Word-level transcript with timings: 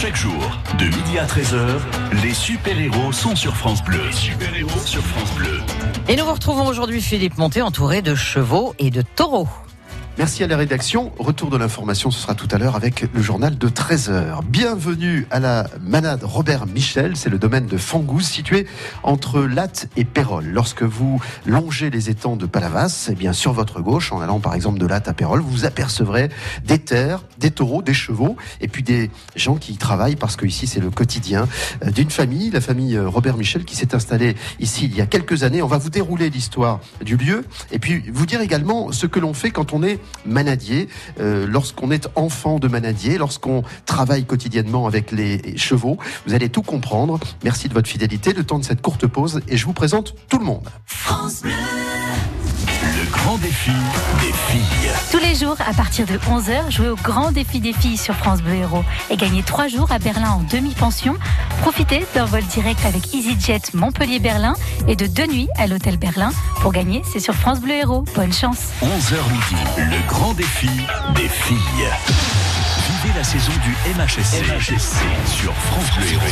Chaque 0.00 0.16
jour, 0.16 0.58
de 0.78 0.86
midi 0.86 1.18
à 1.18 1.26
13h, 1.26 1.78
les 2.22 2.32
super-héros 2.32 3.12
sont 3.12 3.36
sur 3.36 3.54
France 3.54 3.84
Bleu. 3.84 4.00
Super-héros 4.10 4.80
sur 4.86 5.02
France 5.02 5.30
Bleu. 5.34 5.60
Et 6.08 6.16
nous 6.16 6.24
vous 6.24 6.32
retrouvons 6.32 6.66
aujourd'hui 6.68 7.02
Philippe 7.02 7.36
Monté 7.36 7.60
entouré 7.60 8.00
de 8.00 8.14
chevaux 8.14 8.74
et 8.78 8.90
de 8.90 9.02
taureaux. 9.02 9.46
Merci 10.20 10.44
à 10.44 10.46
la 10.46 10.58
rédaction. 10.58 11.12
Retour 11.18 11.48
de 11.48 11.56
l'information, 11.56 12.10
ce 12.10 12.20
sera 12.20 12.34
tout 12.34 12.46
à 12.50 12.58
l'heure 12.58 12.76
avec 12.76 13.06
le 13.10 13.22
journal 13.22 13.56
de 13.56 13.68
13h. 13.70 14.44
Bienvenue 14.44 15.26
à 15.30 15.40
la 15.40 15.66
manade 15.80 16.24
Robert 16.24 16.66
Michel. 16.66 17.16
C'est 17.16 17.30
le 17.30 17.38
domaine 17.38 17.64
de 17.64 17.78
Fangouze 17.78 18.26
situé 18.26 18.66
entre 19.02 19.40
Latte 19.40 19.88
et 19.96 20.04
Pérol. 20.04 20.44
Lorsque 20.44 20.82
vous 20.82 21.22
longez 21.46 21.88
les 21.88 22.10
étangs 22.10 22.36
de 22.36 22.44
Palavas, 22.44 23.08
eh 23.10 23.14
bien, 23.14 23.32
sur 23.32 23.54
votre 23.54 23.80
gauche, 23.80 24.12
en 24.12 24.20
allant 24.20 24.40
par 24.40 24.54
exemple 24.54 24.78
de 24.78 24.84
Latte 24.84 25.08
à 25.08 25.14
Pérol, 25.14 25.40
vous 25.40 25.64
apercevrez 25.64 26.28
des 26.66 26.78
terres, 26.78 27.24
des 27.38 27.50
taureaux, 27.50 27.80
des 27.80 27.94
chevaux 27.94 28.36
et 28.60 28.68
puis 28.68 28.82
des 28.82 29.10
gens 29.36 29.56
qui 29.56 29.72
y 29.72 29.78
travaillent 29.78 30.16
parce 30.16 30.36
que 30.36 30.44
ici 30.44 30.66
c'est 30.66 30.80
le 30.80 30.90
quotidien 30.90 31.48
euh, 31.82 31.90
d'une 31.90 32.10
famille, 32.10 32.50
la 32.50 32.60
famille 32.60 32.94
euh, 32.94 33.08
Robert 33.08 33.38
Michel 33.38 33.64
qui 33.64 33.74
s'est 33.74 33.94
installée 33.94 34.36
ici 34.58 34.84
il 34.84 34.94
y 34.94 35.00
a 35.00 35.06
quelques 35.06 35.44
années. 35.44 35.62
On 35.62 35.66
va 35.66 35.78
vous 35.78 35.88
dérouler 35.88 36.28
l'histoire 36.28 36.80
du 37.02 37.16
lieu 37.16 37.46
et 37.72 37.78
puis 37.78 38.04
vous 38.12 38.26
dire 38.26 38.42
également 38.42 38.92
ce 38.92 39.06
que 39.06 39.18
l'on 39.18 39.32
fait 39.32 39.50
quand 39.50 39.72
on 39.72 39.82
est 39.82 39.98
manadier, 40.24 40.88
euh, 41.20 41.46
lorsqu'on 41.46 41.90
est 41.90 42.08
enfant 42.14 42.58
de 42.58 42.68
manadier, 42.68 43.18
lorsqu'on 43.18 43.62
travaille 43.86 44.24
quotidiennement 44.24 44.86
avec 44.86 45.12
les 45.12 45.56
chevaux. 45.56 45.98
Vous 46.26 46.34
allez 46.34 46.48
tout 46.48 46.62
comprendre. 46.62 47.18
Merci 47.44 47.68
de 47.68 47.74
votre 47.74 47.88
fidélité. 47.88 48.32
Le 48.32 48.44
temps 48.44 48.58
de 48.58 48.64
cette 48.64 48.82
courte 48.82 49.06
pause 49.06 49.40
et 49.48 49.56
je 49.56 49.66
vous 49.66 49.72
présente 49.72 50.14
tout 50.28 50.38
le 50.38 50.44
monde. 50.44 50.68
Le 52.66 53.10
grand 53.10 53.38
défi 53.38 53.70
des 54.20 54.32
filles. 54.32 54.90
Tous 55.10 55.18
les 55.18 55.34
jours, 55.34 55.56
à 55.66 55.72
partir 55.72 56.06
de 56.06 56.18
11h, 56.18 56.70
jouez 56.70 56.88
au 56.88 56.96
grand 56.96 57.32
défi 57.32 57.60
des 57.60 57.72
filles 57.72 57.96
sur 57.96 58.14
France 58.14 58.42
Bleu 58.42 58.54
Héros 58.54 58.84
et 59.08 59.16
gagnez 59.16 59.42
3 59.42 59.68
jours 59.68 59.90
à 59.90 59.98
Berlin 59.98 60.30
en 60.30 60.42
demi-pension. 60.42 61.16
Profitez 61.62 62.04
d'un 62.14 62.26
vol 62.26 62.42
direct 62.44 62.84
avec 62.84 63.14
EasyJet 63.14 63.62
Montpellier-Berlin 63.74 64.54
et 64.88 64.96
de 64.96 65.06
deux 65.06 65.26
nuits 65.26 65.48
à 65.56 65.66
l'hôtel 65.66 65.96
Berlin. 65.96 66.32
Pour 66.60 66.72
gagner, 66.72 67.02
c'est 67.10 67.20
sur 67.20 67.34
France 67.34 67.60
Bleu 67.60 67.74
Héros. 67.74 68.04
Bonne 68.14 68.32
chance. 68.32 68.58
11h 68.82 69.32
midi, 69.32 69.62
le 69.78 70.08
grand 70.08 70.34
défi 70.34 70.70
des 71.14 71.28
filles. 71.28 71.88
Vivez 73.02 73.14
la 73.14 73.24
saison 73.24 73.52
du 73.62 73.70
MHSC, 73.94 74.44
sur 75.26 75.54
France 75.54 75.86
Bleu 75.96 76.06
Héros. 76.12 76.22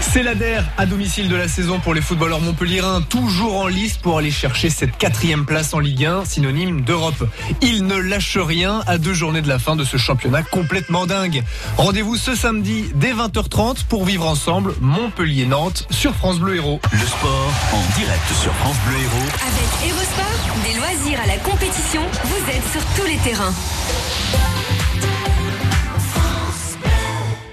C'est 0.00 0.22
la 0.22 0.34
DER 0.34 0.62
à 0.76 0.86
domicile 0.86 1.28
de 1.28 1.36
la 1.36 1.46
saison 1.46 1.78
pour 1.78 1.94
les 1.94 2.00
footballeurs 2.00 2.40
montpelliérains, 2.40 3.02
toujours 3.02 3.60
en 3.60 3.66
lice 3.66 3.96
pour 3.98 4.18
aller 4.18 4.30
chercher 4.30 4.70
cette 4.70 4.96
quatrième 4.96 5.44
place 5.44 5.74
en 5.74 5.78
Ligue 5.78 6.04
1, 6.04 6.24
synonyme 6.24 6.80
d'Europe. 6.80 7.28
Ils 7.60 7.86
ne 7.86 7.96
lâchent 7.96 8.38
rien 8.38 8.82
à 8.86 8.98
deux 8.98 9.14
journées 9.14 9.42
de 9.42 9.48
la 9.48 9.58
fin 9.58 9.76
de 9.76 9.84
ce 9.84 9.98
championnat 9.98 10.42
complètement 10.42 11.06
dingue. 11.06 11.44
Rendez-vous 11.76 12.16
ce 12.16 12.34
samedi 12.34 12.86
dès 12.94 13.12
20h30 13.12 13.84
pour 13.84 14.04
vivre 14.04 14.26
ensemble 14.26 14.74
Montpellier-Nantes 14.80 15.86
sur 15.90 16.14
France 16.14 16.38
Bleu 16.38 16.56
Héros. 16.56 16.80
Le 16.92 16.98
sport 17.06 17.52
en 17.72 17.98
direct 17.98 18.26
sur 18.42 18.52
France 18.54 18.76
Bleu 18.86 18.96
Héros. 18.96 19.28
Avec 19.42 19.90
Evosport, 19.90 20.26
des 20.64 20.76
loisirs 20.76 21.20
à 21.22 21.26
la 21.26 21.36
compétition, 21.38 22.02
vous 22.24 22.50
êtes 22.50 22.72
sur 22.72 22.84
tous 22.96 23.06
les 23.06 23.18
terrains. 23.18 23.52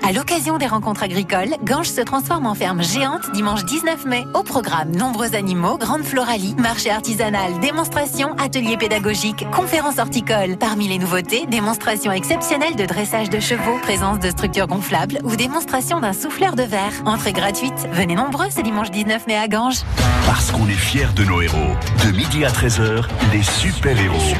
À 0.05 0.11
l'occasion 0.11 0.57
des 0.57 0.67
rencontres 0.67 1.03
agricoles, 1.03 1.55
Ganges 1.63 1.89
se 1.89 2.01
transforme 2.01 2.45
en 2.45 2.55
ferme 2.55 2.83
géante 2.83 3.31
dimanche 3.31 3.63
19 3.63 4.05
mai. 4.05 4.25
Au 4.33 4.43
programme, 4.43 4.93
nombreux 4.93 5.33
animaux, 5.33 5.77
grande 5.77 6.03
floralie, 6.03 6.55
marché 6.55 6.89
artisanal, 6.89 7.57
démonstrations, 7.61 8.35
ateliers 8.37 8.75
pédagogiques, 8.75 9.49
conférences 9.51 9.99
horticoles. 9.99 10.57
Parmi 10.59 10.89
les 10.89 10.97
nouveautés, 10.97 11.45
démonstrations 11.45 12.11
exceptionnelles 12.11 12.75
de 12.75 12.85
dressage 12.85 13.29
de 13.29 13.39
chevaux, 13.39 13.77
présence 13.81 14.19
de 14.19 14.29
structures 14.29 14.67
gonflables 14.67 15.19
ou 15.23 15.37
démonstration 15.37 16.01
d'un 16.01 16.11
souffleur 16.11 16.57
de 16.57 16.63
verre. 16.63 16.91
Entrée 17.05 17.31
gratuite. 17.31 17.88
Venez 17.93 18.15
nombreux 18.15 18.49
ce 18.49 18.59
dimanche 18.59 18.91
19 18.91 19.25
mai 19.27 19.38
à 19.38 19.47
Ganges. 19.47 19.83
Parce 20.25 20.51
qu'on 20.51 20.67
est 20.67 20.73
fiers 20.73 21.13
de 21.15 21.23
nos 21.23 21.39
héros. 21.41 21.77
De 22.05 22.11
midi 22.11 22.43
à 22.43 22.49
13h, 22.49 23.05
les 23.31 23.44
super-héros 23.44 24.35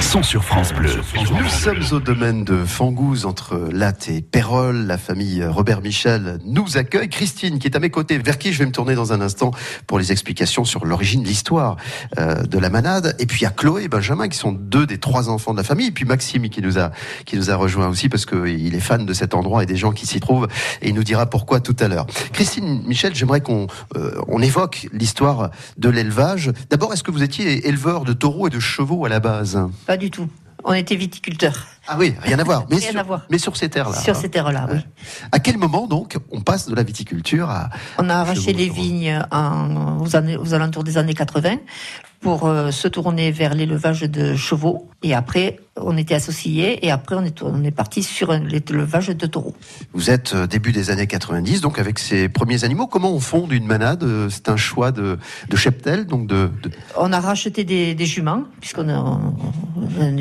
sont 0.00 0.22
sur 0.22 0.44
France 0.44 0.72
Bleu. 0.72 0.90
Nous 1.14 1.48
sommes 1.48 1.82
au 1.92 2.00
domaine 2.00 2.44
de 2.44 2.64
Fangouze 2.64 3.24
entre 3.24 3.68
Latte 3.72 4.08
et 4.08 4.20
Pérol. 4.20 4.86
La 4.86 4.98
famille 4.98 5.44
Robert 5.44 5.80
Michel 5.80 6.38
nous 6.44 6.76
accueille. 6.76 7.08
Christine 7.08 7.58
qui 7.58 7.66
est 7.66 7.76
à 7.76 7.80
mes 7.80 7.90
côtés, 7.90 8.18
vers 8.18 8.38
qui 8.38 8.52
je 8.52 8.58
vais 8.58 8.66
me 8.66 8.72
tourner 8.72 8.94
dans 8.94 9.12
un 9.12 9.20
instant 9.20 9.52
pour 9.86 9.98
les 9.98 10.12
explications 10.12 10.64
sur 10.64 10.84
l'origine, 10.84 11.24
l'histoire 11.24 11.76
euh, 12.18 12.42
de 12.42 12.58
la 12.58 12.68
manade. 12.68 13.16
Et 13.18 13.26
puis 13.26 13.40
il 13.40 13.42
y 13.44 13.46
a 13.46 13.50
Chloé 13.50 13.84
et 13.84 13.88
Benjamin 13.88 14.28
qui 14.28 14.36
sont 14.36 14.52
deux 14.52 14.86
des 14.86 14.98
trois 14.98 15.28
enfants 15.28 15.52
de 15.52 15.58
la 15.58 15.64
famille. 15.64 15.88
Et 15.88 15.92
puis 15.92 16.04
Maxime 16.04 16.48
qui 16.48 16.60
nous 16.62 16.78
a 16.78 16.90
qui 17.24 17.36
nous 17.36 17.50
a 17.50 17.56
rejoint 17.56 17.88
aussi 17.88 18.08
parce 18.08 18.26
qu'il 18.26 18.74
est 18.74 18.80
fan 18.80 19.06
de 19.06 19.12
cet 19.12 19.34
endroit 19.34 19.62
et 19.62 19.66
des 19.66 19.76
gens 19.76 19.92
qui 19.92 20.06
s'y 20.06 20.20
trouvent. 20.20 20.48
Et 20.82 20.88
il 20.88 20.94
nous 20.94 21.04
dira 21.04 21.26
pourquoi 21.26 21.60
tout 21.60 21.76
à 21.80 21.88
l'heure. 21.88 22.06
Christine 22.32 22.82
Michel, 22.86 23.14
j'aimerais 23.14 23.40
qu'on 23.40 23.66
euh, 23.96 24.20
on 24.28 24.42
évoque 24.42 24.88
l'histoire 24.92 25.50
de 25.78 25.88
l'élevage. 25.88 26.52
D'abord, 26.70 26.92
est-ce 26.92 27.02
que 27.02 27.10
vous 27.10 27.22
étiez 27.22 27.66
éleveur 27.66 28.04
de 28.04 28.12
taureaux 28.12 28.48
et 28.48 28.50
de 28.50 28.60
chevaux 28.60 29.04
à 29.04 29.08
la 29.08 29.20
base? 29.20 29.58
Pas 29.86 29.96
du 29.96 30.10
tout. 30.10 30.28
On 30.64 30.72
était 30.72 30.96
viticulteurs. 30.96 31.64
Ah 31.86 31.96
oui, 31.98 32.14
rien 32.22 32.38
à 32.40 32.44
voir. 32.44 32.66
Mais, 32.70 32.76
Rien 32.76 32.90
sur, 32.90 32.98
à 33.00 33.02
voir. 33.04 33.22
mais 33.30 33.38
sur 33.38 33.56
ces 33.56 33.68
terres-là. 33.68 33.96
Sur 34.00 34.16
hein. 34.16 34.18
ces 34.20 34.28
terres-là, 34.28 34.66
oui. 34.72 34.78
À 35.30 35.38
quel 35.38 35.58
moment 35.58 35.86
donc 35.86 36.16
on 36.32 36.40
passe 36.40 36.68
de 36.68 36.74
la 36.74 36.82
viticulture 36.82 37.48
à 37.50 37.70
On 37.98 38.08
a 38.10 38.14
arraché 38.16 38.52
les 38.52 38.68
vignes 38.68 39.22
en- 39.30 39.98
aux, 40.00 40.16
années- 40.16 40.36
aux 40.36 40.54
alentours 40.54 40.82
des 40.82 40.98
années 40.98 41.14
80 41.14 41.58
pour 42.20 42.46
euh, 42.46 42.72
se 42.72 42.88
tourner 42.88 43.30
vers 43.30 43.54
l'élevage 43.54 44.00
de 44.00 44.34
chevaux. 44.34 44.88
Et 45.04 45.14
après, 45.14 45.60
on 45.78 45.96
était 45.96 46.14
associés. 46.14 46.84
Et 46.86 46.90
après, 46.90 47.16
on 47.16 47.24
est, 47.24 47.42
on 47.42 47.62
est 47.64 47.70
parti 47.70 48.02
sur 48.02 48.32
l'élevage 48.32 49.08
de 49.08 49.26
taureaux. 49.26 49.54
Vous 49.92 50.10
êtes 50.10 50.34
euh, 50.34 50.46
début 50.46 50.72
des 50.72 50.90
années 50.90 51.06
90, 51.06 51.60
donc 51.60 51.78
avec 51.78 51.98
ces 51.98 52.28
premiers 52.28 52.64
animaux. 52.64 52.86
Comment 52.86 53.12
on 53.12 53.20
fonde 53.20 53.52
une 53.52 53.66
manade 53.66 54.02
Euh, 54.02 54.28
C'est 54.30 54.48
un 54.48 54.56
choix 54.56 54.90
de, 54.92 55.18
de 55.48 55.56
cheptel, 55.56 56.06
donc 56.06 56.26
de, 56.26 56.50
de- 56.62 56.70
On 56.96 57.12
a 57.12 57.20
racheté 57.20 57.64
des, 57.64 57.94
des 57.94 58.06
juments, 58.06 58.44
puisqu'on 58.60 58.88
a 58.88 58.94
un, 58.94 60.16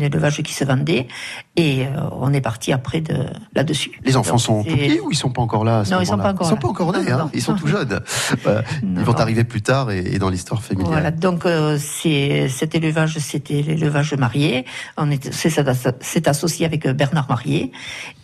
élevage 0.00 0.42
qui 0.42 0.52
se 0.54 0.64
vendait. 0.64 1.08
Et 1.56 1.84
euh, 1.86 1.90
on 2.12 2.32
est 2.32 2.40
parti 2.40 2.72
après 2.72 3.00
de 3.00 3.26
là-dessus. 3.54 3.92
Les 4.04 4.16
enfants 4.16 4.38
sont 4.38 4.64
tout 4.64 4.74
petits 4.76 5.00
ou 5.00 5.10
ils 5.10 5.16
sont 5.16 5.30
pas 5.30 5.42
encore 5.42 5.64
là 5.64 5.80
à 5.80 5.84
ce 5.84 5.92
Non, 5.94 6.00
ils 6.00 6.06
sont 6.06 6.16
pas 6.16 6.32
encore 6.32 6.46
Ils 6.46 6.50
sont 6.50 6.54
là. 6.54 6.60
pas 6.60 6.68
encore 6.68 6.92
nés, 6.92 7.04
Non, 7.04 7.12
hein 7.12 7.18
non. 7.24 7.30
ils 7.34 7.42
sont 7.42 7.54
tout 7.54 7.66
jeunes. 7.66 8.00
Euh, 8.46 8.60
ils 8.82 9.04
vont 9.04 9.12
arriver 9.14 9.44
plus 9.44 9.62
tard 9.62 9.90
et, 9.90 9.98
et 10.14 10.18
dans 10.18 10.28
l'histoire 10.28 10.62
familiale. 10.62 10.90
Voilà, 10.90 11.10
donc 11.10 11.46
euh, 11.46 11.78
c'est 11.78 12.48
cet 12.48 12.74
élevage, 12.74 13.18
c'était 13.18 13.62
l'élevage 13.62 14.14
marié. 14.14 14.64
On 14.98 15.10
est, 15.10 15.32
c'est, 15.32 15.48
c'est- 15.50 15.96
c'est 16.00 16.28
associé 16.28 16.66
avec 16.66 16.84
euh, 16.86 16.92
Bernard 16.92 17.26
Marié, 17.28 17.72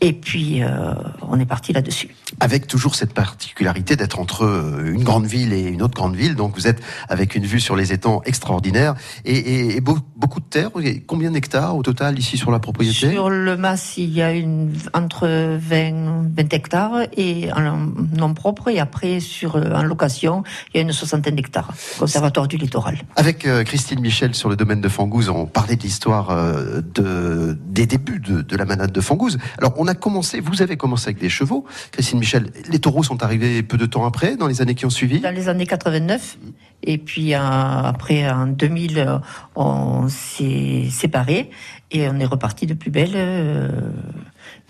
et 0.01 0.13
puis 0.13 0.63
euh, 0.63 0.93
on 1.23 1.41
est 1.41 1.47
parti 1.47 1.73
là-dessus. 1.73 2.09
Avec 2.41 2.67
toujours 2.67 2.95
cette 2.95 3.15
particularité 3.15 3.97
d'être 3.97 4.19
entre 4.21 4.45
euh, 4.45 4.93
une 4.93 5.03
grande 5.03 5.27
ville 5.27 5.53
et 5.53 5.63
une 5.63 5.81
autre 5.83 5.95
grande 5.95 6.15
ville. 6.15 6.35
Donc 6.35 6.55
vous 6.55 6.67
êtes 6.67 6.81
avec 7.09 7.35
une 7.35 7.47
vue 7.47 7.61
sur 7.61 7.75
les 7.75 7.93
étangs 7.93 8.21
extraordinaire 8.27 8.95
et, 9.25 9.37
et- 9.37 9.77
et 9.77 9.81
beau- 9.81 9.99
beaucoup 10.17 10.41
de 10.41 10.45
terres. 10.45 10.71
Combien 11.07 11.31
d'hectares 11.31 11.75
au 11.77 11.83
total 11.83 12.19
ici 12.19 12.37
sur 12.37 12.51
la 12.51 12.59
propriété? 12.59 13.13
Sur 13.13 13.31
le 13.31 13.57
Mas, 13.57 13.95
il 13.97 14.13
y 14.13 14.21
a 14.23 14.33
une, 14.33 14.73
entre 14.93 15.27
20, 15.27 16.29
20 16.37 16.53
hectares 16.53 17.01
et 17.17 17.51
en 17.53 17.77
nom 18.17 18.35
propre, 18.35 18.69
et 18.69 18.79
après 18.79 19.21
sur 19.21 19.57
en 19.57 19.83
location, 19.83 20.43
il 20.75 20.77
y 20.77 20.81
a 20.81 20.83
une 20.83 20.93
soixantaine 20.93 21.35
d'hectares. 21.35 21.73
Conservatoire 21.99 22.47
du 22.47 22.57
littoral. 22.59 22.99
Avec 23.17 23.47
Christine 23.65 24.01
Michel 24.01 24.35
sur 24.35 24.49
le 24.49 24.57
domaine 24.57 24.81
de 24.83 24.89
Fangouze, 24.89 25.29
on 25.31 25.47
parlait 25.47 25.77
de 25.77 25.83
l'histoire 25.83 26.29
euh, 26.59 26.83
de, 26.95 27.57
des 27.67 27.87
débuts 27.87 28.21
de, 28.21 28.57
la 28.57 28.65
manade 28.65 28.93
de 28.93 29.01
Fangouze. 29.01 29.39
Alors 29.59 29.75
on 29.77 29.87
a 29.87 29.95
commencé, 29.95 30.41
vous 30.41 30.63
avez 30.63 30.77
commencé 30.77 31.09
avec 31.09 31.19
des 31.19 31.29
chevaux. 31.29 31.65
Christine 31.93 32.19
Michel, 32.19 32.51
les 32.69 32.79
taureaux 32.79 33.03
sont 33.03 33.23
arrivés 33.23 33.63
peu 33.63 33.77
de 33.77 33.87
temps 33.87 34.05
après, 34.05 34.37
dans 34.37 34.47
les 34.47 34.61
années 34.63 34.75
qui 34.75 34.87
ont 34.87 34.91
suivi. 34.91 35.21
Dans 35.21 35.35
les 35.35 35.49
années 35.49 35.67
89, 35.67 36.39
et 36.83 36.99
puis 36.99 37.35
euh, 37.35 37.39
après 37.39 38.29
en 38.29 38.47
2000, 38.47 38.99
euh, 38.99 39.19
on 39.55 40.09
s'est 40.09 40.89
séparés 40.91 41.51
et 41.91 42.09
on 42.09 42.19
est 42.19 42.27
reparti 42.27 42.67
de 42.67 42.75
plus 42.75 42.91
belle. 42.91 43.15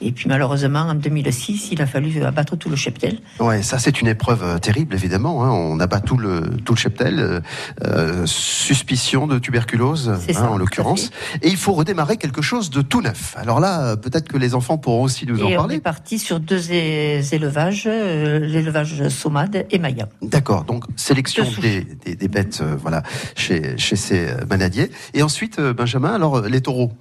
Et 0.01 0.13
puis 0.13 0.29
malheureusement, 0.29 0.81
en 0.81 0.95
2006, 0.95 1.69
il 1.73 1.83
a 1.83 1.87
fallu 1.87 2.23
abattre 2.23 2.57
tout 2.57 2.69
le 2.69 2.77
cheptel. 2.77 3.19
Ouais, 3.41 3.63
ça 3.63 3.79
c'est 3.79 4.01
une 4.01 4.07
épreuve 4.09 4.43
euh, 4.43 4.59
terrible 4.59 4.95
évidemment. 4.95 5.45
hein. 5.45 5.51
On 5.51 5.81
abat 5.81 6.01
tout 6.01 6.17
le 6.17 6.41
tout 6.65 6.75
le 6.75 6.79
cheptel, 6.79 7.19
euh, 7.19 7.41
euh, 7.85 8.27
suspicion 8.27 9.27
de 9.27 9.39
tuberculose 9.39 10.09
hein, 10.11 10.33
ça, 10.33 10.51
en 10.51 10.57
l'occurrence, 10.57 11.11
et 11.43 11.49
il 11.49 11.57
faut 11.57 11.73
redémarrer 11.73 12.17
quelque 12.17 12.43
chose 12.43 12.71
de 12.71 12.83
tout 12.83 13.01
neuf. 13.03 13.35
Alors 13.39 13.61
là, 13.61 13.81
euh, 13.93 13.97
peut-être 13.97 14.29
que 14.29 14.37
les 14.37 14.55
enfants 14.55 14.79
pourront 14.79 15.03
aussi 15.03 15.27
nous 15.27 15.43
en 15.43 15.49
et 15.49 15.57
on 15.57 15.61
parler. 15.61 15.77
est 15.77 15.81
parti 15.81 16.19
sur 16.19 16.41
deux 16.41 16.71
élevages, 16.73 17.85
euh, 17.87 18.39
l'élevage 18.41 19.09
Somade 19.09 19.67
et 19.71 19.79
Maya. 19.79 20.09
D'accord, 20.23 20.65
donc 20.65 20.85
sélection 20.97 21.45
des, 21.61 21.83
des, 22.05 22.15
des 22.15 22.29
bêtes 22.29 22.61
euh, 22.63 22.77
voilà, 22.81 23.03
chez, 23.37 23.77
chez 23.79 23.97
ces 23.97 24.29
manadiers. 24.49 24.91
Et 25.15 25.23
ensuite, 25.23 25.61
Benjamin, 25.61 26.15
alors 26.15 26.43
les 26.43 26.61
taureaux. 26.61 26.93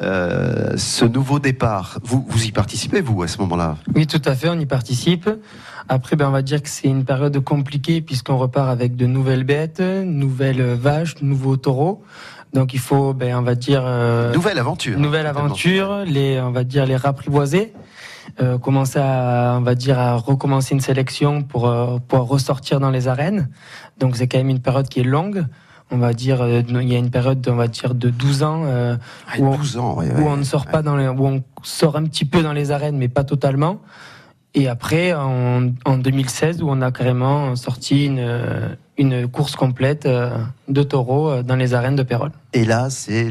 Euh, 0.00 0.74
ce 0.76 1.04
nouveau 1.04 1.40
départ, 1.40 1.98
vous, 2.04 2.24
vous 2.28 2.44
y 2.44 2.52
participez, 2.52 3.00
vous, 3.00 3.22
à 3.22 3.28
ce 3.28 3.38
moment-là? 3.38 3.76
Oui, 3.96 4.06
tout 4.06 4.22
à 4.24 4.34
fait, 4.36 4.48
on 4.48 4.58
y 4.58 4.66
participe. 4.66 5.28
Après, 5.88 6.14
ben, 6.14 6.28
on 6.28 6.30
va 6.30 6.42
dire 6.42 6.62
que 6.62 6.68
c'est 6.68 6.86
une 6.88 7.04
période 7.04 7.38
compliquée 7.42 8.00
puisqu'on 8.00 8.36
repart 8.36 8.68
avec 8.68 8.94
de 8.94 9.06
nouvelles 9.06 9.44
bêtes, 9.44 9.80
nouvelles 9.80 10.62
vaches, 10.74 11.16
nouveaux 11.22 11.56
taureaux. 11.56 12.02
Donc 12.54 12.74
il 12.74 12.78
faut, 12.80 13.12
ben, 13.12 13.36
on 13.36 13.42
va 13.42 13.54
dire, 13.54 13.82
euh, 13.84 14.32
Nouvelle 14.32 14.58
aventure. 14.58 14.98
nouvelle 14.98 15.24
certainement. 15.24 15.46
aventure, 15.46 15.98
les, 16.06 16.40
on 16.40 16.50
va 16.52 16.64
dire 16.64 16.86
les 16.86 16.96
rapprivoiser. 16.96 17.72
euh, 18.40 18.56
commencer 18.58 18.98
à, 19.00 19.56
on 19.58 19.62
va 19.62 19.74
dire, 19.74 19.98
à 19.98 20.14
recommencer 20.16 20.74
une 20.74 20.80
sélection 20.80 21.42
pour, 21.42 21.66
euh, 21.66 21.98
pour 22.06 22.20
ressortir 22.28 22.78
dans 22.78 22.90
les 22.90 23.08
arènes. 23.08 23.48
Donc 23.98 24.16
c'est 24.16 24.28
quand 24.28 24.38
même 24.38 24.50
une 24.50 24.60
période 24.60 24.88
qui 24.88 25.00
est 25.00 25.04
longue. 25.04 25.44
On 25.90 25.96
va 25.98 26.12
dire, 26.12 26.42
euh, 26.42 26.62
il 26.68 26.88
y 26.92 26.94
a 26.94 26.98
une 26.98 27.10
période, 27.10 27.46
on 27.48 27.54
va 27.56 27.66
dire, 27.68 27.94
de 27.94 28.10
12 28.10 28.42
ans, 28.42 28.62
euh, 28.66 28.96
Ah, 29.26 29.38
où, 29.38 29.46
on, 29.46 29.56
12 29.56 29.76
ans, 29.78 29.96
ouais, 29.96 30.10
où 30.18 30.26
on 30.28 30.36
ne 30.36 30.44
sort 30.44 30.66
pas 30.66 30.82
dans 30.82 30.96
les, 30.96 31.08
où 31.08 31.26
on 31.26 31.42
sort 31.62 31.96
un 31.96 32.04
petit 32.04 32.24
peu 32.26 32.42
dans 32.42 32.52
les 32.52 32.70
arènes, 32.70 32.98
mais 32.98 33.08
pas 33.08 33.24
totalement. 33.24 33.80
Et 34.54 34.66
après, 34.68 35.14
en, 35.14 35.68
en 35.84 35.98
2016, 35.98 36.62
où 36.62 36.68
on 36.70 36.80
a 36.82 36.90
carrément 36.90 37.54
sorti 37.54 38.06
une, 38.06 38.18
euh, 38.18 38.68
une 38.96 39.28
course 39.28 39.56
complète 39.56 40.04
euh, 40.06 40.36
de 40.68 40.82
taureaux 40.82 41.42
dans 41.42 41.54
les 41.56 41.74
arènes 41.74 41.96
de 41.96 42.02
Pérol. 42.02 42.32
Et 42.54 42.64
là, 42.64 42.88
c'est 42.90 43.26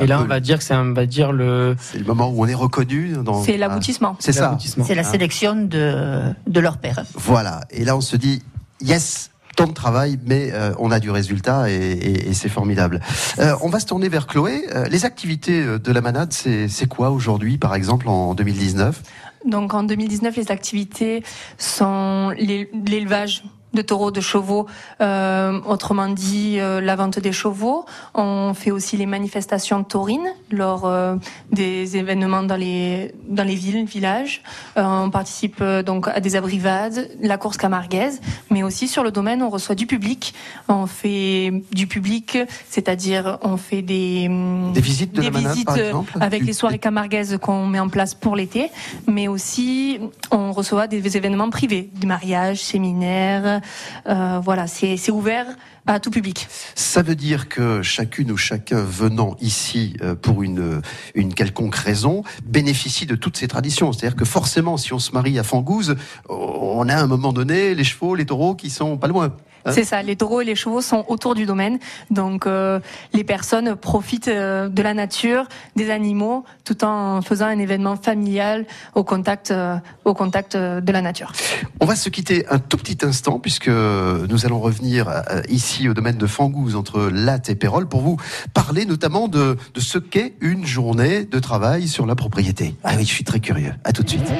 Et 0.00 0.06
là, 0.06 0.20
on 0.20 0.24
va 0.26 0.40
dire 0.40 0.58
que 0.58 0.64
c'est, 0.64 0.74
on 0.74 0.92
va 0.94 1.06
dire 1.06 1.32
le, 1.32 1.76
c'est 1.78 1.98
le 1.98 2.04
moment 2.04 2.28
où 2.30 2.42
on 2.42 2.46
est 2.46 2.54
reconnu. 2.54 3.14
dans- 3.24 3.42
C'est 3.42 3.54
Ah, 3.54 3.58
l'aboutissement. 3.58 4.16
C'est 4.20 4.32
ça. 4.32 4.42
l'aboutissement. 4.42 4.84
C'est 4.84 4.94
la 4.94 5.04
sélection 5.04 5.54
de, 5.56 6.22
de 6.46 6.60
leur 6.60 6.78
père. 6.78 7.04
Voilà. 7.14 7.60
Et 7.70 7.84
là, 7.84 7.96
on 7.96 8.00
se 8.00 8.16
dit, 8.16 8.42
yes, 8.80 9.30
tant 9.54 9.66
de 9.66 9.72
travail, 9.72 10.18
mais 10.26 10.50
euh, 10.52 10.72
on 10.78 10.90
a 10.90 11.00
du 11.00 11.10
résultat 11.10 11.70
et, 11.70 11.74
et- 11.74 12.28
et 12.28 12.34
c'est 12.34 12.48
formidable. 12.48 13.00
Euh, 13.38 13.54
on 13.62 13.68
va 13.68 13.80
se 13.80 13.86
tourner 13.86 14.08
vers 14.08 14.26
Chloé. 14.26 14.64
Euh, 14.74 14.86
les 14.86 15.04
activités 15.04 15.60
euh, 15.62 15.78
de 15.78 15.92
la 15.92 16.00
manade, 16.00 16.32
c'est 16.32 16.88
quoi 16.88 17.10
aujourd'hui, 17.10 17.58
par 17.58 17.74
exemple, 17.74 18.08
en 18.08 18.34
2019 18.34 19.02
Donc 19.46 19.74
en 19.74 19.82
2019, 19.82 20.36
les 20.36 20.50
activités 20.50 21.22
sont 21.58 22.30
l'é- 22.38 22.70
l'élevage 22.86 23.44
de 23.74 23.82
taureaux, 23.82 24.10
de 24.10 24.20
chevaux, 24.20 24.66
euh, 25.00 25.60
autrement 25.66 26.08
dit 26.08 26.56
euh, 26.60 26.80
la 26.80 26.96
vente 26.96 27.18
des 27.18 27.32
chevaux. 27.32 27.84
On 28.14 28.54
fait 28.54 28.70
aussi 28.70 28.96
les 28.96 29.06
manifestations 29.06 29.82
taurines 29.84 30.28
lors 30.50 30.86
euh, 30.86 31.16
des 31.52 31.96
événements 31.96 32.42
dans 32.42 32.56
les 32.56 33.12
dans 33.28 33.44
les 33.44 33.54
villes, 33.56 33.84
villages. 33.84 34.42
Euh, 34.76 34.84
on 34.84 35.10
participe 35.10 35.58
euh, 35.60 35.82
donc 35.82 36.08
à 36.08 36.20
des 36.20 36.36
abrivades, 36.36 37.10
la 37.20 37.36
course 37.36 37.56
camarguaise, 37.56 38.20
mais 38.50 38.62
aussi 38.62 38.88
sur 38.88 39.02
le 39.02 39.10
domaine 39.10 39.42
on 39.42 39.50
reçoit 39.50 39.74
du 39.74 39.86
public. 39.86 40.34
On 40.68 40.86
fait 40.86 41.52
du 41.72 41.86
public, 41.86 42.38
c'est-à-dire 42.68 43.38
on 43.42 43.56
fait 43.56 43.82
des 43.82 44.28
Des 44.72 44.80
visites 44.80 45.12
de 45.12 45.20
des 45.20 45.26
la 45.26 45.32
manade, 45.32 45.52
visites, 45.52 45.66
par 45.66 45.76
exemple 45.76 46.12
avec 46.20 46.40
Du- 46.42 46.46
les 46.46 46.52
soirées 46.52 46.78
camarguaises 46.78 47.38
qu'on 47.42 47.66
met 47.66 47.80
en 47.80 47.88
place 47.88 48.14
pour 48.14 48.36
l'été, 48.36 48.70
mais 49.06 49.26
aussi 49.28 49.98
on 50.30 50.52
reçoit 50.52 50.86
des 50.86 51.16
événements 51.16 51.50
privés, 51.50 51.90
des 51.94 52.06
mariages, 52.06 52.60
séminaires, 52.62 53.60
voilà, 54.06 54.66
c'est 54.66 54.96
c'est 54.96 55.12
ouvert 55.12 55.46
à 55.86 56.00
tout 56.00 56.10
public. 56.10 56.46
Ça 56.74 57.02
veut 57.02 57.14
dire 57.14 57.48
que 57.48 57.82
chacune 57.82 58.32
ou 58.32 58.36
chacun 58.36 58.82
venant 58.82 59.36
ici 59.40 59.96
euh, 60.02 60.14
pour 60.14 60.42
une, 60.42 60.80
une 61.14 61.34
quelconque 61.34 61.74
raison 61.74 62.22
bénéficie 62.44 63.06
de 63.06 63.16
toutes 63.16 63.36
ces 63.36 63.48
traditions. 63.48 63.92
C'est-à-dire 63.92 64.16
que 64.16 64.24
forcément, 64.24 64.76
si 64.76 64.92
on 64.92 64.98
se 64.98 65.12
marie 65.12 65.38
à 65.38 65.42
Fangouze, 65.42 65.96
on 66.28 66.88
a 66.88 66.94
à 66.94 67.02
un 67.02 67.06
moment 67.06 67.32
donné 67.32 67.74
les 67.74 67.84
chevaux, 67.84 68.14
les 68.14 68.26
taureaux 68.26 68.54
qui 68.54 68.70
sont 68.70 68.96
pas 68.96 69.08
loin. 69.08 69.36
Hein 69.64 69.72
C'est 69.72 69.84
ça, 69.84 70.02
les 70.02 70.16
taureaux 70.16 70.40
et 70.40 70.44
les 70.44 70.54
chevaux 70.54 70.80
sont 70.80 71.04
autour 71.08 71.34
du 71.34 71.46
domaine, 71.46 71.78
donc 72.10 72.46
euh, 72.46 72.80
les 73.12 73.24
personnes 73.24 73.76
profitent 73.76 74.28
euh, 74.28 74.68
de 74.68 74.82
la 74.82 74.94
nature, 74.94 75.46
des 75.76 75.90
animaux, 75.90 76.44
tout 76.64 76.84
en 76.84 77.22
faisant 77.22 77.46
un 77.46 77.58
événement 77.58 77.96
familial 77.96 78.66
au 78.94 79.04
contact, 79.04 79.50
euh, 79.50 79.76
au 80.04 80.14
contact 80.14 80.56
de 80.56 80.92
la 80.92 81.00
nature. 81.00 81.32
On 81.80 81.86
va 81.86 81.96
se 81.96 82.08
quitter 82.08 82.46
un 82.48 82.58
tout 82.58 82.76
petit 82.76 82.98
instant 83.04 83.38
puisque 83.38 83.68
nous 83.68 84.46
allons 84.46 84.60
revenir 84.60 85.08
euh, 85.08 85.42
ici 85.48 85.88
au 85.88 85.94
domaine 85.94 86.16
de 86.16 86.26
Fangouze 86.26 86.76
entre 86.76 87.08
Latte 87.12 87.48
et 87.50 87.54
Pérol 87.54 87.88
pour 87.88 88.00
vous 88.00 88.16
parler 88.52 88.84
notamment 88.84 89.28
de, 89.28 89.56
de 89.74 89.80
ce 89.80 89.98
qu'est 89.98 90.34
une 90.40 90.66
journée 90.66 91.24
de 91.24 91.38
travail 91.38 91.88
sur 91.88 92.06
la 92.06 92.14
propriété. 92.14 92.74
Ah 92.84 92.92
oui, 92.96 93.04
je 93.04 93.12
suis 93.12 93.24
très 93.24 93.40
curieux. 93.40 93.72
À 93.84 93.92
tout 93.92 94.02
de 94.02 94.08
suite. 94.08 94.32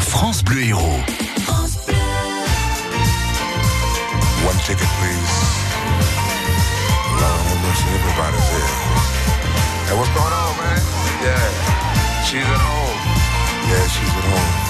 France 0.00 0.44
Bleu 0.44 0.62
Héros. 0.62 1.00
Ticket, 4.70 4.92
please. 5.02 5.34
Lord 7.18 7.42
have 7.42 7.60
mercy, 7.66 7.90
everybody's 7.90 8.48
here. 8.54 8.70
Hey, 9.86 9.96
what's 9.98 10.14
going 10.14 10.34
on, 10.42 10.52
man? 10.62 10.78
Yeah, 11.26 12.22
she's 12.22 12.46
at 12.46 12.62
home. 12.70 12.98
Yeah, 13.66 13.86
she's 13.88 14.14
at 14.14 14.26
home. 14.30 14.69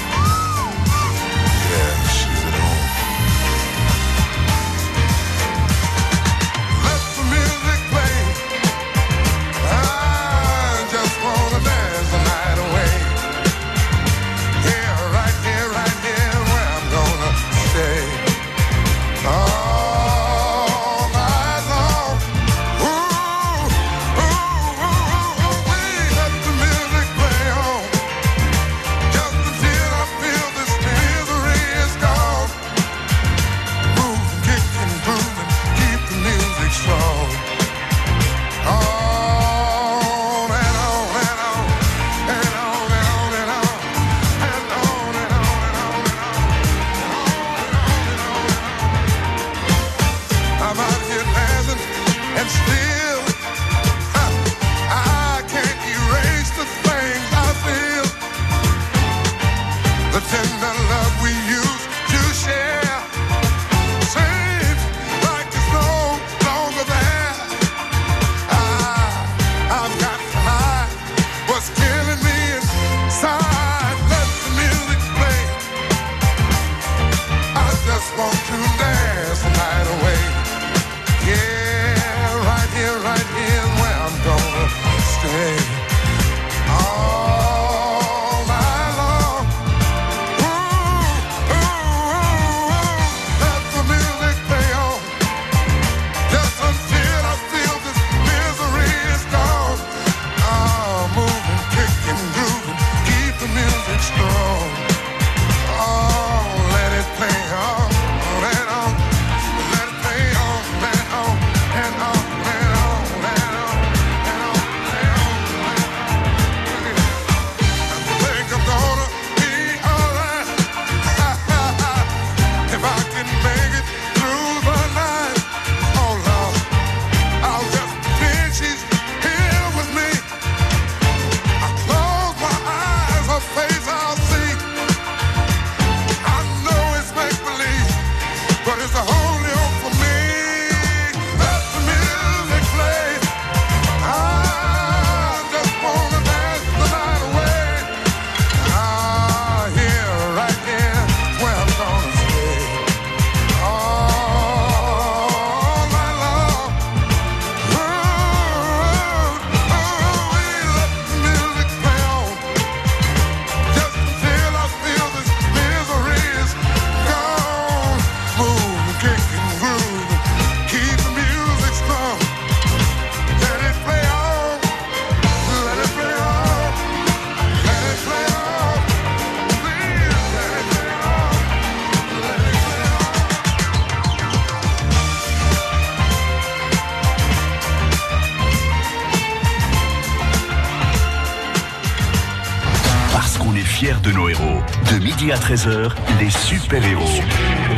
Midi 195.30 195.32
à 195.32 195.37
13h, 195.37 195.92
les 196.18 196.30
super-héros 196.30 197.22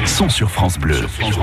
sont 0.07 0.29
sur 0.29 0.51
France 0.51 0.79
Bleu. 0.79 0.97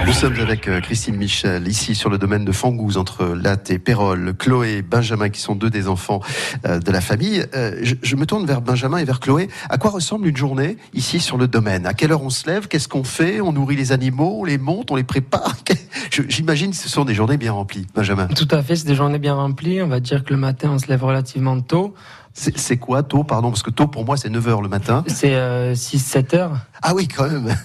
Nous 0.05 0.13
sommes 0.13 0.39
avec 0.39 0.67
euh, 0.67 0.81
Christine 0.81 1.15
Michel, 1.15 1.67
ici 1.67 1.95
sur 1.95 2.09
le 2.09 2.17
domaine 2.17 2.45
de 2.45 2.51
Fangouze, 2.51 2.97
entre 2.97 3.25
Latte 3.25 3.69
et 3.69 3.79
Pérol, 3.79 4.33
Chloé 4.37 4.77
et 4.77 4.81
Benjamin, 4.81 5.29
qui 5.29 5.39
sont 5.39 5.55
deux 5.55 5.69
des 5.69 5.87
enfants 5.87 6.19
euh, 6.65 6.79
de 6.79 6.91
la 6.91 6.99
famille. 6.99 7.45
Euh, 7.55 7.79
je, 7.83 8.15
me 8.15 8.25
tourne 8.25 8.45
vers 8.45 8.61
Benjamin 8.61 8.97
et 8.97 9.05
vers 9.05 9.19
Chloé. 9.19 9.49
À 9.69 9.77
quoi 9.77 9.91
ressemble 9.91 10.27
une 10.27 10.35
journée 10.35 10.77
ici 10.93 11.19
sur 11.19 11.37
le 11.37 11.47
domaine? 11.47 11.85
À 11.85 11.93
quelle 11.93 12.11
heure 12.11 12.23
on 12.23 12.29
se 12.29 12.47
lève? 12.47 12.67
Qu'est-ce 12.67 12.87
qu'on 12.87 13.03
fait? 13.03 13.39
On 13.39 13.53
nourrit 13.53 13.75
les 13.75 13.91
animaux, 13.91 14.39
on 14.41 14.43
les 14.43 14.57
monte, 14.57 14.91
on 14.91 14.95
les 14.95 15.03
prépare? 15.03 15.55
J'imagine 16.11 16.71
que 16.71 16.77
ce 16.77 16.89
sont 16.89 17.05
des 17.05 17.13
journées 17.13 17.37
bien 17.37 17.53
remplies. 17.53 17.87
Benjamin, 17.95 18.27
Tout 18.27 18.47
à 18.51 18.61
fait, 18.61 18.75
c'est 18.75 18.87
des 18.87 18.95
journées 18.95 19.19
bien 19.19 19.35
remplies. 19.35 19.81
On 19.81 19.87
va 19.87 19.99
dire 19.99 20.23
que 20.23 20.33
le 20.33 20.39
matin, 20.39 20.71
on 20.73 20.79
se 20.79 20.87
lève 20.87 21.03
relativement 21.03 21.59
tôt. 21.61 21.93
C'est 22.33 22.77
quoi 22.77 23.03
tôt 23.03 23.23
Pardon, 23.23 23.49
parce 23.49 23.63
que 23.63 23.71
tôt 23.71 23.87
pour 23.87 24.05
moi 24.05 24.17
c'est 24.17 24.29
9h 24.29 24.61
le 24.61 24.69
matin. 24.69 25.03
C'est 25.07 25.35
6-7 25.73 26.35
heures 26.35 26.57
Ah 26.81 26.93
oui, 26.95 27.07
quand 27.07 27.29
même. 27.29 27.53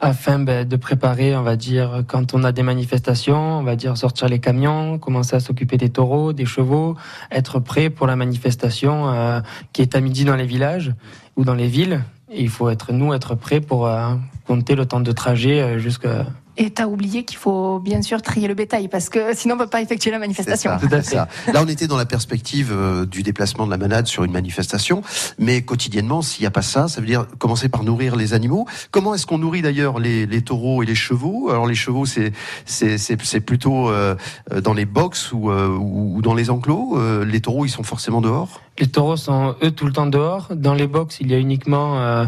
afin 0.00 0.38
ben, 0.38 0.66
de 0.66 0.76
préparer, 0.76 1.36
on 1.36 1.42
va 1.42 1.56
dire, 1.56 2.04
quand 2.06 2.34
on 2.34 2.44
a 2.44 2.52
des 2.52 2.62
manifestations, 2.62 3.58
on 3.58 3.62
va 3.62 3.76
dire 3.76 3.96
sortir 3.96 4.28
les 4.28 4.38
camions, 4.38 4.98
commencer 4.98 5.36
à 5.36 5.40
s'occuper 5.40 5.76
des 5.76 5.88
taureaux, 5.88 6.32
des 6.32 6.46
chevaux, 6.46 6.96
être 7.30 7.58
prêt 7.58 7.90
pour 7.90 8.06
la 8.06 8.16
manifestation 8.16 9.10
euh, 9.10 9.40
qui 9.72 9.82
est 9.82 9.94
à 9.94 10.00
midi 10.00 10.24
dans 10.24 10.36
les 10.36 10.46
villages 10.46 10.94
ou 11.36 11.44
dans 11.44 11.54
les 11.54 11.66
villes. 11.66 12.02
Et 12.30 12.42
il 12.42 12.50
faut 12.50 12.68
être 12.68 12.92
nous 12.92 13.12
être 13.12 13.34
prêts 13.34 13.60
pour 13.60 13.86
euh, 13.86 14.14
compter 14.46 14.74
le 14.74 14.86
temps 14.86 15.00
de 15.00 15.12
trajet 15.12 15.60
euh, 15.60 15.78
jusqu'à 15.78 16.26
Et 16.60 16.70
t'as 16.70 16.86
oublié 16.86 17.24
qu'il 17.24 17.38
faut 17.38 17.78
bien 17.78 18.02
sûr 18.02 18.20
trier 18.20 18.48
le 18.48 18.54
bétail 18.54 18.88
parce 18.88 19.08
que 19.08 19.34
sinon 19.34 19.54
on 19.54 19.58
peut 19.58 19.68
pas 19.68 19.80
effectuer 19.80 20.10
la 20.10 20.18
manifestation. 20.18 20.72
ça, 20.72 20.86
Tout 20.86 20.94
à 20.94 21.02
c'est 21.02 21.14
ça. 21.14 21.28
Là, 21.52 21.62
on 21.64 21.68
était 21.68 21.86
dans 21.86 21.96
la 21.96 22.04
perspective 22.04 22.70
euh, 22.72 23.06
du 23.06 23.22
déplacement 23.22 23.64
de 23.64 23.70
la 23.70 23.78
manade 23.78 24.06
sur 24.08 24.24
une 24.24 24.32
manifestation, 24.32 25.02
mais 25.38 25.62
quotidiennement, 25.62 26.20
s'il 26.20 26.42
n'y 26.42 26.48
a 26.48 26.50
pas 26.50 26.62
ça, 26.62 26.88
ça 26.88 27.00
veut 27.00 27.06
dire 27.06 27.26
commencer 27.38 27.68
par 27.68 27.84
nourrir 27.84 28.16
les 28.16 28.34
animaux. 28.34 28.66
Comment 28.90 29.14
est-ce 29.14 29.24
qu'on 29.24 29.38
nourrit 29.38 29.62
d'ailleurs 29.62 30.00
les, 30.00 30.26
les 30.26 30.42
taureaux 30.42 30.82
et 30.82 30.86
les 30.86 30.96
chevaux? 30.96 31.48
Alors 31.48 31.66
les 31.66 31.76
chevaux, 31.76 32.06
c'est 32.06 32.32
c'est 32.66 32.98
c'est 32.98 33.22
c'est 33.22 33.40
plutôt 33.40 33.88
euh, 33.88 34.16
euh, 34.52 34.60
dans 34.60 34.74
les 34.74 34.84
box 34.84 35.32
ou, 35.32 35.50
euh, 35.50 35.68
ou 35.68 36.20
dans 36.22 36.34
les 36.34 36.50
enclos. 36.50 36.96
Euh, 36.98 37.24
les 37.24 37.40
taureaux, 37.40 37.66
ils 37.66 37.70
sont 37.70 37.84
forcément 37.84 38.20
dehors? 38.20 38.60
Les 38.78 38.86
taureaux 38.86 39.16
sont 39.16 39.56
eux 39.62 39.70
tout 39.70 39.86
le 39.86 39.92
temps 39.92 40.06
dehors. 40.06 40.48
Dans 40.54 40.74
les 40.74 40.86
box, 40.86 41.18
il 41.20 41.30
y 41.30 41.34
a 41.34 41.38
uniquement 41.38 41.98
euh, 41.98 42.26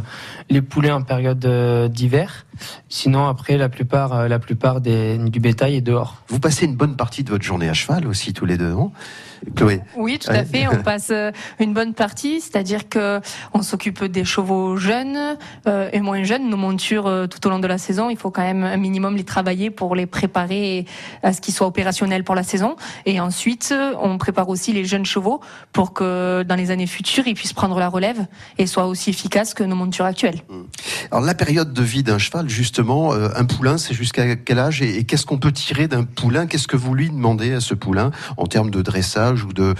les 0.48 0.62
poulets 0.62 0.90
en 0.90 1.02
période 1.02 1.44
euh, 1.44 1.88
d'hiver. 1.88 2.44
Sinon, 2.88 3.26
après, 3.26 3.56
la 3.56 3.68
plupart, 3.68 4.12
euh, 4.12 4.28
la 4.28 4.38
plupart 4.38 4.80
du 4.80 5.40
bétail 5.40 5.76
est 5.76 5.80
dehors. 5.80 6.16
Vous 6.28 6.40
passez 6.40 6.66
une 6.66 6.76
bonne 6.76 6.96
partie 6.96 7.24
de 7.24 7.30
votre 7.30 7.44
journée 7.44 7.68
à 7.68 7.74
cheval 7.74 8.06
aussi 8.06 8.32
tous 8.32 8.46
les 8.46 8.56
deux, 8.56 8.74
Chloé. 9.54 9.80
Oui, 9.96 10.18
tout 10.18 10.30
à 10.30 10.44
fait. 10.44 10.66
On 10.68 10.82
passe 10.82 11.08
euh, 11.10 11.32
une 11.58 11.72
bonne 11.72 11.94
partie, 11.94 12.40
c'est-à-dire 12.40 12.88
que 12.88 13.20
on 13.54 13.62
s'occupe 13.62 14.04
des 14.04 14.24
chevaux 14.24 14.76
jeunes 14.76 15.36
euh, 15.66 15.88
et 15.92 16.00
moins 16.00 16.22
jeunes. 16.24 16.48
Nos 16.48 16.56
montures 16.56 17.06
euh, 17.06 17.26
tout 17.26 17.46
au 17.46 17.50
long 17.50 17.58
de 17.58 17.66
la 17.66 17.78
saison, 17.78 18.10
il 18.10 18.16
faut 18.16 18.30
quand 18.30 18.42
même 18.42 18.64
un 18.64 18.76
minimum 18.76 19.16
les 19.16 19.24
travailler 19.24 19.70
pour 19.70 19.94
les 19.94 20.06
préparer 20.06 20.86
à 21.22 21.32
ce 21.32 21.40
qu'ils 21.40 21.54
soient 21.54 21.66
opérationnels 21.66 22.24
pour 22.24 22.34
la 22.34 22.42
saison. 22.42 22.76
Et 23.06 23.20
ensuite, 23.20 23.74
on 24.00 24.18
prépare 24.18 24.48
aussi 24.48 24.72
les 24.72 24.84
jeunes 24.84 25.06
chevaux 25.06 25.40
pour 25.72 25.92
que 25.92 26.42
dans 26.42 26.56
les 26.56 26.70
années 26.70 26.86
futures, 26.86 27.26
ils 27.26 27.34
puissent 27.34 27.52
prendre 27.52 27.78
la 27.78 27.88
relève 27.88 28.26
et 28.58 28.66
soient 28.66 28.86
aussi 28.86 29.10
efficaces 29.10 29.54
que 29.54 29.64
nos 29.64 29.76
montures 29.76 30.04
actuelles. 30.04 30.40
Alors 31.10 31.24
la 31.24 31.34
période 31.34 31.72
de 31.72 31.82
vie 31.82 32.02
d'un 32.02 32.18
cheval, 32.18 32.48
justement, 32.48 33.12
un 33.12 33.44
poulain, 33.44 33.78
c'est 33.78 33.94
jusqu'à 33.94 34.36
quel 34.36 34.58
âge 34.58 34.82
et 34.82 35.04
qu'est-ce 35.04 35.26
qu'on 35.26 35.38
peut 35.38 35.52
tirer 35.52 35.88
d'un 35.88 36.04
poulain? 36.04 36.46
Qu'est-ce 36.46 36.68
que 36.68 36.76
vous 36.76 36.94
lui 36.94 37.10
demandez 37.10 37.52
à 37.52 37.60
ce 37.60 37.74
poulain 37.74 38.10
en 38.36 38.46
termes 38.46 38.70
de 38.70 38.82
dressage 38.82 39.29
ou 39.44 39.52
de, 39.52 39.74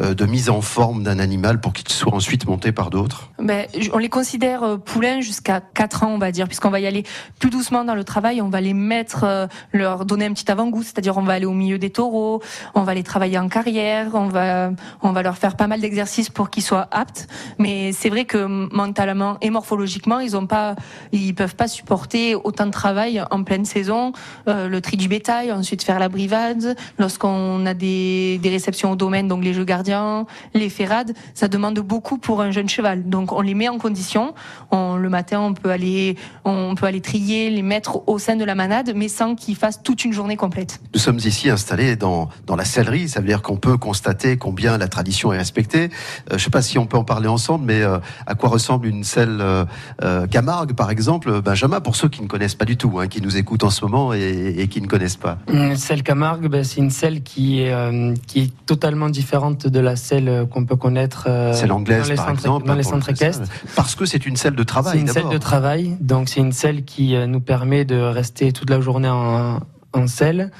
euh, 0.00 0.14
de 0.14 0.26
mise 0.26 0.50
en 0.50 0.60
forme 0.60 1.02
d'un 1.02 1.18
animal 1.18 1.60
pour 1.60 1.72
qu'il 1.72 1.88
soit 1.88 2.14
ensuite 2.14 2.46
monté 2.46 2.72
par 2.72 2.90
d'autres? 2.90 3.30
Ben, 3.38 3.66
on 3.92 3.98
les 3.98 4.08
considère 4.08 4.62
euh, 4.62 4.76
poulains 4.76 5.20
jusqu'à 5.20 5.60
4 5.60 6.04
ans, 6.04 6.08
on 6.14 6.18
va 6.18 6.32
dire, 6.32 6.46
puisqu'on 6.46 6.70
va 6.70 6.80
y 6.80 6.86
aller 6.86 7.04
plus 7.38 7.50
doucement 7.50 7.84
dans 7.84 7.94
le 7.94 8.04
travail. 8.04 8.40
On 8.42 8.48
va 8.48 8.60
les 8.60 8.74
mettre, 8.74 9.24
euh, 9.24 9.46
leur 9.72 10.04
donner 10.04 10.26
un 10.26 10.32
petit 10.32 10.50
avant-goût, 10.50 10.82
c'est-à-dire 10.82 11.16
on 11.16 11.22
va 11.22 11.34
aller 11.34 11.46
au 11.46 11.52
milieu 11.52 11.78
des 11.78 11.90
taureaux, 11.90 12.42
on 12.74 12.82
va 12.82 12.94
les 12.94 13.02
travailler 13.02 13.38
en 13.38 13.48
carrière, 13.48 14.10
on 14.14 14.28
va, 14.28 14.70
on 15.02 15.12
va 15.12 15.22
leur 15.22 15.36
faire 15.36 15.56
pas 15.56 15.66
mal 15.66 15.80
d'exercices 15.80 16.28
pour 16.30 16.50
qu'ils 16.50 16.62
soient 16.62 16.88
aptes. 16.90 17.28
Mais 17.58 17.92
c'est 17.92 18.08
vrai 18.08 18.24
que 18.24 18.46
mentalement 18.74 19.38
et 19.40 19.50
morphologiquement, 19.50 20.20
ils 20.20 20.36
ont 20.36 20.46
pas, 20.46 20.76
ils 21.12 21.34
peuvent 21.34 21.56
pas 21.56 21.68
supporter 21.68 22.34
autant 22.34 22.66
de 22.66 22.70
travail 22.70 23.22
en 23.30 23.42
pleine 23.44 23.64
saison, 23.64 24.12
le 24.46 24.78
tri 24.80 24.96
du 24.96 25.08
bétail, 25.08 25.52
ensuite 25.52 25.82
faire 25.82 25.98
la 25.98 26.08
brivade. 26.08 26.76
Lorsqu'on 26.98 27.64
a 27.66 27.74
des, 27.74 28.38
des 28.38 28.50
réceptions 28.50 28.89
au 28.90 28.96
domaine, 28.96 29.28
donc 29.28 29.44
les 29.44 29.54
jeux 29.54 29.64
gardiens, 29.64 30.26
les 30.54 30.68
ferrades, 30.68 31.12
ça 31.34 31.48
demande 31.48 31.78
beaucoup 31.80 32.18
pour 32.18 32.40
un 32.40 32.50
jeune 32.50 32.68
cheval. 32.68 33.08
Donc 33.08 33.32
on 33.32 33.40
les 33.40 33.54
met 33.54 33.68
en 33.68 33.78
condition. 33.78 34.34
On, 34.70 34.96
le 34.96 35.08
matin, 35.08 35.40
on 35.40 35.54
peut 35.54 35.70
aller, 35.70 36.16
on 36.44 36.74
peut 36.74 36.86
aller 36.86 37.00
trier, 37.00 37.50
les 37.50 37.62
mettre 37.62 38.08
au 38.08 38.18
sein 38.18 38.36
de 38.36 38.44
la 38.44 38.54
manade, 38.54 38.92
mais 38.94 39.08
sans 39.08 39.34
qu'ils 39.34 39.56
fassent 39.56 39.82
toute 39.82 40.04
une 40.04 40.12
journée 40.12 40.36
complète. 40.36 40.80
Nous 40.94 41.00
sommes 41.00 41.18
ici 41.18 41.50
installés 41.50 41.96
dans, 41.96 42.28
dans 42.46 42.56
la 42.56 42.64
sellerie, 42.64 43.08
ça 43.08 43.20
veut 43.20 43.26
dire 43.26 43.42
qu'on 43.42 43.56
peut 43.56 43.76
constater 43.76 44.36
combien 44.36 44.78
la 44.78 44.88
tradition 44.88 45.32
est 45.32 45.38
respectée. 45.38 45.84
Euh, 45.84 45.88
je 46.30 46.34
ne 46.34 46.38
sais 46.38 46.50
pas 46.50 46.62
si 46.62 46.78
on 46.78 46.86
peut 46.86 46.96
en 46.96 47.04
parler 47.04 47.28
ensemble, 47.28 47.64
mais 47.66 47.82
euh, 47.82 47.98
à 48.26 48.34
quoi 48.34 48.48
ressemble 48.48 48.86
une 48.86 49.04
selle 49.04 49.38
euh, 49.40 50.26
Camargue, 50.26 50.74
par 50.74 50.90
exemple, 50.90 51.40
Benjamin, 51.40 51.80
pour 51.80 51.96
ceux 51.96 52.08
qui 52.08 52.22
ne 52.22 52.26
connaissent 52.26 52.54
pas 52.54 52.64
du 52.64 52.76
tout, 52.76 52.98
hein, 52.98 53.06
qui 53.08 53.20
nous 53.20 53.36
écoutent 53.36 53.64
en 53.64 53.70
ce 53.70 53.84
moment 53.84 54.12
et, 54.12 54.54
et 54.58 54.68
qui 54.68 54.80
ne 54.80 54.86
connaissent 54.86 55.16
pas. 55.16 55.38
Une 55.48 55.76
selle 55.76 56.02
Camargue, 56.02 56.48
ben, 56.48 56.64
c'est 56.64 56.80
une 56.80 56.90
selle 56.90 57.22
qui 57.22 57.62
est, 57.62 57.72
euh, 57.72 58.14
qui 58.26 58.40
est 58.40 58.52
totalement 58.66 58.79
différente 59.10 59.66
de 59.66 59.80
la 59.80 59.96
selle 59.96 60.46
qu'on 60.50 60.64
peut 60.64 60.76
connaître 60.76 61.26
euh, 61.28 61.52
C'est 61.52 61.66
dans 61.66 61.78
les 61.78 61.84
par 61.84 62.06
centres, 62.06 62.30
exemple, 62.30 62.66
dans 62.66 62.74
les 62.74 62.82
centres 62.82 63.10
équestres. 63.10 63.48
Parce 63.76 63.94
que 63.94 64.04
c'est 64.06 64.26
une 64.26 64.36
selle 64.36 64.54
de 64.54 64.62
C'est 64.62 64.66
travail, 64.66 65.00
une 65.00 65.08
selle 65.08 65.28
de 65.30 65.38
travail, 65.38 65.96
donc 66.00 66.28
c'est 66.28 66.40
une 66.40 66.52
selle 66.52 66.84
qui 66.84 67.14
euh, 67.14 67.26
nous 67.26 67.40
permet 67.40 67.84
de 67.84 68.00
rester 68.00 68.52
toute 68.52 68.70
la 68.70 68.80
journée 68.80 69.08
en, 69.08 69.60
en 69.92 70.06
selle. 70.06 70.50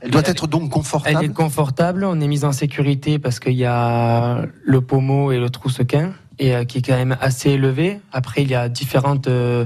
Elle 0.00 0.10
doit 0.10 0.22
être 0.26 0.46
donc 0.46 0.64
Elle 0.64 0.68
confortable. 0.68 1.24
est 1.24 1.28
confortable, 1.32 2.04
on 2.04 2.20
est 2.20 2.28
mis 2.28 2.44
en 2.44 2.52
sécurité 2.52 3.18
parce 3.18 3.40
qu'il 3.40 3.54
y 3.54 3.64
a 3.64 4.42
le 4.64 4.80
pommeau 4.82 5.32
et 5.32 5.38
le 5.38 5.48
troussequin, 5.48 6.12
et 6.38 6.54
euh, 6.54 6.64
qui 6.64 6.78
est 6.78 6.82
quand 6.82 6.96
même 6.96 7.16
assez 7.20 7.50
élevé. 7.50 8.00
Après, 8.12 8.42
il 8.42 8.50
y 8.50 8.54
a 8.54 8.68
différentes, 8.68 9.28
euh, 9.28 9.64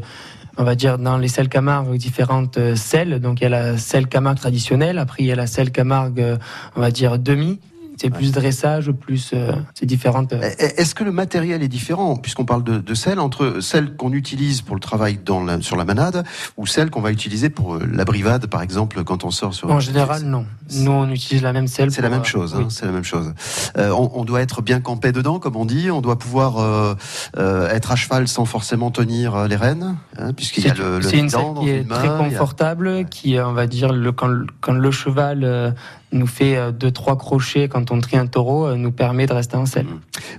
on 0.57 0.63
va 0.63 0.77
dire, 0.77 0.99
dans 0.99 1.19
les 1.19 1.27
selles 1.29 1.49
Camargue, 1.49 1.97
différentes 1.97 2.57
euh, 2.59 2.77
selles. 2.77 3.19
Donc, 3.21 3.41
il 3.41 3.45
y 3.45 3.47
a 3.47 3.51
la 3.51 3.79
selle 3.79 4.07
Camargue 4.07 4.39
traditionnelle, 4.39 4.99
après, 4.99 5.25
il 5.25 5.27
y 5.27 5.33
a 5.33 5.37
la 5.37 5.49
selle 5.49 5.73
Camargue, 5.73 6.21
euh, 6.21 6.37
on 6.77 6.81
va 6.81 6.93
dire, 6.93 7.19
demi. 7.19 7.59
C'est 8.01 8.11
plus 8.11 8.33
dressage, 8.33 8.91
plus. 8.93 9.31
euh, 9.35 9.53
c'est 9.75 9.87
différentes. 9.87 10.33
euh, 10.33 10.51
Eh, 10.59 10.81
Est-ce 10.81 10.95
que 10.95 11.05
le 11.05 11.13
matériel 11.13 11.63
est 11.63 11.69
différent, 11.69 12.17
puisqu'on 12.17 12.45
parle 12.45 12.63
de, 12.65 12.79
de 12.79 12.95
selle, 12.95 13.19
entre 13.19 13.61
celle 13.61 13.97
qu'on 13.97 14.13
utilise 14.13 14.63
pour 14.63 14.75
le 14.77 14.81
travail 14.81 15.19
dans 15.25 15.43
la- 15.45 15.61
sur 15.61 15.77
la 15.77 15.85
manade 15.85 16.25
ou 16.57 16.67
celle 16.67 16.91
qu'on 16.91 17.01
va 17.01 17.11
utiliser 17.11 17.51
pour 17.51 17.75
euh, 17.75 17.81
la 17.93 18.05
brivade, 18.05 18.47
par 18.47 18.63
exemple, 18.63 19.03
quand 19.05 19.25
on 19.25 19.31
sort 19.31 19.53
sur. 19.55 19.71
En 19.71 19.81
général, 19.81 20.23
non. 20.23 20.47
Nous, 20.75 20.91
on 20.91 21.09
utilise 21.11 21.43
la 21.43 21.53
même 21.53 21.67
selle. 21.67 21.91
C'est 21.91 22.03
la 22.03 22.09
même 22.11 22.21
euh, 22.21 22.25
chose, 22.25 22.55
oui. 22.57 22.65
hein, 22.65 22.69
c'est 22.71 22.87
la 22.87 22.93
même 22.93 23.05
chose. 23.05 23.33
Euh, 23.77 23.91
on, 23.91 24.11
on 24.15 24.25
doit 24.25 24.41
être 24.43 24.63
bien 24.63 24.81
campé 24.81 25.13
dedans, 25.13 25.39
comme 25.39 25.57
on 25.57 25.65
dit. 25.65 25.91
On 25.91 26.01
doit 26.01 26.19
pouvoir 26.19 26.59
euh, 26.59 26.95
euh, 27.37 27.69
être 27.71 27.91
à 27.93 27.97
cheval 27.97 28.29
sans 28.29 28.45
forcément 28.45 28.91
tenir 28.91 29.35
euh, 29.35 29.49
les 29.49 29.57
rênes, 29.57 29.97
hein, 30.19 30.33
puisqu'il 30.35 30.65
y 30.67 30.71
a 30.71 30.75
le, 30.75 30.99
le 30.99 31.03
c'est 31.03 31.19
une 31.19 31.29
selle 31.29 31.41
qui 31.61 31.69
est 31.71 31.81
une 31.83 31.89
main, 31.89 31.97
très 31.97 32.09
a- 32.09 32.19
confortable, 32.19 33.07
qui, 33.07 33.37
euh, 33.37 33.47
on 33.49 33.53
va 33.53 33.67
dire, 33.67 33.93
le, 33.93 34.13
quand, 34.13 34.29
le- 34.29 34.47
quand 34.61 34.73
le 34.73 34.91
cheval 34.91 35.43
euh, 35.45 35.71
nous 36.13 36.27
fait 36.27 36.57
euh, 36.57 36.73
deux, 36.73 36.91
trois 36.91 37.17
crochets 37.17 37.69
quand 37.69 37.91
on 37.91 38.01
trie 38.01 38.17
un 38.17 38.27
taureau, 38.27 38.67
euh, 38.67 38.77
nous 38.77 38.93
permet 38.93 39.27
de 39.27 39.33
rester 39.33 39.57
en 39.57 39.67
selle. 39.67 39.87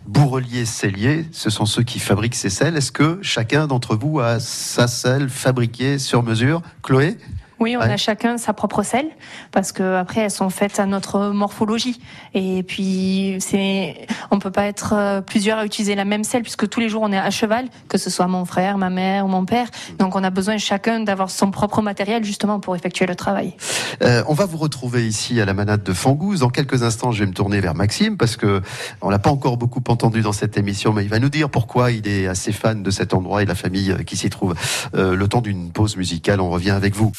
Bourrelier, 0.07 0.65
sellier, 0.65 1.25
ce 1.31 1.49
sont 1.49 1.65
ceux 1.65 1.83
qui 1.83 1.99
fabriquent 1.99 2.35
ces 2.35 2.49
selles. 2.49 2.75
Est-ce 2.75 2.91
que 2.91 3.19
chacun 3.21 3.67
d'entre 3.67 3.95
vous 3.95 4.19
a 4.19 4.39
sa 4.39 4.87
selle 4.87 5.29
fabriquée 5.29 5.99
sur 5.99 6.23
mesure? 6.23 6.61
Chloé? 6.81 7.17
Oui, 7.59 7.75
on 7.77 7.81
Ouais. 7.81 7.91
a 7.91 7.97
chacun 7.97 8.37
sa 8.37 8.53
propre 8.53 8.83
selle 8.83 9.07
parce 9.51 9.71
que 9.71 9.95
après 9.95 10.21
elles 10.21 10.31
sont 10.31 10.49
faites 10.49 10.79
à 10.79 10.85
notre 10.85 11.29
morphologie 11.29 11.99
et 12.33 12.63
puis 12.63 13.37
c'est 13.39 14.07
on 14.31 14.39
peut 14.39 14.51
pas 14.51 14.65
être 14.65 14.93
euh, 14.95 15.21
plusieurs 15.21 15.59
à 15.59 15.65
utiliser 15.65 15.95
la 15.95 16.05
même 16.05 16.23
selle 16.23 16.41
puisque 16.43 16.69
tous 16.69 16.79
les 16.79 16.89
jours 16.89 17.01
on 17.03 17.11
est 17.11 17.17
à 17.17 17.29
cheval 17.31 17.65
que 17.89 17.97
ce 17.97 18.09
soit 18.09 18.27
mon 18.27 18.45
frère, 18.45 18.77
ma 18.77 18.89
mère 18.89 19.25
ou 19.25 19.27
mon 19.27 19.45
père 19.45 19.67
donc 19.97 20.15
on 20.15 20.23
a 20.23 20.29
besoin 20.29 20.57
chacun 20.57 21.01
d'avoir 21.01 21.29
son 21.29 21.51
propre 21.51 21.81
matériel 21.81 22.23
justement 22.23 22.59
pour 22.59 22.75
effectuer 22.75 23.05
le 23.05 23.15
travail. 23.15 23.55
Euh, 24.03 24.23
on 24.27 24.33
va 24.33 24.45
vous 24.45 24.57
retrouver 24.57 25.05
ici 25.07 25.39
à 25.41 25.45
la 25.45 25.53
manade 25.53 25.83
de 25.83 25.93
Fangouze. 25.93 26.39
Dans 26.39 26.49
quelques 26.49 26.83
instants, 26.83 27.11
je 27.11 27.19
vais 27.23 27.27
me 27.29 27.33
tourner 27.33 27.59
vers 27.59 27.75
Maxime 27.75 28.17
parce 28.17 28.37
que 28.37 28.61
on 29.01 29.09
l'a 29.09 29.19
pas 29.19 29.29
encore 29.31 29.57
beaucoup 29.57 29.81
entendu 29.89 30.21
dans 30.21 30.31
cette 30.31 30.57
émission, 30.57 30.93
mais 30.93 31.03
il 31.03 31.09
va 31.09 31.19
nous 31.19 31.29
dire 31.29 31.49
pourquoi 31.49 31.91
il 31.91 32.07
est 32.07 32.27
assez 32.27 32.51
fan 32.51 32.83
de 32.83 32.91
cet 32.91 33.13
endroit 33.13 33.41
et 33.41 33.45
la 33.45 33.55
famille 33.55 33.91
euh, 33.91 34.03
qui 34.03 34.15
s'y 34.17 34.29
trouve. 34.29 34.55
Euh, 34.95 35.15
le 35.15 35.27
temps 35.27 35.41
d'une 35.41 35.71
pause 35.71 35.97
musicale, 35.97 36.39
on 36.39 36.49
revient 36.49 36.71
avec 36.71 36.95
vous. 36.95 37.11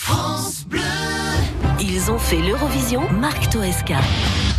Ils 1.81 2.11
ont 2.11 2.19
fait 2.19 2.41
l'Eurovision 2.41 3.03
Marc 3.11 3.51
Toesca. 3.51 3.97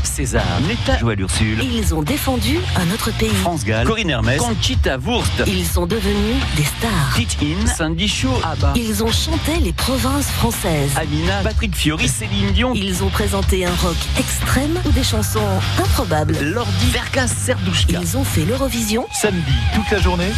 César, 0.03 0.43
Netta 0.67 0.97
Joël 0.99 1.19
Ursule, 1.21 1.63
Ils 1.63 1.93
ont 1.93 2.01
défendu 2.01 2.57
un 2.75 2.93
autre 2.93 3.11
pays. 3.17 3.29
France 3.29 3.63
Gall, 3.63 3.85
Corinne 3.87 4.09
Hermès, 4.09 4.39
Conchita 4.39 4.97
Wurst, 4.97 5.31
Ils 5.47 5.65
sont 5.65 5.85
devenus 5.85 6.35
des 6.57 6.63
stars. 6.63 7.13
Teach 7.15 7.37
In, 7.41 7.67
Sandy 7.67 8.07
Shaw, 8.07 8.27
Abba, 8.43 8.73
Ils 8.75 9.03
ont 9.03 9.11
chanté 9.11 9.57
les 9.61 9.71
provinces 9.73 10.27
françaises. 10.27 10.91
Amina, 10.97 11.41
Patrick 11.43 11.75
Fiori, 11.75 12.07
Céline 12.07 12.51
Dion, 12.51 12.73
Ils 12.75 13.03
ont 13.03 13.09
présenté 13.09 13.65
un 13.65 13.75
rock 13.75 13.97
extrême 14.19 14.79
ou 14.85 14.91
des 14.91 15.03
chansons 15.03 15.39
improbables. 15.79 16.37
Lordi, 16.41 16.87
Verkas 16.91 17.27
Serdouchka. 17.29 17.99
Ils 18.01 18.17
ont 18.17 18.23
fait 18.25 18.43
l'Eurovision. 18.45 19.05
Samedi, 19.13 19.53
toute 19.75 19.89
la 19.91 19.99
journée, 19.99 20.31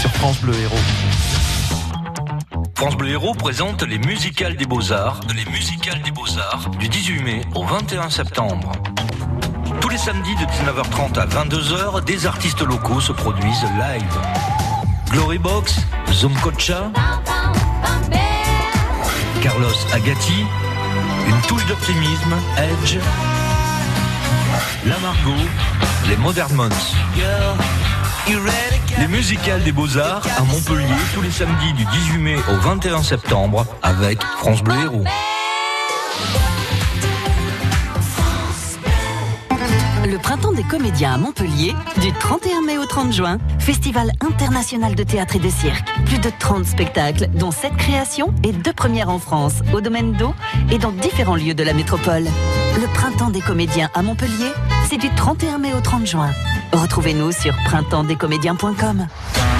sur 0.00 0.10
France 0.14 0.38
Bleu 0.40 0.54
Héros. 0.60 0.76
France 2.78 2.96
Bleu 2.96 3.10
Héros 3.10 3.34
présente 3.34 3.82
les 3.82 3.98
musicales 3.98 4.54
des 4.54 4.64
Beaux-Arts, 4.64 5.18
des 5.26 6.12
Beaux-Arts 6.12 6.70
du 6.78 6.88
18 6.88 7.22
mai 7.24 7.40
au 7.56 7.64
21 7.64 8.08
septembre. 8.08 8.70
Tous 9.80 9.88
les 9.88 9.98
samedis 9.98 10.36
de 10.36 10.44
19h30 10.44 11.18
à 11.18 11.26
22h, 11.26 12.04
des 12.04 12.24
artistes 12.24 12.60
locaux 12.60 13.00
se 13.00 13.10
produisent 13.10 13.64
live. 13.64 14.20
Glorybox, 15.10 15.80
Zumkocha, 16.12 16.92
Carlos 19.42 19.66
Agati, 19.92 20.44
une 21.26 21.40
touche 21.48 21.66
d'optimisme, 21.66 22.36
Edge, 22.58 22.98
La 24.86 24.98
Margot, 25.00 25.44
les 26.08 26.16
Modern 26.16 26.54
Months. 26.54 26.94
Les 29.00 29.06
musicales 29.06 29.62
des 29.62 29.72
Beaux-Arts 29.72 30.26
à 30.36 30.42
Montpellier 30.42 30.86
tous 31.14 31.22
les 31.22 31.30
samedis 31.30 31.72
du 31.74 31.84
18 31.84 32.18
mai 32.18 32.36
au 32.50 32.56
21 32.56 33.02
septembre 33.02 33.64
avec 33.82 34.22
France 34.22 34.62
Bleu 34.62 34.74
Héros. 34.82 35.04
Le 40.04 40.16
printemps 40.18 40.52
des 40.52 40.62
comédiens 40.62 41.14
à 41.14 41.18
Montpellier, 41.18 41.74
du 42.00 42.12
31 42.12 42.62
mai 42.62 42.78
au 42.78 42.86
30 42.86 43.12
juin, 43.12 43.38
festival 43.58 44.10
international 44.20 44.94
de 44.94 45.02
théâtre 45.02 45.36
et 45.36 45.38
de 45.38 45.50
cirque. 45.50 45.86
Plus 46.06 46.18
de 46.18 46.30
30 46.36 46.64
spectacles, 46.64 47.28
dont 47.34 47.50
7 47.50 47.76
créations 47.76 48.34
et 48.42 48.52
2 48.52 48.72
premières 48.72 49.10
en 49.10 49.18
France, 49.18 49.62
au 49.72 49.80
domaine 49.80 50.12
d'eau 50.12 50.34
et 50.72 50.78
dans 50.78 50.92
différents 50.92 51.36
lieux 51.36 51.54
de 51.54 51.62
la 51.62 51.74
métropole. 51.74 52.24
Le 52.80 52.86
printemps 52.94 53.30
des 53.30 53.40
comédiens 53.42 53.90
à 53.94 54.02
Montpellier, 54.02 54.52
c'est 54.88 54.96
du 54.96 55.08
31 55.14 55.58
mai 55.58 55.74
au 55.74 55.80
30 55.80 56.06
juin. 56.06 56.30
Retrouvez-nous 56.72 57.32
sur 57.32 57.54
printemps-des-comédiens.com. 57.66 59.06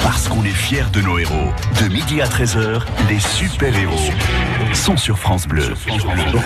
Parce 0.02 0.28
qu'on 0.28 0.42
est 0.44 0.48
fiers 0.50 0.84
de 0.92 1.00
nos 1.02 1.18
héros. 1.18 1.52
De 1.82 1.88
midi 1.88 2.22
à 2.22 2.26
13h, 2.26 2.82
les 3.10 3.18
super-héros 3.18 3.98
sont 4.72 4.96
sur 4.96 5.18
France 5.18 5.46
Bleu. 5.46 5.74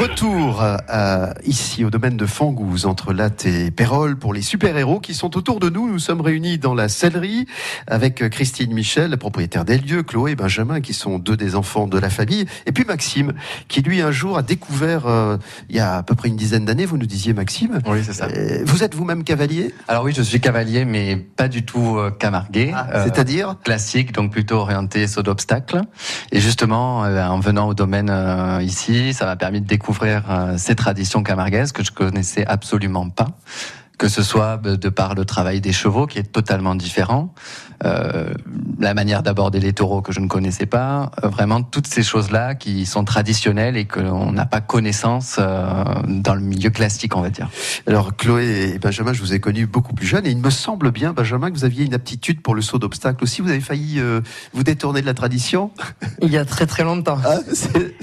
Retour 0.01 0.63
euh, 0.63 0.77
à- 0.89 1.35
ici 1.45 1.85
au 1.85 1.91
domaine 1.91 2.17
de 2.17 2.27
Fangouze, 2.27 2.87
entre 2.87 3.13
Latte 3.13 3.45
et 3.47 3.71
Pérol, 3.71 4.17
pour 4.17 4.33
les 4.33 4.43
super-héros 4.43 5.01
qui 5.01 5.15
sont 5.15 5.37
autour 5.37 5.61
de 5.61 5.69
nous. 5.69 5.89
Nous 5.89 5.99
sommes 5.99 6.21
réunis 6.23 6.59
dans 6.59 6.75
la 6.75 6.89
sellerie 6.89 7.47
avec 7.87 8.29
Christine 8.31 8.73
Michel, 8.73 9.11
la 9.11 9.17
propriétaire 9.17 9.65
des 9.65 9.79
lieux, 9.79 10.03
Chloé 10.03 10.33
et 10.33 10.37
Benjamin, 10.37 10.81
qui 10.81 10.95
sont 10.95 11.19
deux 11.19 11.37
des 11.37 11.55
enfants 11.55 11.87
de 11.87 11.99
la 11.99 12.11
famille, 12.11 12.47
et 12.67 12.73
puis 12.73 12.85
Maxime, 12.85 13.33
qui 13.69 13.83
lui 13.83 14.01
un 14.01 14.11
jour 14.13 14.39
a 14.39 14.43
découvert, 14.43 15.07
euh, 15.07 15.37
il 15.69 15.77
y 15.77 15.81
a 15.81 15.97
à 15.99 16.03
peu 16.03 16.15
près 16.15 16.29
une 16.29 16.37
dizaine 16.37 16.65
d'années, 16.65 16.87
vous 16.87 16.97
nous 16.99 17.07
disiez 17.07 17.33
Maxime. 17.35 17.81
Oui, 17.87 17.99
c'est 18.05 18.15
ça. 18.15 18.27
Euh, 18.27 18.65
vous 18.73 18.83
êtes 18.83 18.95
vous-même 18.95 19.23
cavalier 19.23 19.75
Alors 19.87 20.05
oui, 20.05 20.15
je 20.17 20.23
suis 20.23 20.41
cavalier, 20.41 20.87
mais 20.87 21.17
pas 21.17 21.49
du 21.49 21.63
tout 21.63 21.99
euh, 21.99 22.11
camarguais. 22.11 22.73
Euh, 22.75 23.05
c'est-à-dire 23.05 23.57
Classique, 23.63 24.13
donc 24.13 24.33
plutôt 24.33 24.57
orienté 24.57 25.07
saut 25.07 25.23
d'obstacle. 25.23 25.83
Et 26.31 26.41
justement, 26.41 27.05
euh, 27.05 27.23
en 27.23 27.39
venant 27.39 27.69
au 27.69 27.75
domaine 27.75 28.09
euh, 28.09 28.63
ici, 28.63 29.13
ça 29.13 29.27
m'a 29.27 29.37
permis 29.37 29.61
de 29.61 29.67
découvrir 29.67 30.23
ces 30.57 30.75
traditions 30.75 31.23
camarguaises 31.23 31.73
que 31.73 31.85
je 31.85 31.91
connaissais 31.91 32.47
absolument 32.47 33.11
pas. 33.11 33.29
Que 34.03 34.09
ce 34.09 34.25
soit 34.25 34.57
de 34.57 34.89
par 34.89 35.15
le 35.15 35.25
travail 35.25 35.61
des 35.61 35.71
chevaux, 35.73 36.09
qui 36.09 36.19
est 36.19 36.25
totalement 36.33 36.75
différent, 36.75 37.33
euh, 37.85 38.35
la 38.81 38.95
manière 38.95 39.23
d'aborder 39.23 39.61
les 39.61 39.73
taureaux 39.73 40.03
que 40.03 40.13
je 40.13 40.19
ne 40.19 40.27
connaissais 40.27 40.67
pas, 40.67 41.13
euh, 41.23 41.29
vraiment 41.29 41.63
toutes 41.63 41.87
ces 41.87 42.03
choses-là 42.03 42.57
qui 42.57 42.85
sont 42.85 43.05
traditionnelles 43.05 43.77
et 43.77 43.85
que 43.85 44.01
l'on 44.01 44.33
n'a 44.33 44.45
pas 44.45 44.61
connaissance 44.61 45.37
euh, 45.39 45.85
dans 46.09 46.35
le 46.35 46.41
milieu 46.41 46.71
classique, 46.71 47.15
on 47.15 47.21
va 47.21 47.31
dire. 47.31 47.49
Alors 47.87 48.17
Chloé 48.17 48.73
et 48.75 48.79
Benjamin, 48.81 49.13
je 49.13 49.21
vous 49.21 49.35
ai 49.35 49.39
connus 49.41 49.67
beaucoup 49.67 49.95
plus 49.95 50.07
jeunes 50.07 50.27
et 50.27 50.31
il 50.31 50.39
me 50.39 50.51
semble 50.51 50.91
bien, 50.91 51.13
Benjamin, 51.13 51.51
que 51.53 51.57
vous 51.57 51.65
aviez 51.65 51.85
une 51.85 51.95
aptitude 51.95 52.43
pour 52.43 52.57
le 52.57 52.63
saut 52.63 52.79
d'obstacle 52.81 53.23
aussi. 53.23 53.41
Vous 53.41 53.51
avez 53.51 53.61
failli 53.61 54.01
euh, 54.01 54.21
vous 54.53 54.65
détourner 54.65 55.01
de 55.01 55.07
la 55.07 55.15
tradition 55.15 55.71
Il 56.21 56.31
y 56.33 56.39
a 56.39 56.45
très 56.45 56.67
très 56.67 56.83
longtemps. 56.83 57.19
Ah, 57.25 57.39
c'est- 57.53 57.95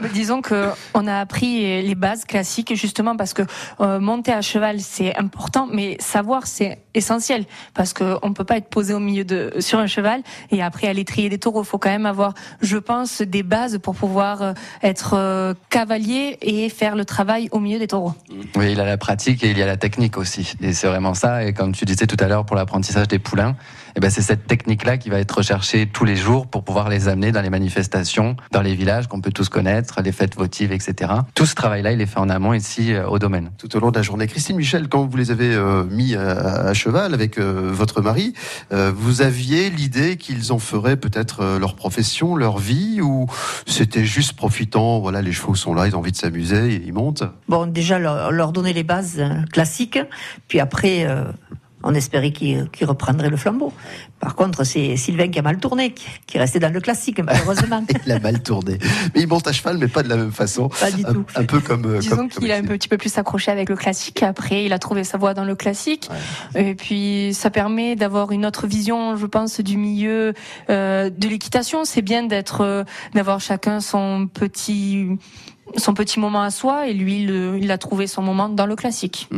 Mais 0.00 0.08
Disons 0.08 0.40
que 0.40 0.68
on 0.94 1.06
a 1.06 1.16
appris 1.18 1.82
les 1.82 1.94
bases 1.94 2.24
classiques 2.24 2.74
justement 2.74 3.16
parce 3.16 3.34
que 3.34 3.42
euh, 3.80 4.00
monter 4.00 4.32
à 4.32 4.40
cheval 4.40 4.80
c'est 4.94 5.16
important, 5.16 5.66
mais 5.70 5.96
savoir 5.98 6.46
c'est 6.46 6.78
essentiel 6.94 7.46
parce 7.74 7.92
que 7.92 8.16
on 8.22 8.32
peut 8.32 8.44
pas 8.44 8.58
être 8.58 8.68
posé 8.68 8.94
au 8.94 9.00
milieu 9.00 9.24
de 9.24 9.52
sur 9.58 9.80
un 9.80 9.88
cheval 9.88 10.22
et 10.52 10.62
après 10.62 10.86
aller 10.86 11.04
trier 11.04 11.28
des 11.28 11.38
taureaux. 11.38 11.62
Il 11.62 11.66
faut 11.66 11.78
quand 11.78 11.90
même 11.90 12.06
avoir, 12.06 12.34
je 12.60 12.76
pense, 12.76 13.20
des 13.20 13.42
bases 13.42 13.78
pour 13.78 13.96
pouvoir 13.96 14.42
euh, 14.42 14.52
être 14.82 15.14
euh, 15.14 15.54
cavalier 15.68 16.38
et 16.42 16.68
faire 16.68 16.94
le 16.94 17.04
travail 17.04 17.48
au 17.50 17.58
milieu 17.58 17.80
des 17.80 17.88
taureaux. 17.88 18.14
Oui, 18.54 18.70
il 18.70 18.78
y 18.78 18.80
a 18.80 18.84
la 18.84 18.96
pratique 18.96 19.42
et 19.42 19.50
il 19.50 19.58
y 19.58 19.62
a 19.62 19.66
la 19.66 19.76
technique 19.76 20.16
aussi. 20.16 20.54
Et 20.60 20.72
c'est 20.72 20.86
vraiment 20.86 21.14
ça. 21.14 21.44
Et 21.44 21.52
comme 21.52 21.72
tu 21.72 21.84
disais 21.84 22.06
tout 22.06 22.16
à 22.20 22.28
l'heure 22.28 22.46
pour 22.46 22.54
l'apprentissage 22.54 23.08
des 23.08 23.18
poulains, 23.18 23.56
eh 23.96 24.00
ben 24.00 24.10
c'est 24.10 24.22
cette 24.22 24.46
technique-là 24.46 24.98
qui 24.98 25.10
va 25.10 25.18
être 25.18 25.32
recherchée 25.32 25.86
tous 25.86 26.04
les 26.04 26.16
jours 26.16 26.46
pour 26.46 26.64
pouvoir 26.64 26.88
les 26.88 27.08
amener 27.08 27.32
dans 27.32 27.42
les 27.42 27.50
manifestations, 27.50 28.36
dans 28.52 28.62
les 28.62 28.74
villages 28.74 29.06
qu'on 29.08 29.20
peut 29.20 29.32
tous 29.32 29.48
connaître, 29.48 30.00
les 30.02 30.12
fêtes 30.12 30.36
votives, 30.36 30.72
etc. 30.72 31.12
Tout 31.34 31.46
ce 31.46 31.54
travail-là, 31.54 31.92
il 31.92 32.00
est 32.00 32.06
fait 32.06 32.18
en 32.18 32.28
amont 32.28 32.52
ici 32.54 32.92
euh, 32.92 33.06
au 33.08 33.18
domaine. 33.18 33.50
tout 33.58 33.74
au 33.76 33.80
long 33.80 33.90
de 33.90 33.96
la 33.96 34.02
journée. 34.02 34.26
Christine 34.26 34.56
Michel, 34.56 34.88
quand 34.88 35.06
vous 35.06 35.16
les 35.16 35.30
avez 35.30 35.54
euh, 35.54 35.84
mis 35.84 36.14
à, 36.14 36.66
à 36.68 36.74
cheval 36.74 37.14
avec 37.14 37.38
euh, 37.38 37.70
votre 37.72 38.00
mari, 38.00 38.34
euh, 38.72 38.92
vous 38.94 39.22
aviez 39.22 39.70
l'idée 39.70 40.16
qu'ils 40.16 40.52
en 40.52 40.58
feraient 40.58 40.96
peut-être 40.96 41.40
euh, 41.40 41.58
leur 41.58 41.76
profession, 41.76 42.36
leur 42.36 42.58
vie, 42.58 43.00
ou 43.00 43.26
c'était 43.66 44.04
juste 44.04 44.32
profitant, 44.34 44.98
voilà, 45.00 45.22
les 45.22 45.32
chevaux 45.32 45.54
sont 45.54 45.74
là, 45.74 45.86
ils 45.86 45.94
ont 45.94 46.00
envie 46.00 46.12
de 46.12 46.16
s'amuser, 46.16 46.82
ils 46.84 46.92
montent? 46.92 47.24
Bon, 47.48 47.66
déjà 47.66 47.98
leur, 47.98 48.32
leur 48.32 48.52
donner 48.52 48.72
les 48.72 48.82
bases 48.84 49.16
euh, 49.18 49.42
classiques, 49.52 49.98
puis 50.48 50.60
après, 50.60 51.06
euh, 51.06 51.24
on 51.84 51.94
espérait 51.94 52.32
qu'ils 52.32 52.66
reprendraient 52.82 53.30
le 53.30 53.36
flambeau. 53.36 53.72
Par 54.18 54.34
contre, 54.34 54.64
c'est 54.64 54.96
Sylvain 54.96 55.28
qui 55.28 55.38
a 55.38 55.42
mal 55.42 55.58
tourné, 55.58 55.92
qui, 55.92 56.06
qui 56.26 56.36
est 56.38 56.40
resté 56.40 56.58
dans 56.58 56.72
le 56.72 56.80
classique, 56.80 57.20
malheureusement. 57.22 57.84
Il 58.06 58.12
a 58.12 58.18
mal 58.18 58.42
tourné. 58.42 58.78
Mais 59.14 59.20
il 59.22 59.28
monte 59.28 59.46
à 59.46 59.52
cheval, 59.52 59.78
mais 59.78 59.86
pas 59.88 60.02
de 60.02 60.08
la 60.08 60.16
même 60.16 60.32
façon. 60.32 60.68
Pas 60.68 60.90
du 60.90 61.04
un, 61.06 61.12
tout. 61.12 61.24
un 61.36 61.44
peu 61.44 61.60
comme. 61.60 61.84
euh, 61.84 61.98
Disons 61.98 62.26
qu'il 62.28 62.50
a 62.50 62.56
un 62.56 62.62
petit 62.62 62.88
peu 62.88 62.96
plus 62.96 63.16
accroché 63.18 63.50
avec 63.50 63.68
le 63.68 63.76
classique. 63.76 64.22
Après, 64.22 64.64
il 64.64 64.72
a 64.72 64.78
trouvé 64.78 65.04
sa 65.04 65.18
voie 65.18 65.34
dans 65.34 65.44
le 65.44 65.54
classique. 65.54 66.08
Et 66.54 66.74
puis, 66.74 67.32
ça 67.34 67.50
permet 67.50 67.96
d'avoir 67.96 68.32
une 68.32 68.46
autre 68.46 68.66
vision, 68.66 69.16
je 69.16 69.26
pense, 69.26 69.60
du 69.60 69.76
milieu 69.76 70.32
euh, 70.70 71.10
de 71.10 71.28
l'équitation. 71.28 71.84
C'est 71.84 72.02
bien 72.02 72.22
d'être, 72.24 72.62
euh, 72.62 72.84
d'avoir 73.14 73.40
chacun 73.40 73.80
son 73.80 74.26
petit, 74.32 75.06
son 75.76 75.94
petit 75.94 76.20
moment 76.20 76.42
à 76.42 76.50
soi. 76.50 76.86
Et 76.88 76.94
lui, 76.94 77.22
il, 77.22 77.58
il 77.62 77.70
a 77.70 77.78
trouvé 77.78 78.06
son 78.06 78.22
moment 78.22 78.48
dans 78.48 78.66
le 78.66 78.76
classique. 78.76 79.28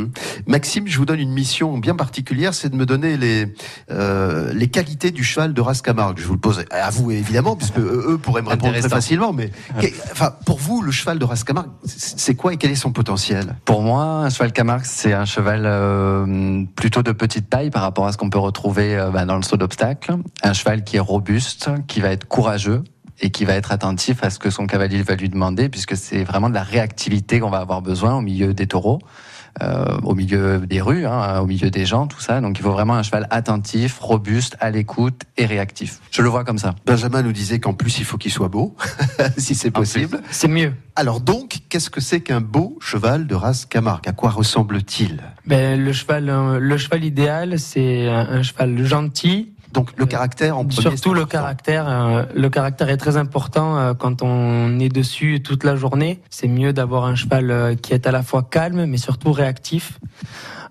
Maxime, 0.47 0.87
je 0.87 0.99
vous 0.99 1.07
donne 1.07 1.21
une 1.21 1.33
mission 1.33 1.79
bien 1.79 1.95
particulière, 1.95 2.55
c'est 2.55 2.69
de 2.69 2.77
me 2.77 2.87
donner 2.87 3.17
les 3.17 3.55
euh, 3.91 4.53
les 4.53 4.69
qualités 4.69 5.11
du 5.11 5.25
cheval 5.25 5.55
de 5.55 5.61
race 5.61 5.83
Camargue. 5.83 6.19
Je 6.19 6.27
vous 6.27 6.35
le 6.35 6.41
pose 6.41 6.65
à 6.71 6.91
vous 6.91 7.11
évidemment, 7.11 7.57
puisque 7.57 7.79
eux 7.79 8.05
eux 8.11 8.19
pourraient 8.19 8.43
me 8.43 8.49
répondre 8.49 8.73
très 8.79 8.89
facilement. 8.89 9.33
Mais 9.33 9.51
que- 9.81 9.87
enfin, 10.13 10.35
pour 10.47 10.59
vous, 10.59 10.83
le 10.83 10.91
cheval 10.93 11.19
de 11.19 11.25
race 11.25 11.45
Camargue, 11.45 11.71
c'est 11.85 12.17
c'est 12.27 12.35
quoi 12.35 12.53
et 12.53 12.57
quel 12.57 12.71
est 12.71 12.75
son 12.77 12.93
potentiel? 12.93 13.57
Pour 13.65 13.83
moi, 13.83 14.03
un 14.05 14.31
cheval 14.31 14.53
Camargue, 14.53 14.85
c'est 14.85 15.13
un 15.13 15.25
cheval 15.25 15.63
euh, 15.65 16.65
plutôt 16.75 17.03
de 17.03 17.13
petite 17.13 17.49
taille 17.51 17.71
par 17.71 17.83
rapport 17.83 18.07
à 18.07 18.13
ce 18.13 18.17
qu'on 18.17 18.31
peut 18.31 18.39
retrouver 18.39 18.97
euh, 18.97 19.11
bah, 19.11 19.25
dans 19.25 19.37
le 19.37 19.43
saut 19.43 19.57
d'obstacle. 19.57 20.15
Un 20.43 20.53
cheval 20.53 20.83
qui 20.85 20.97
est 20.97 21.01
robuste, 21.01 21.71
qui 21.87 22.01
va 22.01 22.11
être 22.11 22.27
courageux 22.27 22.83
et 23.21 23.31
qui 23.31 23.45
va 23.45 23.55
être 23.55 23.73
attentif 23.73 24.23
à 24.23 24.31
ce 24.31 24.39
que 24.39 24.51
son 24.51 24.67
cavalier 24.67 25.03
va 25.03 25.15
lui 25.17 25.29
demander, 25.29 25.69
puisque 25.69 25.97
c'est 25.97 26.25
vraiment 26.25 26.49
de 26.51 26.55
la 26.55 26.63
réactivité 26.63 27.41
qu'on 27.41 27.51
va 27.51 27.59
avoir 27.59 27.83
besoin 27.83 28.15
au 28.15 28.21
milieu 28.21 28.55
des 28.55 28.67
taureaux. 28.67 28.99
euh, 29.63 29.97
au 30.03 30.15
milieu 30.15 30.59
des 30.67 30.83
rues, 30.83 31.07
hein, 31.07 31.41
au 31.41 31.47
milieu 31.47 31.71
des 31.71 31.87
gens, 31.87 32.07
tout 32.07 32.21
ça. 32.21 32.43
Donc 32.43 32.59
il 32.59 32.63
faut 32.63 32.73
vraiment 32.73 32.93
un 32.95 33.03
cheval 33.03 33.27
attentif, 33.31 33.99
robuste, 34.01 34.55
à 34.61 34.71
l'écoute 34.71 35.23
et 35.39 35.47
réactif. 35.47 35.99
Je 36.11 36.21
le 36.21 36.29
vois 36.29 36.45
comme 36.45 36.59
ça. 36.59 36.75
Benjamin 36.85 37.23
nous 37.23 37.33
disait 37.33 37.59
qu'en 37.59 37.73
plus 37.73 37.99
il 37.99 38.05
faut 38.05 38.19
qu'il 38.19 38.31
soit 38.33 38.49
beau, 38.49 38.77
si 39.39 39.55
c'est 39.55 39.71
possible. 39.71 40.21
C'est 40.31 40.49
mieux. 40.49 40.75
Alors 40.95 41.21
donc, 41.21 41.61
qu'est-ce 41.71 41.89
que 41.89 42.03
c'est 42.03 42.21
qu'un 42.21 42.43
beau 42.43 42.77
cheval 42.83 43.27
de 43.27 43.35
race 43.35 43.65
Camargue? 43.65 44.07
À 44.07 44.13
quoi 44.13 44.29
ressemble-t-il? 44.29 45.23
Ben, 45.47 45.83
le 45.83 45.93
cheval, 45.95 46.29
euh, 46.29 46.59
le 46.59 46.77
cheval 46.77 47.05
idéal, 47.05 47.59
c'est 47.59 48.09
un, 48.09 48.29
un 48.29 48.43
cheval 48.43 48.85
gentil. 48.85 49.53
Donc 49.77 49.93
le 49.97 50.07
caractère 50.07 50.57
en 50.57 50.65
premier. 50.65 50.81
Surtout 50.81 51.13
le 51.13 51.27
caractère. 51.27 51.87
euh, 51.87 52.25
le 52.35 52.49
caractère 52.49 52.89
est 52.89 52.97
très 52.97 53.19
important 53.19 53.79
euh, 53.79 53.93
quand 53.93 54.23
on 54.23 54.81
est 54.81 54.89
dessus 54.89 55.43
toute 55.43 55.65
la 55.65 55.77
journée. 55.77 56.23
C'est 56.31 56.49
mieux 56.49 56.73
d'avoir 56.73 57.05
un 57.05 57.15
cheval 57.15 57.51
euh, 57.51 57.75
qui 57.75 57.93
est 57.93 58.07
à 58.07 58.11
la 58.11 58.23
fois 58.23 58.43
calme, 58.43 58.87
mais 58.87 58.97
surtout 58.97 59.33
réactif. 59.33 60.01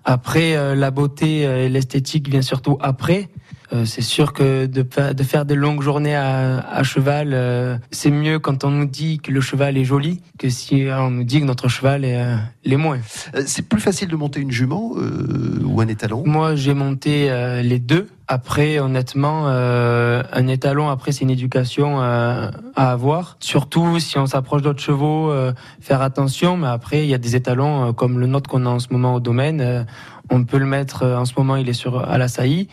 Après, 0.04 0.76
la 0.76 0.90
beauté 0.92 1.40
et 1.40 1.68
l'esthétique 1.68 2.28
vient 2.28 2.42
surtout 2.42 2.78
après. 2.80 3.28
Euh, 3.72 3.84
c'est 3.84 4.02
sûr 4.02 4.32
que 4.32 4.66
de, 4.66 4.86
fa- 4.88 5.12
de 5.12 5.22
faire 5.22 5.44
des 5.44 5.56
longues 5.56 5.82
journées 5.82 6.14
à, 6.14 6.58
à 6.60 6.82
cheval, 6.84 7.30
euh, 7.32 7.76
c'est 7.90 8.10
mieux 8.10 8.38
quand 8.38 8.64
on 8.64 8.70
nous 8.70 8.86
dit 8.86 9.18
que 9.18 9.32
le 9.32 9.40
cheval 9.40 9.76
est 9.76 9.84
joli 9.84 10.20
que 10.38 10.48
si 10.48 10.86
on 10.90 11.10
nous 11.10 11.24
dit 11.24 11.40
que 11.40 11.46
notre 11.46 11.68
cheval 11.68 12.04
est, 12.04 12.16
euh, 12.20 12.36
l'est 12.64 12.76
moins. 12.76 12.98
Euh, 13.34 13.42
C'est 13.46 13.68
plus 13.68 13.80
facile 13.80 14.08
de 14.08 14.16
monter 14.16 14.40
une 14.40 14.50
jument 14.52 14.92
euh, 14.96 15.60
ou 15.64 15.80
un 15.80 15.88
étalon? 15.88 16.22
Moi, 16.26 16.54
j'ai 16.54 16.74
monté 16.74 17.30
euh, 17.30 17.62
les 17.62 17.78
deux. 17.78 18.08
Après, 18.28 18.80
honnêtement, 18.80 19.44
euh, 19.46 20.22
un 20.32 20.46
étalon, 20.48 20.88
après, 20.88 21.12
c'est 21.12 21.22
une 21.22 21.30
éducation 21.30 22.00
euh, 22.02 22.50
à 22.74 22.90
avoir. 22.92 23.36
Surtout 23.40 23.98
si 24.00 24.18
on 24.18 24.26
s'approche 24.26 24.62
d'autres 24.62 24.82
chevaux, 24.82 25.30
euh, 25.30 25.52
faire 25.80 26.02
attention. 26.02 26.56
Mais 26.56 26.66
après, 26.68 27.04
il 27.04 27.08
y 27.08 27.14
a 27.14 27.18
des 27.18 27.36
étalons 27.36 27.88
euh, 27.88 27.92
comme 27.92 28.18
le 28.18 28.26
nôtre 28.26 28.48
qu'on 28.50 28.66
a 28.66 28.68
en 28.68 28.78
ce 28.80 28.88
moment 28.90 29.14
au 29.14 29.20
domaine. 29.20 29.60
euh, 29.60 29.84
on 30.28 30.42
peut 30.42 30.58
le 30.58 30.66
mettre, 30.66 31.04
euh, 31.04 31.16
en 31.16 31.24
ce 31.24 31.34
moment, 31.38 31.54
il 31.54 31.68
est 31.68 31.72
sur 31.72 32.00
à 32.00 32.18
la 32.18 32.26
saillie. 32.26 32.66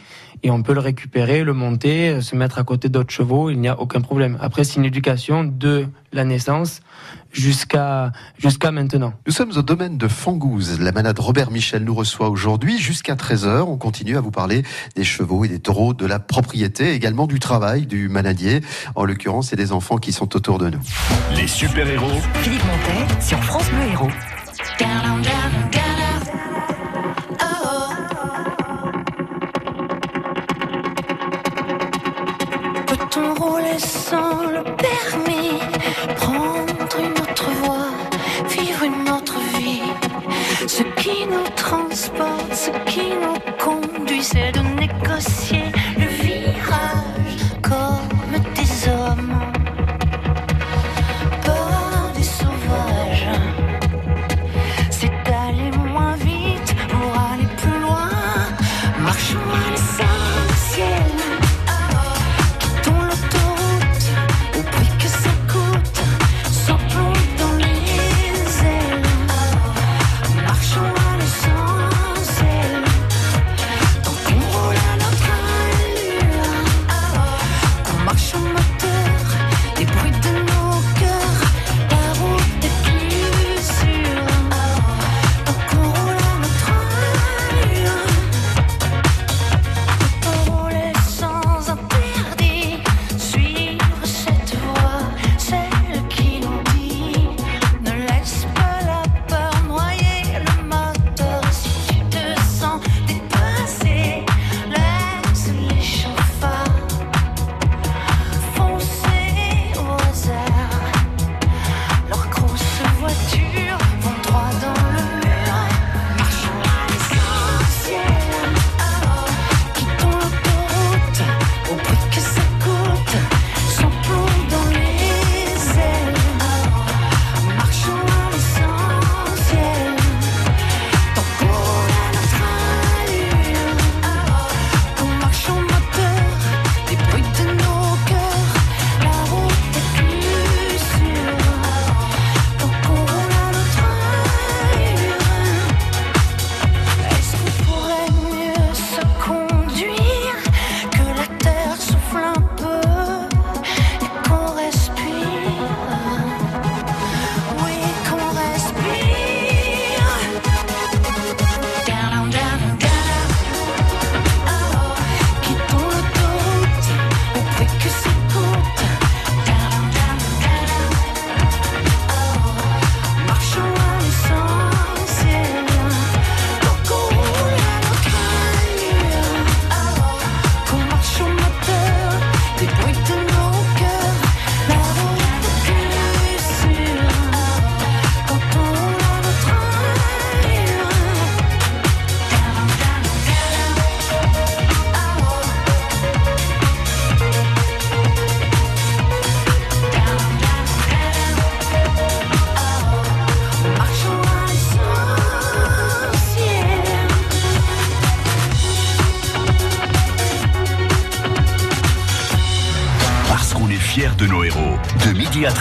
Et 0.46 0.52
on 0.52 0.62
peut 0.62 0.74
le 0.74 0.82
récupérer, 0.82 1.44
le 1.44 1.54
monter, 1.54 2.22
se 2.22 2.36
mettre 2.36 2.60
à 2.60 2.66
côté 2.66 2.90
d'autres 2.90 3.14
chevaux, 3.14 3.50
il 3.50 3.60
n'y 3.60 3.70
a 3.70 3.80
aucun 3.80 4.02
problème. 4.02 4.38
Après, 4.42 4.66
c'est 4.66 4.76
une 4.76 4.86
éducation 4.86 5.46
de 5.46 5.88
la 6.12 6.26
naissance 6.26 6.82
jusqu'à 7.32 8.12
jusqu'à 8.38 8.72
maintenant. 8.72 9.14
Nous 9.26 9.32
sommes 9.32 9.52
au 9.56 9.62
domaine 9.62 9.98
de 9.98 10.08
Fangouze. 10.10 10.80
La 10.82 10.92
manade 10.92 11.18
Robert 11.18 11.50
Michel 11.50 11.86
nous 11.86 11.96
reçoit 11.96 12.30
aujourd'hui 12.30 12.78
jusqu'à 12.78 13.16
13h. 13.16 13.62
On 13.62 13.78
continue 13.78 14.18
à 14.18 14.22
vous 14.22 14.32
parler 14.32 14.64
des 14.96 15.06
chevaux 15.06 15.46
et 15.46 15.48
des 15.48 15.60
taureaux, 15.60 15.94
de 15.94 16.06
la 16.06 16.20
propriété, 16.20 16.92
également 16.92 17.26
du 17.26 17.40
travail 17.40 17.86
du 17.86 18.10
manadier. 18.10 18.60
En 18.96 19.06
l'occurrence, 19.06 19.50
c'est 19.50 19.56
des 19.56 19.72
enfants 19.72 19.98
qui 19.98 20.12
sont 20.12 20.36
autour 20.36 20.58
de 20.58 20.70
nous. 20.70 20.80
Les 21.38 21.48
super-héros 21.48 22.22
Philippe 22.42 22.64
Montet 22.66 23.22
sur 23.22 23.42
France 23.44 23.70
Bleu 23.70 23.92
Héros. 23.92 24.10
Ce 40.76 40.82
qui 40.82 41.28
nous 41.28 41.48
transporte, 41.56 42.52
ce 42.52 42.72
qui 42.90 43.12
nous 43.12 43.38
conduit, 43.64 44.24
c'est 44.24 44.52
de 44.54 44.60
négocier 44.60 44.73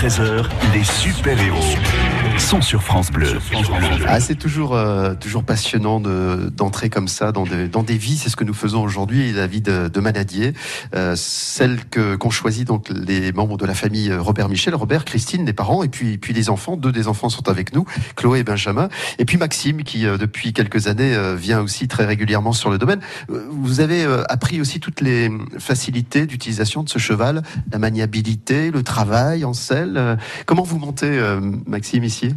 13h, 0.02 0.42
les 0.71 0.71
super-héros 0.71 0.71
sont 2.52 2.60
sur 2.60 2.82
France 2.82 3.10
Bleu. 3.10 3.38
Ah, 4.06 4.20
c'est 4.20 4.34
toujours, 4.34 4.74
euh, 4.74 5.14
toujours 5.14 5.42
passionnant 5.42 6.00
de- 6.00 6.50
d'entrer 6.54 6.90
comme 6.90 7.08
ça 7.08 7.32
dans, 7.32 7.44
des- 7.44 7.66
dans 7.66 7.82
des 7.82 7.96
vies. 7.96 8.18
C'est 8.18 8.28
ce 8.28 8.36
que 8.36 8.44
nous 8.44 8.52
faisons 8.52 8.82
aujourd'hui, 8.82 9.32
la 9.32 9.46
vie 9.46 9.62
de, 9.62 9.88
de 9.88 10.00
Manadier. 10.00 10.52
Euh, 10.94 11.14
celle 11.16 11.82
que 11.86 12.14
qu'ont 12.16 12.28
choisi 12.28 12.66
donc 12.66 12.90
les 12.90 13.32
membres 13.32 13.56
de 13.56 13.64
la 13.64 13.72
famille 13.72 14.12
Robert 14.12 14.50
Michel, 14.50 14.74
Robert, 14.74 15.06
Christine, 15.06 15.46
les 15.46 15.54
parents, 15.54 15.82
et 15.82 15.88
puis, 15.88 16.18
puis 16.18 16.34
les 16.34 16.50
enfants. 16.50 16.76
Deux 16.76 16.92
des 16.92 17.08
enfants 17.08 17.30
sont 17.30 17.48
avec 17.48 17.74
nous, 17.74 17.86
Chloé 18.16 18.40
et 18.40 18.44
Benjamin. 18.44 18.90
Et 19.18 19.24
puis 19.24 19.38
Maxime, 19.38 19.82
qui 19.82 20.04
euh, 20.06 20.18
depuis 20.18 20.52
quelques 20.52 20.88
années 20.88 21.14
euh, 21.14 21.34
vient 21.34 21.62
aussi 21.62 21.88
très 21.88 22.04
régulièrement 22.04 22.52
sur 22.52 22.68
le 22.68 22.76
domaine. 22.76 23.00
Euh, 23.30 23.46
Vous 23.50 23.80
avez 23.80 24.04
euh, 24.04 24.24
appris 24.28 24.60
aussi 24.60 24.78
toutes 24.78 25.00
les 25.00 25.30
facilités 25.58 26.26
d'utilisation 26.26 26.82
de 26.82 26.90
ce 26.90 26.98
cheval, 26.98 27.42
la 27.72 27.78
maniabilité, 27.78 28.70
le 28.70 28.82
travail 28.82 29.46
en 29.46 29.54
selle. 29.54 30.18
Comment 30.44 30.64
vous 30.64 30.78
montez, 30.78 31.06
euh, 31.18 31.40
Maxime, 31.66 32.04
ici? 32.04 32.34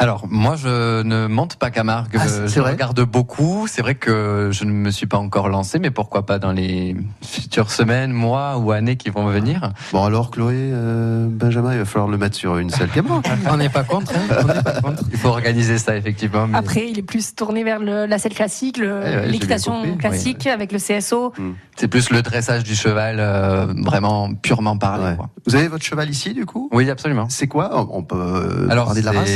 Alors, 0.00 0.26
moi, 0.30 0.54
je 0.54 1.02
ne 1.02 1.26
monte 1.26 1.56
pas 1.56 1.70
Camargue. 1.70 2.16
Ah, 2.20 2.24
je 2.46 2.60
regarde 2.60 3.00
beaucoup. 3.00 3.66
C'est 3.68 3.82
vrai 3.82 3.96
que 3.96 4.50
je 4.52 4.62
ne 4.64 4.70
me 4.70 4.90
suis 4.92 5.06
pas 5.06 5.16
encore 5.18 5.48
lancé, 5.48 5.80
mais 5.80 5.90
pourquoi 5.90 6.24
pas 6.24 6.38
dans 6.38 6.52
les 6.52 6.96
futures 7.24 7.72
semaines, 7.72 8.12
mois 8.12 8.58
ou 8.58 8.70
années 8.70 8.94
qui 8.96 9.10
vont 9.10 9.26
venir. 9.26 9.72
Bon 9.92 10.04
alors 10.04 10.30
Chloé, 10.30 10.54
euh, 10.56 11.26
Benjamin, 11.28 11.72
il 11.72 11.78
va 11.80 11.84
falloir 11.84 12.08
le 12.08 12.16
mettre 12.16 12.36
sur 12.36 12.58
une 12.58 12.70
seule 12.70 12.88
caméra. 12.90 13.20
On 13.50 13.56
n'est 13.56 13.68
pas 13.70 13.82
contre. 13.82 14.12
hein, 14.14 14.36
on 14.44 14.46
n'est 14.46 14.62
pas 14.62 14.80
contre. 14.80 15.02
Il 15.10 15.18
faut 15.18 15.28
organiser 15.30 15.78
ça, 15.78 15.96
effectivement. 15.96 16.46
mais- 16.46 16.58
Après, 16.58 16.88
il 16.88 16.96
est 16.98 17.02
plus 17.02 17.34
tourné 17.34 17.64
vers 17.64 17.80
le- 17.80 18.06
la 18.06 18.18
selle 18.18 18.34
classique, 18.34 18.76
ouais, 18.78 18.86
bien 19.10 19.22
l'équitation 19.22 19.96
classique 19.96 20.46
avec 20.46 20.70
le 20.70 20.78
CSO. 20.78 21.32
C'est 21.74 21.88
plus 21.88 22.10
le 22.10 22.22
dressage 22.22 22.62
du 22.62 22.74
cheval, 22.76 23.16
euh, 23.18 23.66
vraiment 23.78 24.32
purement 24.32 24.76
parlé. 24.78 25.16
quoi. 25.16 25.28
Vous 25.46 25.56
avez 25.56 25.66
votre 25.68 25.84
cheval 25.84 26.08
ici 26.08 26.34
du 26.34 26.46
coup? 26.46 26.68
Oui, 26.72 26.88
absolument. 26.88 27.26
C'est 27.30 27.46
quoi? 27.48 27.86
On 27.92 28.02
peut 28.04 28.66
Alors, 28.70 28.86
parler 28.86 29.00
de 29.00 29.06
la 29.06 29.12
race? 29.12 29.30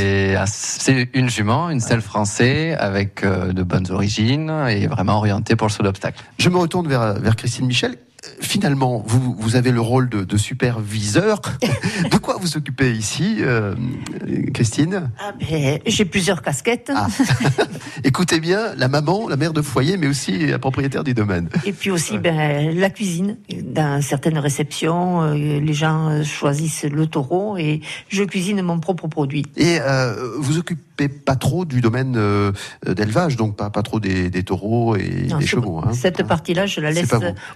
C'est 0.53 0.91
un- 0.93 1.05
c'est 1.05 1.09
une 1.19 1.29
jument, 1.29 1.69
une 1.69 1.79
selle 1.79 2.01
français 2.01 2.75
avec 2.75 3.23
euh, 3.23 3.51
de 3.53 3.63
bonnes 3.63 3.89
origines 3.91 4.49
et 4.69 4.87
vraiment 4.87 5.17
orientée 5.17 5.55
pour 5.55 5.67
le 5.67 5.71
saut 5.73 5.83
d'obstacle. 5.83 6.23
Je 6.37 6.49
me 6.49 6.57
retourne 6.57 6.87
vers, 6.87 7.13
vers 7.19 7.35
Christine 7.35 7.65
Michel. 7.65 7.95
Finalement, 8.39 9.03
vous, 9.05 9.35
vous 9.37 9.55
avez 9.55 9.71
le 9.71 9.81
rôle 9.81 10.07
de, 10.09 10.23
de 10.23 10.37
superviseur. 10.37 11.41
de 12.11 12.17
quoi 12.17 12.37
vous 12.39 12.55
occupez 12.57 12.91
ici, 12.93 13.37
euh, 13.41 13.75
Christine? 14.53 15.09
Ah, 15.19 15.33
ben, 15.39 15.79
J'ai 15.85 16.05
plusieurs 16.05 16.41
casquettes. 16.41 16.91
Écoutez 18.03 18.39
bien, 18.39 18.75
la 18.77 18.87
maman, 18.87 19.27
la 19.27 19.35
mère 19.35 19.53
de 19.53 19.61
foyer, 19.61 19.97
mais 19.97 20.07
aussi 20.07 20.47
la 20.47 20.59
propriétaire 20.59 21.03
du 21.03 21.13
domaine. 21.13 21.49
Et 21.65 21.73
puis 21.73 21.91
aussi 21.91 22.17
ben, 22.17 22.73
la 22.77 22.89
cuisine. 22.89 23.37
Dans 23.61 24.01
certaines 24.01 24.37
réceptions, 24.37 25.21
euh, 25.23 25.33
les 25.35 25.73
gens 25.73 26.23
choisissent 26.23 26.83
le 26.85 27.07
taureau 27.07 27.57
et 27.57 27.81
je 28.09 28.23
cuisine 28.23 28.61
mon 28.61 28.79
propre 28.79 29.07
produit. 29.07 29.45
Et 29.57 29.79
euh, 29.81 30.15
vous 30.39 30.57
occupez 30.57 31.09
pas 31.09 31.35
trop 31.35 31.65
du 31.65 31.81
domaine 31.81 32.13
euh, 32.17 32.51
d'élevage, 32.87 33.35
donc 33.35 33.55
pas, 33.57 33.69
pas 33.69 33.81
trop 33.81 33.99
des, 33.99 34.29
des 34.29 34.43
taureaux 34.43 34.95
et 34.95 35.25
Non, 35.29 35.39
des 35.39 35.47
chevaux. 35.47 35.79
hein. 35.79 35.91
Cette 35.93 36.23
partie-là, 36.23 36.65
je 36.67 36.81
la 36.81 36.91
laisse 36.91 37.09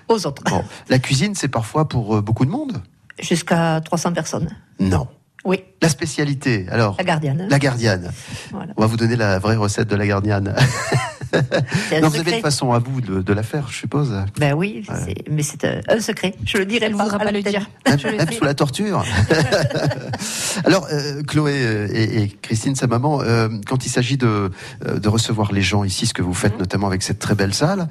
aux 0.07 0.25
autres. 0.27 0.43
Bon, 0.49 0.56
la 0.89 0.99
cuisine, 0.99 1.33
c'est 1.35 1.47
parfois 1.47 1.87
pour 1.87 2.17
euh, 2.17 2.21
beaucoup 2.21 2.45
de 2.45 2.51
monde 2.51 2.81
Jusqu'à 3.19 3.81
300 3.83 4.13
personnes. 4.13 4.49
Non. 4.79 5.07
Oui. 5.45 5.59
La 5.81 5.89
spécialité, 5.89 6.65
alors 6.69 6.95
La 6.97 7.03
gardienne. 7.05 7.47
La 7.49 7.57
gardienne. 7.59 8.11
Voilà. 8.51 8.73
On 8.75 8.81
va 8.81 8.87
vous 8.87 8.97
donner 8.97 9.15
la 9.15 9.39
vraie 9.39 9.55
recette 9.55 9.87
de 9.87 9.95
la 9.95 10.05
gardienne. 10.05 10.53
C'est 11.89 11.97
un 11.97 12.01
non, 12.01 12.07
vous 12.09 12.19
avez 12.19 12.35
une 12.37 12.41
façon 12.41 12.71
à 12.71 12.79
vous 12.79 13.01
de, 13.01 13.21
de 13.21 13.33
la 13.33 13.43
faire, 13.43 13.67
je 13.69 13.75
suppose. 13.77 14.13
Ben 14.39 14.53
oui, 14.53 14.85
mais 15.29 15.43
c'est 15.43 15.65
un, 15.65 15.81
un 15.89 15.99
secret. 15.99 16.33
Je 16.45 16.57
le 16.57 16.65
dirai 16.65 16.85
Elle 16.85 16.95
pas. 16.95 17.03
voudra 17.03 17.19
pas 17.19 17.31
le 17.33 17.41
dire. 17.41 17.69
Même, 17.85 17.99
Je 17.99 18.33
sous 18.33 18.45
la 18.45 18.53
torture. 18.53 19.03
Alors, 20.65 20.87
euh, 20.91 21.21
Chloé 21.23 21.53
euh, 21.55 21.87
et, 21.91 22.23
et 22.23 22.27
Christine, 22.29 22.75
sa 22.75 22.87
maman, 22.87 23.21
euh, 23.21 23.49
quand 23.67 23.85
il 23.85 23.89
s'agit 23.89 24.17
de, 24.17 24.51
euh, 24.85 24.99
de 24.99 25.09
recevoir 25.09 25.51
les 25.51 25.61
gens 25.61 25.83
ici, 25.83 26.05
ce 26.07 26.13
que 26.13 26.21
vous 26.21 26.33
faites 26.33 26.53
Mhm. 26.53 26.59
notamment 26.59 26.87
avec 26.87 27.03
cette 27.03 27.19
très 27.19 27.35
belle 27.35 27.53
salle, 27.53 27.87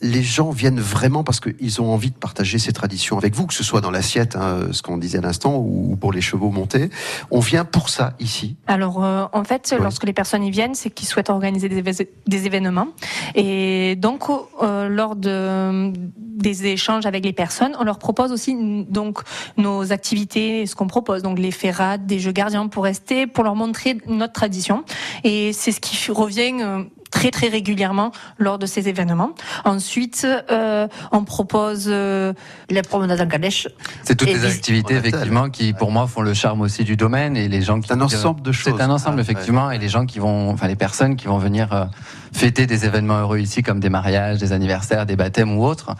les 0.00 0.22
gens 0.22 0.50
viennent 0.50 0.78
vraiment 0.78 1.24
parce 1.24 1.40
qu'ils 1.40 1.80
ont 1.82 1.92
envie 1.92 2.10
de 2.10 2.16
partager 2.16 2.58
ces 2.58 2.72
traditions 2.72 3.18
avec 3.18 3.34
vous, 3.34 3.46
que 3.46 3.54
ce 3.54 3.64
soit 3.64 3.80
dans 3.80 3.90
l'assiette, 3.90 4.36
hein, 4.36 4.68
ce 4.70 4.80
qu'on 4.82 4.96
disait 4.96 5.18
à 5.18 5.22
l'instant, 5.22 5.56
ou, 5.56 5.92
ou 5.92 5.96
pour 5.96 6.12
les 6.12 6.20
chevaux 6.20 6.50
montés. 6.50 6.90
On 7.32 7.40
vient 7.40 7.64
pour 7.64 7.88
ça 7.88 8.14
ici. 8.20 8.56
Alors, 8.68 9.04
euh, 9.04 9.26
en 9.32 9.42
fait, 9.44 9.70
Oui. 9.72 9.78
lorsque 9.82 10.04
les 10.04 10.12
personnes 10.12 10.44
y 10.44 10.50
viennent, 10.50 10.74
c'est 10.76 10.90
qu'ils 10.90 11.08
souhaitent 11.08 11.30
organiser 11.30 11.68
des, 11.68 11.82
des 11.82 12.46
événements. 12.46 12.88
Et 13.34 13.96
donc, 13.96 14.24
euh, 14.62 14.88
lors 14.88 15.16
de, 15.16 15.92
des 16.16 16.66
échanges 16.66 17.04
avec 17.06 17.24
les 17.24 17.32
personnes, 17.32 17.74
on 17.80 17.84
leur 17.84 17.98
propose 17.98 18.30
aussi 18.30 18.84
donc 18.88 19.20
nos 19.56 19.90
activités, 19.92 20.64
ce 20.66 20.76
qu'on 20.76 20.86
propose, 20.86 21.22
donc 21.22 21.38
les 21.40 21.50
ferrades, 21.50 22.06
des 22.06 22.20
jeux 22.20 22.32
gardiens 22.32 22.68
pour 22.68 22.84
rester, 22.84 23.26
pour 23.26 23.42
leur 23.42 23.56
montrer 23.56 23.98
notre 24.06 24.32
tradition. 24.32 24.84
Et 25.24 25.52
c'est 25.52 25.72
ce 25.72 25.80
qui 25.80 26.10
revient. 26.12 26.62
euh, 26.62 26.84
très 27.10 27.30
très 27.30 27.48
régulièrement 27.48 28.12
lors 28.38 28.58
de 28.58 28.66
ces 28.66 28.88
événements. 28.88 29.30
Ensuite, 29.64 30.26
euh, 30.50 30.88
on 31.12 31.24
propose 31.24 31.86
euh, 31.88 32.32
la 32.70 32.82
promenade 32.82 33.20
en 33.20 33.26
calèche. 33.26 33.68
C'est 34.02 34.16
toutes 34.16 34.28
Et 34.28 34.34
les 34.34 34.44
activités 34.44 34.94
effectivement 34.94 35.50
qui, 35.50 35.72
pour 35.72 35.90
moi, 35.90 36.06
font 36.06 36.22
le 36.22 36.34
charme 36.34 36.60
aussi 36.60 36.84
du 36.84 36.96
domaine 36.96 37.36
et 37.36 37.48
les 37.48 37.62
gens 37.62 37.80
qui. 37.80 37.88
C'est 37.88 37.94
un 37.94 38.00
ensemble 38.00 38.42
de 38.42 38.52
choses. 38.52 38.74
C'est 38.76 38.82
un 38.82 38.90
ensemble 38.90 39.18
Ah, 39.18 39.22
effectivement 39.22 39.70
et 39.70 39.78
les 39.78 39.88
gens 39.88 40.06
qui 40.06 40.18
vont, 40.18 40.50
enfin 40.50 40.68
les 40.68 40.76
personnes 40.76 41.16
qui 41.16 41.26
vont 41.26 41.38
venir 41.38 41.72
euh, 41.72 41.84
fêter 42.32 42.66
des 42.66 42.84
événements 42.84 43.20
heureux 43.20 43.38
ici 43.38 43.62
comme 43.62 43.80
des 43.80 43.90
mariages, 43.90 44.38
des 44.38 44.52
anniversaires, 44.52 45.06
des 45.06 45.16
baptêmes 45.16 45.56
ou 45.56 45.64
autres. 45.64 45.94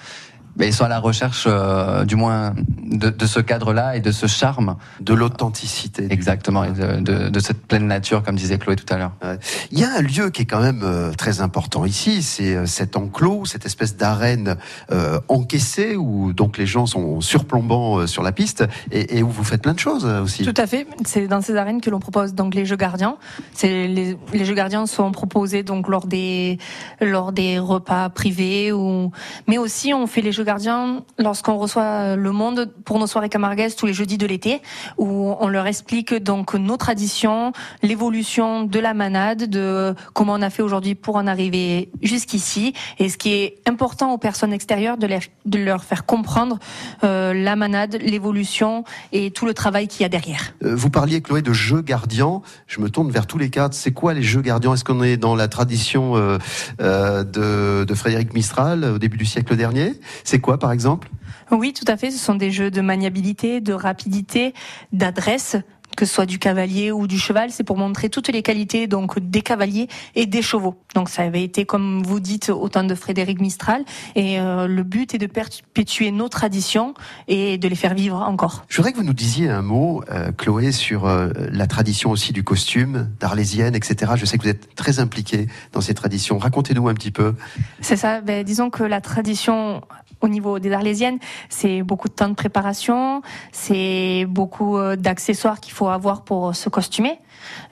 Ils 0.66 0.72
sont 0.74 0.84
à 0.84 0.88
la 0.88 0.98
recherche, 0.98 1.44
euh, 1.46 2.04
du 2.04 2.16
moins, 2.16 2.54
de, 2.90 3.10
de 3.10 3.26
ce 3.26 3.40
cadre-là 3.40 3.96
et 3.96 4.00
de 4.00 4.10
ce 4.12 4.26
charme. 4.26 4.76
De 5.00 5.14
l'authenticité. 5.14 6.06
Exactement, 6.10 6.64
et 6.64 6.72
de, 6.72 7.00
de- 7.00 7.28
de 7.28 7.40
cette 7.40 7.66
pleine 7.66 7.86
nature, 7.86 8.22
comme 8.22 8.36
disait 8.36 8.58
Chloé 8.58 8.76
tout 8.76 8.92
à 8.92 8.98
l'heure. 8.98 9.12
Ouais. 9.22 9.38
Il 9.70 9.78
y 9.78 9.84
a 9.84 9.90
un 9.96 10.02
lieu 10.02 10.30
qui 10.30 10.42
est 10.42 10.46
quand 10.46 10.60
même 10.60 10.80
euh, 10.82 11.12
très 11.12 11.40
important 11.40 11.84
ici, 11.84 12.22
c'est 12.22 12.54
euh, 12.56 12.66
cet 12.66 12.96
enclos, 12.96 13.44
cette 13.46 13.66
espèce 13.66 13.96
d'arène 13.96 14.56
euh, 14.90 15.20
encaissée 15.28 15.96
où 15.96 16.32
donc 16.32 16.58
les 16.58 16.66
gens 16.66 16.86
sont 16.86 17.20
surplombants 17.20 17.98
euh, 18.00 18.06
sur 18.06 18.22
la 18.22 18.32
piste 18.32 18.64
et, 18.90 19.18
et 19.18 19.22
où 19.22 19.28
vous 19.30 19.44
faites 19.44 19.62
plein 19.62 19.74
de 19.74 19.78
choses 19.78 20.04
euh, 20.06 20.22
aussi. 20.22 20.44
Tout 20.44 20.54
à 20.56 20.66
fait. 20.66 20.86
C'est 21.04 21.28
dans 21.28 21.40
ces 21.40 21.56
arènes 21.56 21.80
que 21.80 21.90
l'on 21.90 22.00
propose 22.00 22.34
donc 22.34 22.54
les 22.54 22.66
jeux 22.66 22.76
gardiens. 22.76 23.16
C'est 23.54 23.86
les, 23.86 24.16
les 24.32 24.44
jeux 24.44 24.54
gardiens 24.54 24.86
sont 24.86 25.12
proposés 25.12 25.62
donc 25.62 25.88
lors 25.88 26.06
des 26.06 26.58
lors 27.00 27.32
des 27.32 27.58
repas 27.58 28.08
privés 28.08 28.72
ou 28.72 29.10
mais 29.46 29.58
aussi 29.58 29.92
on 29.94 30.06
fait 30.06 30.20
les 30.22 30.32
jeux 30.32 30.44
gardiens 30.48 31.04
lorsqu'on 31.18 31.58
reçoit 31.58 32.16
le 32.16 32.32
monde 32.32 32.72
pour 32.86 32.98
nos 32.98 33.06
soirées 33.06 33.28
camarguaises 33.28 33.76
tous 33.76 33.84
les 33.84 33.92
jeudis 33.92 34.16
de 34.16 34.26
l'été 34.26 34.62
où 34.96 35.34
on 35.38 35.48
leur 35.48 35.66
explique 35.66 36.14
donc 36.14 36.54
nos 36.54 36.78
traditions, 36.78 37.52
l'évolution 37.82 38.64
de 38.64 38.80
la 38.80 38.94
manade, 38.94 39.42
de 39.58 39.94
comment 40.14 40.34
on 40.34 40.42
a 40.42 40.48
fait 40.48 40.62
aujourd'hui 40.62 40.94
pour 40.94 41.16
en 41.16 41.26
arriver 41.26 41.90
jusqu'ici 42.02 42.72
et 42.98 43.10
ce 43.10 43.18
qui 43.18 43.30
est 43.34 43.56
important 43.66 44.12
aux 44.14 44.18
personnes 44.18 44.54
extérieures 44.54 44.96
de, 44.96 45.06
de 45.44 45.58
leur 45.58 45.84
faire 45.84 46.06
comprendre 46.06 46.58
euh, 47.04 47.34
la 47.34 47.54
manade, 47.54 47.98
l'évolution 48.00 48.84
et 49.12 49.30
tout 49.30 49.44
le 49.44 49.52
travail 49.52 49.86
qu'il 49.86 50.00
y 50.02 50.06
a 50.06 50.08
derrière. 50.08 50.54
Euh, 50.64 50.74
Vous 50.74 50.88
parliez, 50.88 51.20
Chloé, 51.20 51.42
de 51.42 51.52
jeux 51.52 51.82
gardiens. 51.82 52.40
Je 52.66 52.80
me 52.80 52.88
tourne 52.88 53.10
vers 53.10 53.26
tous 53.26 53.38
les 53.38 53.50
cadres. 53.50 53.74
C'est 53.74 53.92
quoi 53.92 54.14
les 54.14 54.22
jeux 54.22 54.40
gardiens 54.40 54.72
Est-ce 54.72 54.84
qu'on 54.84 55.02
est 55.02 55.18
dans 55.18 55.36
la 55.36 55.48
tradition 55.48 56.16
euh, 56.16 56.38
euh, 56.80 57.84
de 57.88 57.94
Frédéric 57.94 58.32
Mistral 58.32 58.84
au 58.84 58.98
début 58.98 59.18
du 59.18 59.26
siècle 59.26 59.56
dernier? 59.56 59.92
C'est 60.28 60.40
quoi, 60.40 60.58
par 60.58 60.72
exemple? 60.72 61.08
Oui, 61.50 61.72
tout 61.72 61.86
à 61.88 61.96
fait. 61.96 62.10
Ce 62.10 62.18
sont 62.18 62.34
des 62.34 62.50
jeux 62.50 62.70
de 62.70 62.82
maniabilité, 62.82 63.62
de 63.62 63.72
rapidité, 63.72 64.52
d'adresse 64.92 65.56
que 65.98 66.06
ce 66.06 66.14
soit 66.14 66.26
du 66.26 66.38
cavalier 66.38 66.92
ou 66.92 67.08
du 67.08 67.18
cheval, 67.18 67.50
c'est 67.50 67.64
pour 67.64 67.76
montrer 67.76 68.08
toutes 68.08 68.28
les 68.28 68.40
qualités 68.40 68.86
donc 68.86 69.18
des 69.18 69.42
cavaliers 69.42 69.88
et 70.14 70.26
des 70.26 70.42
chevaux. 70.42 70.76
Donc 70.94 71.08
ça 71.08 71.22
avait 71.22 71.42
été, 71.42 71.64
comme 71.64 72.04
vous 72.04 72.20
dites, 72.20 72.50
au 72.50 72.68
temps 72.68 72.84
de 72.84 72.94
Frédéric 72.94 73.40
Mistral, 73.40 73.84
et 74.14 74.38
euh, 74.38 74.68
le 74.68 74.84
but 74.84 75.16
est 75.16 75.18
de 75.18 75.26
perpétuer 75.26 76.12
nos 76.12 76.28
traditions 76.28 76.94
et 77.26 77.58
de 77.58 77.66
les 77.66 77.74
faire 77.74 77.94
vivre 77.94 78.22
encore. 78.22 78.64
Je 78.68 78.76
voudrais 78.76 78.92
que 78.92 78.98
vous 78.98 79.02
nous 79.02 79.12
disiez 79.12 79.48
un 79.48 79.62
mot, 79.62 80.04
euh, 80.12 80.30
Chloé, 80.30 80.70
sur 80.70 81.06
euh, 81.06 81.30
la 81.50 81.66
tradition 81.66 82.12
aussi 82.12 82.32
du 82.32 82.44
costume, 82.44 83.10
d'Arlésienne, 83.18 83.74
etc. 83.74 84.12
Je 84.14 84.24
sais 84.24 84.38
que 84.38 84.44
vous 84.44 84.50
êtes 84.50 84.76
très 84.76 85.00
impliquée 85.00 85.48
dans 85.72 85.80
ces 85.80 85.94
traditions. 85.94 86.38
Racontez-nous 86.38 86.86
un 86.86 86.94
petit 86.94 87.10
peu. 87.10 87.34
C'est 87.80 87.96
ça. 87.96 88.20
Ben, 88.20 88.44
disons 88.44 88.70
que 88.70 88.84
la 88.84 89.00
tradition 89.00 89.82
au 90.20 90.28
niveau 90.28 90.58
des 90.58 90.72
Arlésiennes, 90.72 91.18
c'est 91.48 91.82
beaucoup 91.82 92.08
de 92.08 92.12
temps 92.12 92.28
de 92.28 92.34
préparation, 92.34 93.22
c'est 93.52 94.26
beaucoup 94.28 94.76
d'accessoires 94.96 95.60
qu'il 95.60 95.72
faut 95.72 95.87
avoir 95.90 96.22
pour 96.22 96.54
se 96.54 96.68
costumer. 96.68 97.18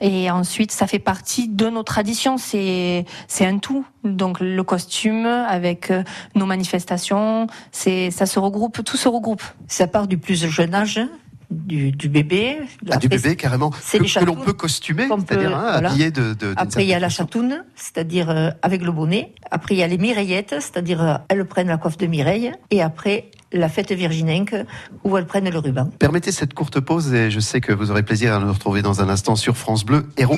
Et 0.01 0.29
ensuite, 0.31 0.71
ça 0.71 0.87
fait 0.87 0.99
partie 0.99 1.47
de 1.49 1.69
nos 1.69 1.83
traditions. 1.83 2.37
C'est 2.37 3.05
c'est 3.27 3.45
un 3.45 3.59
tout. 3.59 3.85
Donc 4.03 4.39
le 4.39 4.63
costume 4.63 5.25
avec 5.25 5.91
euh, 5.91 6.03
nos 6.35 6.45
manifestations, 6.45 7.47
c'est 7.71 8.11
ça 8.11 8.25
se 8.25 8.39
regroupe, 8.39 8.83
tout 8.83 8.97
se 8.97 9.07
regroupe. 9.07 9.43
Ça 9.67 9.87
part 9.87 10.07
du 10.07 10.17
plus 10.17 10.45
jeune 10.47 10.73
âge, 10.73 10.99
du, 11.51 11.91
du 11.91 12.09
bébé. 12.09 12.57
Ah, 12.89 12.97
du 12.97 13.07
bébé, 13.07 13.35
carrément, 13.35 13.71
c'est 13.81 13.99
que, 13.99 14.19
que 14.19 14.25
l'on 14.25 14.35
peut 14.35 14.53
costumer, 14.53 15.07
qu'on 15.07 15.17
peut- 15.21 15.25
c'est-à-dire 15.35 15.57
hein, 15.57 15.71
voilà. 15.73 15.89
habillé 15.89 16.11
de, 16.11 16.33
de 16.33 16.53
Après, 16.57 16.83
il 16.83 16.89
y 16.89 16.93
a 16.93 16.99
la 16.99 17.09
chatoune, 17.09 17.63
c'est-à-dire 17.75 18.29
euh, 18.29 18.49
avec 18.61 18.81
le 18.81 18.91
bonnet. 18.91 19.33
Après, 19.51 19.75
il 19.75 19.77
y 19.77 19.83
a 19.83 19.87
les 19.87 19.97
mireillettes, 19.97 20.55
c'est-à-dire 20.59 21.01
euh, 21.01 21.15
elles 21.29 21.45
prennent 21.45 21.67
la 21.67 21.77
coiffe 21.77 21.97
de 21.97 22.07
Mireille. 22.07 22.51
Et 22.71 22.81
après, 22.81 23.31
la 23.51 23.69
fête 23.69 23.91
virginenque, 23.91 24.55
où 25.03 25.17
elles 25.17 25.25
prennent 25.25 25.49
le 25.49 25.59
ruban. 25.59 25.89
Permettez 25.99 26.31
cette 26.31 26.53
courte 26.53 26.79
pause 26.79 27.13
et 27.13 27.31
je 27.31 27.39
sais 27.39 27.61
que 27.61 27.71
vous 27.71 27.91
aurez 27.91 28.03
plaisir 28.03 28.33
à 28.33 28.39
nous 28.39 28.51
retrouver 28.51 28.81
dans 28.81 29.01
un 29.01 29.09
instant 29.09 29.35
sur 29.35 29.57
France 29.57 29.85
Bleu 29.85 30.07
Héros. 30.17 30.35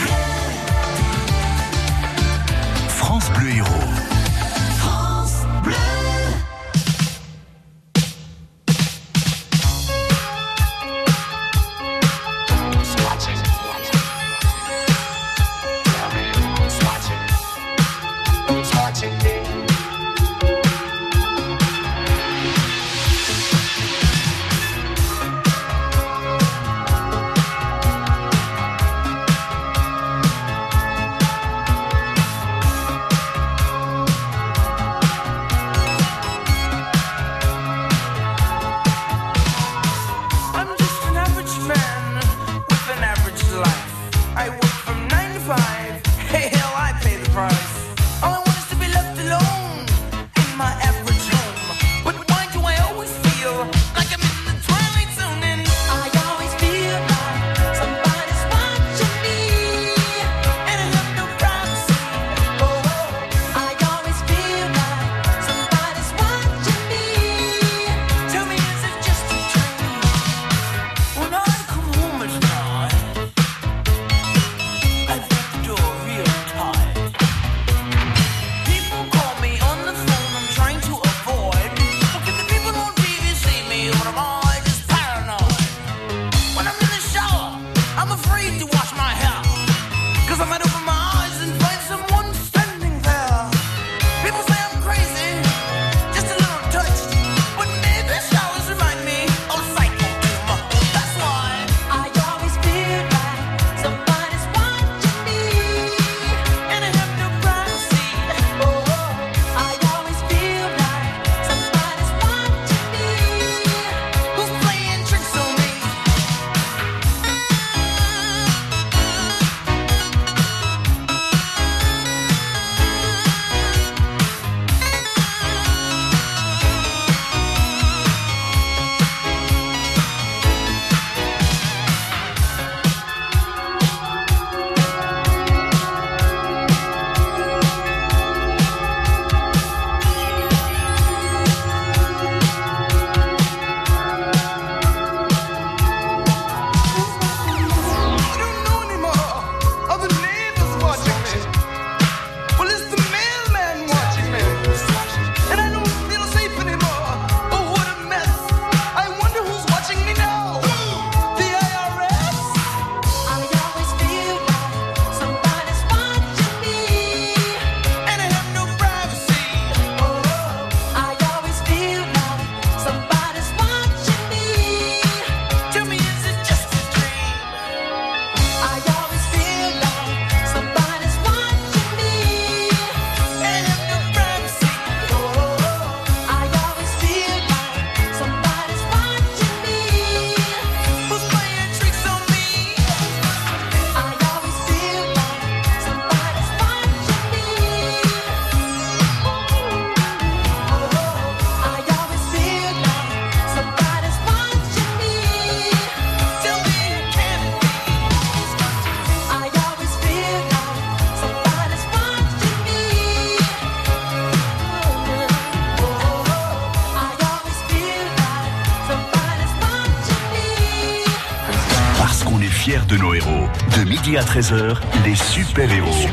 13h, 224.30 224.78
les 225.06 225.16
super-héros 225.16 226.08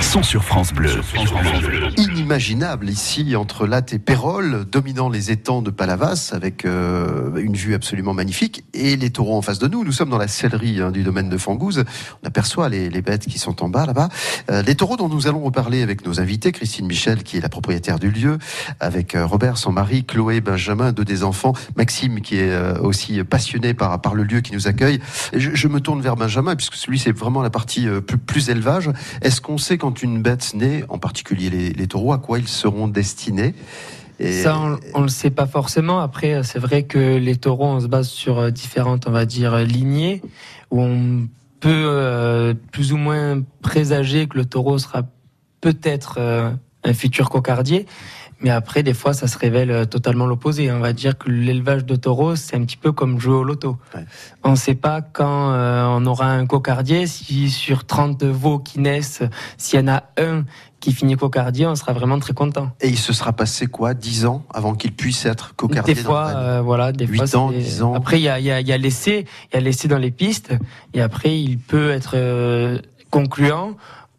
sont 0.00 0.22
sur 0.22 0.42
France 0.42 0.72
Bleu. 0.72 1.02
Inimaginable 1.98 2.88
ici 2.88 3.36
entre 3.36 3.66
Latte 3.66 3.92
et 3.92 3.98
Pérol, 3.98 4.64
dominant 4.64 5.10
les 5.10 5.30
étangs 5.30 5.60
de 5.60 5.70
Palavas 5.70 6.30
avec 6.32 6.64
euh, 6.64 7.36
une 7.36 7.54
vue 7.54 7.74
absolument 7.74 8.14
magnifique 8.14 8.64
et 8.80 8.96
les 8.96 9.10
taureaux 9.10 9.36
en 9.36 9.42
face 9.42 9.58
de 9.58 9.68
nous. 9.68 9.84
Nous 9.84 9.92
sommes 9.92 10.10
dans 10.10 10.18
la 10.18 10.28
sellerie 10.28 10.80
hein, 10.80 10.90
du 10.90 11.02
domaine 11.02 11.28
de 11.28 11.36
Fangouze. 11.36 11.84
On 12.22 12.26
aperçoit 12.26 12.68
les, 12.68 13.02
bêtes 13.02 13.26
qui 13.26 13.38
sont 13.38 13.62
en 13.62 13.68
bas 13.68 13.86
là-bas. 13.86 14.08
Euh, 14.50 14.62
les 14.62 14.74
taureaux 14.74 14.96
dont 14.96 15.08
nous 15.08 15.26
allons 15.26 15.40
reparler 15.40 15.82
avec 15.82 16.06
nos 16.06 16.20
invités, 16.20 16.52
Christine 16.52 16.86
Michel 16.86 17.22
qui 17.22 17.36
est 17.36 17.40
la 17.40 17.48
propriétaire 17.48 17.98
du 17.98 18.10
lieu, 18.10 18.38
avec 18.80 19.14
euh, 19.14 19.26
Robert 19.26 19.58
son 19.58 19.72
mari, 19.72 20.04
Chloé, 20.04 20.40
Benjamin, 20.40 20.92
deux 20.92 21.04
des 21.04 21.22
enfants, 21.22 21.52
Maxime 21.76 22.20
qui 22.20 22.36
est 22.36 22.50
euh, 22.50 22.78
aussi 22.80 23.22
passionné 23.24 23.74
par, 23.74 24.00
par 24.00 24.14
le 24.14 24.22
lieu 24.22 24.40
qui 24.40 24.52
nous 24.52 24.66
accueille. 24.66 25.00
Je, 25.34 25.54
je 25.54 25.68
me 25.68 25.80
tourne 25.80 26.00
vers 26.00 26.16
Benjamin 26.16 26.56
puisque 26.56 26.74
celui 26.74 26.98
c'est 26.98 27.12
vraiment 27.12 27.42
la 27.42 27.50
partie 27.50 27.86
plus, 28.26 28.48
élevage. 28.48 28.90
Est-ce 29.20 29.40
qu'on 29.40 29.58
sait 29.58 29.76
quand 29.76 30.02
une 30.02 30.22
bête 30.22 30.54
naît, 30.54 30.84
en 30.88 30.98
particulier 30.98 31.50
les 31.50 31.86
taureaux, 31.86 32.12
à 32.12 32.18
quoi 32.18 32.38
ils 32.38 32.48
seront 32.48 32.88
destinés? 32.88 33.54
Ça, 34.20 34.58
on, 34.58 34.78
on 34.94 35.02
le 35.02 35.08
sait 35.08 35.30
pas 35.30 35.46
forcément. 35.46 36.00
Après, 36.00 36.42
c'est 36.42 36.58
vrai 36.58 36.82
que 36.82 37.16
les 37.16 37.36
taureaux, 37.36 37.66
on 37.68 37.80
se 37.80 37.86
base 37.86 38.08
sur 38.08 38.38
euh, 38.38 38.50
différentes, 38.50 39.06
on 39.06 39.10
va 39.12 39.24
dire, 39.24 39.54
euh, 39.54 39.64
lignées, 39.64 40.20
où 40.70 40.82
on 40.82 41.28
peut 41.60 41.70
euh, 41.70 42.54
plus 42.72 42.92
ou 42.92 42.96
moins 42.96 43.42
présager 43.62 44.26
que 44.26 44.36
le 44.36 44.44
taureau 44.44 44.78
sera 44.78 45.02
peut-être 45.60 46.16
euh, 46.18 46.50
un 46.84 46.92
futur 46.92 47.30
cocardier. 47.30 47.86
Mais 48.42 48.50
après, 48.50 48.82
des 48.82 48.94
fois, 48.94 49.12
ça 49.12 49.26
se 49.26 49.36
révèle 49.38 49.70
euh, 49.70 49.84
totalement 49.84 50.26
l'opposé. 50.26 50.70
On 50.72 50.78
va 50.80 50.92
dire 50.94 51.18
que 51.18 51.28
l'élevage 51.30 51.84
de 51.84 51.94
taureaux, 51.96 52.36
c'est 52.36 52.56
un 52.56 52.64
petit 52.64 52.78
peu 52.78 52.90
comme 52.92 53.20
jouer 53.20 53.34
au 53.34 53.44
loto. 53.44 53.76
On 54.44 54.52
ne 54.52 54.56
sait 54.56 54.74
pas 54.74 55.02
quand 55.02 55.52
euh, 55.52 55.84
on 55.86 56.06
aura 56.06 56.26
un 56.30 56.46
cocardier, 56.46 57.06
si 57.06 57.50
sur 57.50 57.84
30 57.84 58.24
veaux 58.24 58.58
qui 58.58 58.80
naissent, 58.80 59.22
s'il 59.58 59.78
y 59.78 59.82
en 59.82 59.88
a 59.88 60.04
un 60.18 60.44
qui 60.80 60.92
finit 60.94 61.14
cocardier, 61.16 61.66
on 61.66 61.74
sera 61.74 61.92
vraiment 61.92 62.18
très 62.18 62.32
content. 62.32 62.70
Et 62.80 62.88
il 62.88 62.96
se 62.96 63.12
sera 63.12 63.34
passé 63.34 63.66
quoi, 63.66 63.92
10 63.92 64.24
ans 64.24 64.44
avant 64.54 64.74
qu'il 64.74 64.92
puisse 64.92 65.26
être 65.26 65.54
cocardier 65.54 65.92
Des 65.94 66.00
fois, 66.02 66.28
euh, 66.34 66.62
voilà, 66.62 66.92
des 66.92 67.04
Huit 67.06 67.18
fois, 67.28 67.36
ans, 67.38 67.50
c'est- 67.52 67.58
10 67.58 67.82
ans? 67.82 67.92
Après, 67.92 68.18
il 68.18 68.22
y 68.22 68.28
a, 68.30 68.40
y 68.40 68.50
a, 68.50 68.60
il 68.62 68.66
y 68.66 68.72
a 68.72 68.78
l'essai, 68.78 69.26
il 69.52 69.56
y 69.56 69.58
a 69.58 69.60
l'essai 69.60 69.88
dans 69.88 69.98
les 69.98 70.10
pistes, 70.10 70.54
et 70.94 71.02
après, 71.02 71.38
il 71.38 71.58
peut 71.58 71.90
être 71.90 72.12
euh, 72.14 72.78
concluant 73.10 73.72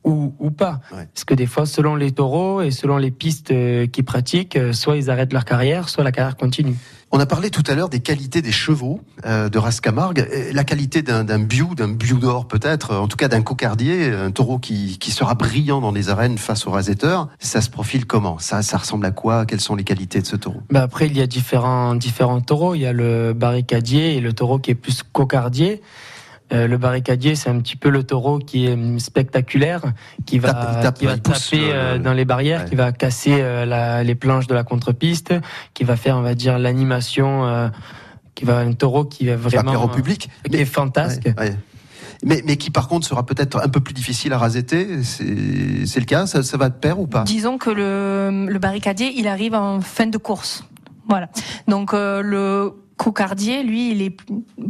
ou, 0.03 0.33
ou 0.39 0.51
pas. 0.51 0.81
Parce 0.89 1.25
que 1.25 1.33
des 1.33 1.45
fois, 1.45 1.65
selon 1.65 1.95
les 1.95 2.11
taureaux 2.11 2.61
et 2.61 2.71
selon 2.71 2.97
les 2.97 3.11
pistes 3.11 3.51
euh, 3.51 3.87
qu'ils 3.87 4.05
pratiquent, 4.05 4.55
euh, 4.55 4.73
soit 4.73 4.97
ils 4.97 5.09
arrêtent 5.09 5.33
leur 5.33 5.45
carrière, 5.45 5.89
soit 5.89 6.03
la 6.03 6.11
carrière 6.11 6.37
continue. 6.37 6.75
On 7.11 7.19
a 7.19 7.25
parlé 7.25 7.49
tout 7.49 7.63
à 7.67 7.75
l'heure 7.75 7.89
des 7.89 7.99
qualités 7.99 8.41
des 8.41 8.53
chevaux 8.53 9.01
euh, 9.25 9.49
de 9.49 9.59
race 9.59 9.81
Camargue. 9.81 10.25
La 10.53 10.63
qualité 10.63 11.01
d'un 11.01 11.39
biou, 11.39 11.75
d'un 11.75 11.89
biou 11.89 12.19
d'or 12.19 12.47
peut-être, 12.47 12.95
en 12.95 13.07
tout 13.09 13.17
cas 13.17 13.27
d'un 13.27 13.41
cocardier, 13.41 14.11
un 14.11 14.31
taureau 14.31 14.59
qui, 14.59 14.97
qui 14.97 15.11
sera 15.11 15.35
brillant 15.35 15.81
dans 15.81 15.91
les 15.91 16.09
arènes 16.09 16.37
face 16.37 16.65
au 16.67 16.71
rasetteur. 16.71 17.27
Ça 17.39 17.59
se 17.59 17.69
profile 17.69 18.05
comment? 18.05 18.39
Ça, 18.39 18.61
ça 18.61 18.77
ressemble 18.77 19.05
à 19.05 19.11
quoi? 19.11 19.45
Quelles 19.45 19.59
sont 19.59 19.75
les 19.75 19.83
qualités 19.83 20.21
de 20.21 20.25
ce 20.25 20.37
taureau? 20.37 20.61
Bah 20.69 20.83
après, 20.83 21.07
il 21.07 21.17
y 21.17 21.21
a 21.21 21.27
différents, 21.27 21.95
différents 21.95 22.39
taureaux. 22.39 22.75
Il 22.75 22.81
y 22.81 22.85
a 22.85 22.93
le 22.93 23.33
barricadier 23.33 24.15
et 24.15 24.21
le 24.21 24.31
taureau 24.31 24.59
qui 24.59 24.71
est 24.71 24.75
plus 24.75 25.03
cocardier. 25.03 25.81
Euh, 26.53 26.67
le 26.67 26.77
barricadier, 26.77 27.35
c'est 27.35 27.49
un 27.49 27.59
petit 27.59 27.75
peu 27.77 27.89
le 27.89 28.03
taureau 28.03 28.39
qui 28.39 28.67
est 28.67 28.73
hum, 28.73 28.99
spectaculaire, 28.99 29.81
qui 30.25 30.37
va, 30.39 30.53
tape, 30.53 30.69
il 30.77 30.81
tape, 30.83 30.99
qui 30.99 31.05
va 31.05 31.17
taper 31.17 31.71
euh, 31.73 31.97
dans 31.97 32.13
les 32.13 32.25
barrières, 32.25 32.65
qui 32.65 32.75
va 32.75 32.91
casser 32.91 33.37
euh, 33.39 33.65
la- 33.65 34.03
les 34.03 34.15
planches 34.15 34.47
de 34.47 34.53
la 34.53 34.63
contre-piste, 34.63 35.33
qui 35.73 35.83
va 35.85 35.95
faire, 35.95 36.17
on 36.17 36.21
va 36.21 36.35
dire, 36.35 36.59
l'animation, 36.59 37.45
euh, 37.45 37.69
qui 38.35 38.45
va 38.45 38.57
un 38.59 38.73
taureau 38.73 39.05
qui 39.05 39.27
va 39.27 39.35
va 39.37 39.49
vraiment 39.49 39.71
plaire 39.71 39.83
au 39.83 39.87
public. 39.87 40.29
euh, 40.45 40.49
qui 40.49 40.57
est 40.57 40.65
fantasque. 40.65 41.25
Ouais, 41.37 41.43
ouais. 41.49 41.55
Mais, 42.23 42.43
mais 42.45 42.55
qui 42.57 42.69
par 42.69 42.87
contre 42.87 43.07
sera 43.07 43.25
peut-être 43.25 43.59
un 43.63 43.67
peu 43.69 43.79
plus 43.79 43.93
difficile 43.95 44.31
à 44.33 44.37
rasetter. 44.37 45.03
C'est 45.03 45.85
c'est 45.87 45.99
le 45.99 46.05
cas 46.05 46.27
ça, 46.27 46.43
ça 46.43 46.55
va 46.57 46.69
de 46.69 46.75
pair 46.75 46.99
ou 46.99 47.07
pas? 47.07 47.23
Disons 47.23 47.57
que 47.57 47.69
le, 47.71 48.45
le 48.47 48.59
barricadier, 48.59 49.11
il 49.15 49.27
arrive 49.27 49.55
en 49.55 49.81
fin 49.81 50.05
de 50.05 50.17
course. 50.19 50.63
Voilà. 51.07 51.29
Donc 51.67 51.93
euh, 51.95 52.21
le 52.21 52.73
cocardier, 53.03 53.63
lui, 53.63 53.91
il 53.91 54.01
est 54.03 54.15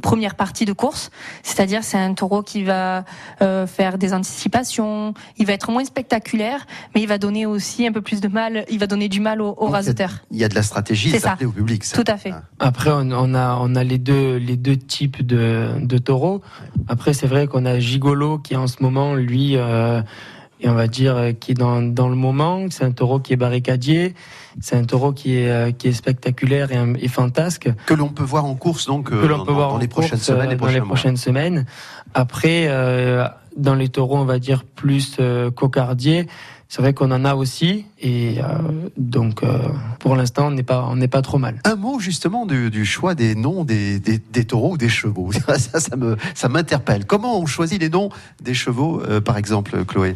première 0.02 0.36
partie 0.36 0.64
de 0.64 0.72
course, 0.72 1.12
c'est-à-dire 1.44 1.84
c'est 1.84 1.98
un 1.98 2.14
taureau 2.14 2.44
qui 2.44 2.64
va 2.64 3.04
euh, 3.42 3.68
faire 3.68 3.98
des 3.98 4.14
anticipations, 4.14 5.14
il 5.38 5.46
va 5.46 5.52
être 5.52 5.70
moins 5.70 5.84
spectaculaire, 5.84 6.66
mais 6.96 7.02
il 7.02 7.08
va 7.08 7.18
donner 7.18 7.46
aussi 7.46 7.86
un 7.86 7.92
peu 7.92 8.02
plus 8.02 8.22
de 8.22 8.30
mal, 8.30 8.64
il 8.70 8.80
va 8.80 8.88
donner 8.88 9.10
du 9.10 9.20
mal 9.20 9.42
au, 9.42 9.54
au 9.58 9.68
raseteur. 9.68 10.12
Il 10.32 10.38
y 10.38 10.46
a 10.46 10.48
de 10.48 10.56
la 10.56 10.64
stratégie, 10.64 11.10
C'est 11.10 11.20
ça 11.20 11.32
ça. 11.32 11.36
plaît 11.36 11.46
au 11.46 11.52
public. 11.52 11.84
Ça. 11.84 12.02
Tout 12.02 12.10
à 12.10 12.16
fait. 12.16 12.34
Après, 12.60 12.90
on, 12.90 13.12
on 13.12 13.34
a, 13.34 13.58
on 13.60 13.76
a 13.76 13.84
les 13.84 13.98
deux, 13.98 14.38
les 14.38 14.56
deux 14.56 14.78
types 14.78 15.26
de, 15.26 15.74
de 15.82 15.98
taureaux. 15.98 16.42
Après, 16.88 17.14
c'est 17.14 17.28
vrai 17.28 17.48
qu'on 17.48 17.66
a 17.66 17.80
Gigolo 17.80 18.38
qui 18.38 18.56
en 18.56 18.68
ce 18.68 18.82
moment, 18.82 19.14
lui, 19.14 19.58
euh, 19.58 20.02
et 20.62 20.70
on 20.70 20.74
va 20.74 20.88
dire 20.88 21.18
euh, 21.18 21.32
qui 21.34 21.52
est 21.52 21.56
dans, 21.56 21.82
dans 21.82 22.08
le 22.08 22.16
moment. 22.16 22.66
C'est 22.70 22.86
un 22.86 22.92
taureau 22.92 23.20
qui 23.20 23.34
est 23.34 23.38
barricadier. 23.38 24.14
C'est 24.60 24.76
un 24.76 24.84
taureau 24.84 25.14
qui 25.14 25.38
est, 25.38 25.50
euh, 25.50 25.72
qui 25.72 25.88
est 25.88 25.94
spectaculaire 25.94 26.70
et, 26.72 27.08
fantasque. 27.08 27.70
Que 27.86 27.94
l'on 27.94 28.10
peut 28.10 28.24
voir 28.24 28.46
en 28.46 28.56
course 28.56 28.88
donc 28.88 29.12
euh, 29.12 29.22
Que 29.22 29.28
l'on 29.28 29.40
dans, 29.40 29.46
peut 29.46 29.54
voir 29.54 29.70
dans 29.70 29.76
en 29.76 29.80
les 29.80 29.88
prochaines 29.88 30.18
semaines 30.18 30.50
euh, 30.50 30.54
et 30.54 30.56
dans 30.56 30.68
les 30.68 30.82
prochaines 30.82 31.18
semaines. 31.18 31.66
Après, 32.14 32.68
euh, 32.68 33.26
dans 33.56 33.76
les 33.76 33.90
taureaux, 33.90 34.18
on 34.18 34.26
va 34.26 34.40
dire 34.40 34.64
plus 34.64 35.18
euh, 35.20 35.52
cocardier. 35.52 36.28
C'est 36.74 36.82
vrai 36.82 36.94
qu'on 36.94 37.12
en 37.12 37.26
a 37.26 37.36
aussi, 37.36 37.84
et 38.00 38.38
euh, 38.40 38.44
donc 38.96 39.44
euh, 39.44 39.58
pour 40.00 40.16
l'instant, 40.16 40.48
on 40.48 40.52
n'est 40.52 40.64
pas, 40.64 40.88
on 40.90 40.96
n'est 40.96 41.10
pas 41.10 41.22
trop 41.22 41.38
mal. 41.38 41.60
Un 41.66 41.76
mot 41.76 42.00
justement 42.00 42.46
du, 42.46 42.70
du 42.70 42.86
choix 42.86 43.14
des 43.14 43.36
noms 43.36 43.66
des, 43.66 44.00
des, 44.00 44.20
des 44.20 44.46
taureaux 44.46 44.72
ou 44.72 44.78
des 44.78 44.88
chevaux. 44.88 45.32
Ça, 45.58 45.82
ça 45.82 45.98
me, 45.98 46.16
ça 46.34 46.48
m'interpelle. 46.48 47.04
Comment 47.06 47.38
on 47.38 47.46
choisit 47.46 47.82
les 47.82 47.90
noms 47.90 48.08
des 48.42 48.54
chevaux, 48.54 49.02
euh, 49.02 49.20
par 49.20 49.36
exemple, 49.38 49.84
Chloé? 49.84 50.16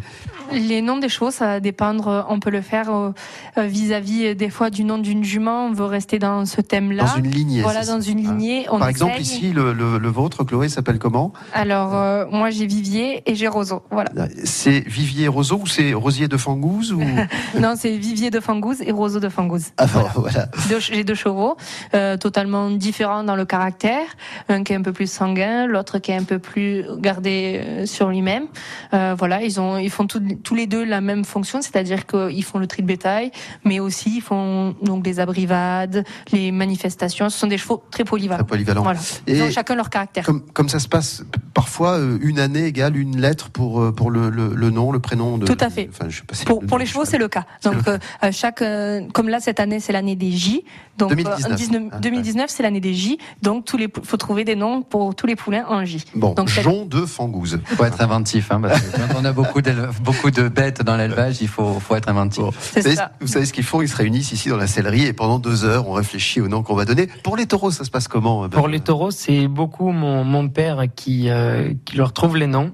Les 0.54 0.82
noms 0.82 0.98
des 0.98 1.10
chevaux, 1.10 1.32
ça 1.32 1.46
va 1.46 1.60
dépendre. 1.60 2.26
On 2.30 2.40
peut 2.40 2.52
le 2.52 2.62
faire 2.62 3.14
vis-à-vis 3.58 4.36
des 4.36 4.50
fois 4.52 4.70
du 4.70 4.84
nom 4.84 5.00
d'une 5.00 5.24
jument. 5.24 5.66
On 5.66 5.74
veut 5.74 5.86
rester 5.86 6.20
dans 6.20 6.46
ce 6.46 6.62
thème-là. 6.62 7.04
Dans 7.04 7.18
une 7.18 7.32
lignée. 7.32 7.64
Voilà, 7.64 7.84
dans 7.84 8.00
une 8.00 8.20
lignée. 8.20 8.68
On 8.70 8.78
Par 8.78 8.90
exemple, 8.90 9.20
ici, 9.20 9.52
le, 9.52 9.74
le, 9.74 9.98
le 9.98 10.08
vôtre, 10.08 10.44
Chloé, 10.44 10.70
s'appelle 10.70 11.00
comment? 11.00 11.34
Alors, 11.52 11.96
euh, 11.96 12.26
moi, 12.32 12.52
j'ai 12.52 12.68
Vivier 12.68 13.24
et 13.26 13.34
j'ai 13.34 13.48
Roseau. 13.48 13.82
Voilà. 13.90 14.12
C'est 14.44 14.82
Vivier 14.82 15.28
Roseau 15.28 15.62
ou 15.64 15.68
c'est 15.68 15.96
Rosier 15.96 16.28
de 16.28 16.38
Fangouze 16.50 16.94
ou... 16.94 17.02
non, 17.60 17.74
c'est 17.76 17.98
Vivier 17.98 18.30
de 18.30 18.40
Fangouze 18.40 18.82
et 18.82 18.92
Roseau 18.92 19.20
de 19.20 19.30
Fangouze. 19.30 19.68
Ah, 19.78 19.86
voilà. 19.88 20.10
voilà. 20.16 20.46
Deux- 20.70 20.80
J'ai 20.80 21.04
deux 21.04 21.16
chevaux, 21.16 21.58
euh, 21.96 22.18
totalement 22.18 22.70
différents 22.70 23.24
dans 23.24 23.36
le 23.36 23.46
caractère. 23.46 24.06
Un 24.50 24.64
qui 24.64 24.74
est 24.74 24.76
un 24.76 24.82
peu 24.84 24.94
plus 24.94 25.10
sanguin, 25.12 25.66
l'autre 25.66 25.98
qui 25.98 26.12
est 26.12 26.16
un 26.18 26.24
peu 26.24 26.38
plus 26.38 26.86
gardé 27.00 27.62
euh, 27.66 27.86
sur 27.88 28.10
lui-même. 28.10 28.46
Euh, 28.94 29.16
voilà, 29.18 29.42
ils 29.42 29.60
ont, 29.60 29.78
ils 29.78 29.90
font 29.90 30.06
tout- 30.06 30.22
tous 30.44 30.54
les 30.54 30.68
deux 30.68 30.86
la 30.86 31.02
même 31.02 31.26
fonction, 31.26 31.62
c'est-à-dire 31.64 32.06
qu'ils 32.06 32.44
font 32.44 32.60
le 32.60 32.68
tri 32.68 32.84
de 32.84 32.88
bétail, 32.88 33.32
mais 33.64 33.80
aussi 33.80 34.18
ils 34.18 34.22
font 34.22 34.76
donc 34.84 35.06
les 35.06 35.20
abrivades, 35.20 36.04
les 36.32 36.52
manifestations. 36.52 37.30
Ce 37.30 37.40
sont 37.40 37.48
des 37.48 37.58
chevaux 37.58 37.82
très 37.90 38.04
polyvalents. 38.04 38.44
Très 38.44 38.48
polyvalents. 38.48 38.84
Voilà. 38.84 39.00
Ils 39.28 39.38
Et 39.38 39.42
ont 39.42 39.50
chacun 39.50 39.74
leur 39.76 39.90
caractère. 39.90 40.24
Comme, 40.26 40.42
comme 40.54 40.70
ça 40.70 40.78
se 40.80 40.88
passe, 40.88 41.24
parfois, 41.56 41.98
une 42.22 42.40
année 42.40 42.66
égale 42.66 42.96
une 42.98 43.20
lettre 43.20 43.50
pour, 43.50 43.94
pour 43.96 44.12
le, 44.12 44.30
le, 44.30 44.54
le 44.54 44.70
nom, 44.70 44.92
le 44.92 45.00
prénom 45.00 45.38
de. 45.40 45.46
Tout 45.46 45.58
à 45.60 45.70
fait. 45.72 45.90
Enfin, 45.92 46.06
je 46.10 46.18
sais 46.18 46.24
pas 46.24 46.35
Pour, 46.44 46.78
les 46.78 46.86
chevaux, 46.86 47.06
c'est 47.06 47.18
le 47.18 47.28
cas. 47.28 47.46
Donc, 47.64 47.88
euh, 47.88 47.98
euh, 48.24 48.32
chaque, 48.32 48.62
euh, 48.62 49.02
comme 49.14 49.30
là, 49.30 49.40
cette 49.40 49.60
année, 49.60 49.80
c'est 49.80 49.94
l'année 49.94 50.16
des 50.16 50.32
J. 50.32 50.64
Donc, 50.98 51.12
euh, 51.12 51.16
2019. 51.16 51.52
en 51.52 51.56
19 51.56 51.84
Ah, 51.92 52.00
2019, 52.00 52.50
c'est 52.50 52.64
l'année 52.64 52.80
des 52.80 52.94
J. 52.94 53.18
Donc, 53.42 53.66
tous 53.66 53.78
les, 53.78 53.88
pou- 53.88 54.02
faut 54.04 54.18
trouver 54.18 54.44
des 54.44 54.56
noms 54.56 54.82
pour 54.82 55.16
tous 55.16 55.28
les 55.28 55.36
poulains 55.36 55.66
en 55.70 55.84
J. 55.86 56.04
Bon, 56.16 56.34
Donc, 56.34 56.50
Jean 56.50 56.86
de 56.86 57.06
Fangouze. 57.06 57.60
faut 57.66 57.86
être 57.86 58.02
inventif, 58.02 58.52
hein, 58.52 58.60
parce 58.62 58.82
que 58.82 58.98
quand 58.98 59.20
on 59.22 59.26
a 59.26 59.32
beaucoup, 59.32 59.62
beaucoup 60.02 60.32
de 60.32 60.48
bêtes 60.48 60.84
dans 60.84 60.98
l'élevage, 60.98 61.42
il 61.42 61.48
faut, 61.48 61.80
faut 61.80 61.96
être 61.96 62.10
inventif. 62.10 62.44
Vous 62.44 62.82
savez, 62.82 62.96
vous 63.22 63.28
savez 63.28 63.46
ce 63.46 63.54
qu'ils 63.54 63.64
font? 63.64 63.82
Ils 63.82 63.90
se 63.90 63.96
réunissent 63.96 64.32
ici 64.32 64.50
dans 64.50 64.58
la 64.58 64.68
sellerie 64.68 65.06
et 65.06 65.14
pendant 65.14 65.40
deux 65.40 65.66
heures, 65.66 65.88
on 65.88 65.94
réfléchit 65.94 66.42
au 66.42 66.48
nom 66.48 66.64
qu'on 66.64 66.76
va 66.76 66.86
donner. 66.86 67.08
Pour 67.24 67.38
les 67.38 67.46
taureaux, 67.46 67.72
ça 67.72 67.84
se 67.84 67.92
passe 67.92 68.08
comment 68.08 68.48
Pour 68.50 68.68
les 68.68 68.80
taureaux, 68.80 69.12
c'est 69.12 69.48
beaucoup 69.48 69.92
mon, 69.92 70.24
mon 70.24 70.48
père 70.50 70.84
qui, 70.96 71.30
euh, 71.30 71.74
qui 71.86 71.98
leur 71.98 72.14
trouve 72.14 72.38
les 72.38 72.48
noms. 72.48 72.72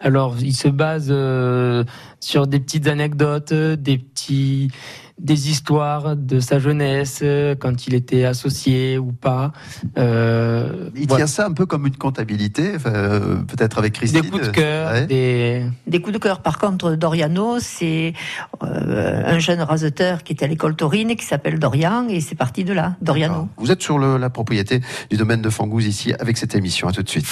Alors, 0.00 0.36
il 0.40 0.54
se 0.56 0.68
base 0.68 1.08
euh, 1.10 1.84
sur 2.20 2.46
des 2.46 2.58
petites 2.60 2.86
anecdotes, 2.86 3.52
des 3.52 3.98
petits, 3.98 4.70
des 5.18 5.50
histoires 5.50 6.16
de 6.16 6.40
sa 6.40 6.58
jeunesse, 6.58 7.20
euh, 7.22 7.54
quand 7.54 7.86
il 7.86 7.92
était 7.92 8.24
associé 8.24 8.96
ou 8.96 9.12
pas. 9.12 9.52
Euh, 9.98 10.88
Il 10.96 11.06
voilà. 11.06 11.24
tient 11.24 11.26
ça 11.34 11.46
un 11.46 11.52
peu 11.52 11.66
comme 11.66 11.86
une 11.86 11.96
comptabilité, 11.96 12.72
euh, 12.86 13.36
peut-être 13.42 13.76
avec 13.76 13.92
Christine. 13.92 14.22
Des 14.22 14.28
coups 14.30 14.46
de 14.46 14.50
cœur, 14.52 14.92
Ouais. 14.92 15.06
des... 15.06 15.64
Des 15.86 16.00
coups 16.00 16.14
de 16.14 16.18
cœur, 16.18 16.40
par 16.40 16.58
contre, 16.58 16.94
Doriano, 16.94 17.58
c'est 17.60 18.14
euh, 18.62 19.22
un 19.26 19.38
jeune 19.38 19.60
raseteur 19.60 20.22
qui 20.22 20.32
était 20.32 20.46
à 20.46 20.48
l'école 20.48 20.76
taurine 20.76 21.10
et 21.10 21.16
qui 21.16 21.26
s'appelle 21.26 21.58
Dorian, 21.58 22.08
et 22.08 22.20
c'est 22.22 22.34
parti 22.36 22.64
de 22.64 22.72
là, 22.72 22.96
Doriano. 23.02 23.48
Vous 23.58 23.70
êtes 23.70 23.82
sur 23.82 23.98
le- 23.98 24.16
la 24.16 24.30
propriété 24.30 24.80
du 25.10 25.18
domaine 25.18 25.42
de 25.42 25.50
Fangouze 25.50 25.84
ici 25.86 26.14
avec 26.18 26.38
cette 26.38 26.54
émission. 26.54 26.88
À 26.88 26.92
tout 26.92 27.02
de 27.02 27.08
suite. 27.10 27.26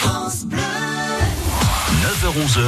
9h-11h, 2.29 2.61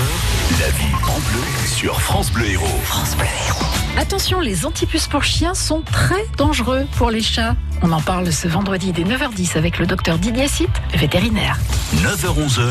la 0.59 0.71
vie 0.71 0.95
en 1.07 1.19
bleu 1.19 1.67
sur 1.67 2.01
France 2.01 2.33
Bleu 2.33 2.47
Héros. 2.47 2.81
France 2.83 3.15
Bleu 3.15 3.27
Héros. 3.47 3.67
Attention, 3.99 4.41
les 4.41 4.65
antipuces 4.65 5.07
pour 5.07 5.23
chiens 5.23 5.53
sont 5.53 5.83
très 5.83 6.25
dangereux 6.39 6.87
pour 6.97 7.11
les 7.11 7.21
chats. 7.21 7.57
On 7.83 7.93
en 7.93 8.01
parle 8.01 8.33
ce 8.33 8.49
vendredi 8.49 8.93
dès 8.93 9.03
9h10 9.03 9.59
avec 9.59 9.79
le 9.79 9.87
docteur 9.87 10.17
Didier 10.17 10.49
Sitt, 10.49 10.71
vétérinaire. 10.95 11.59
9h-11h, 11.97 12.63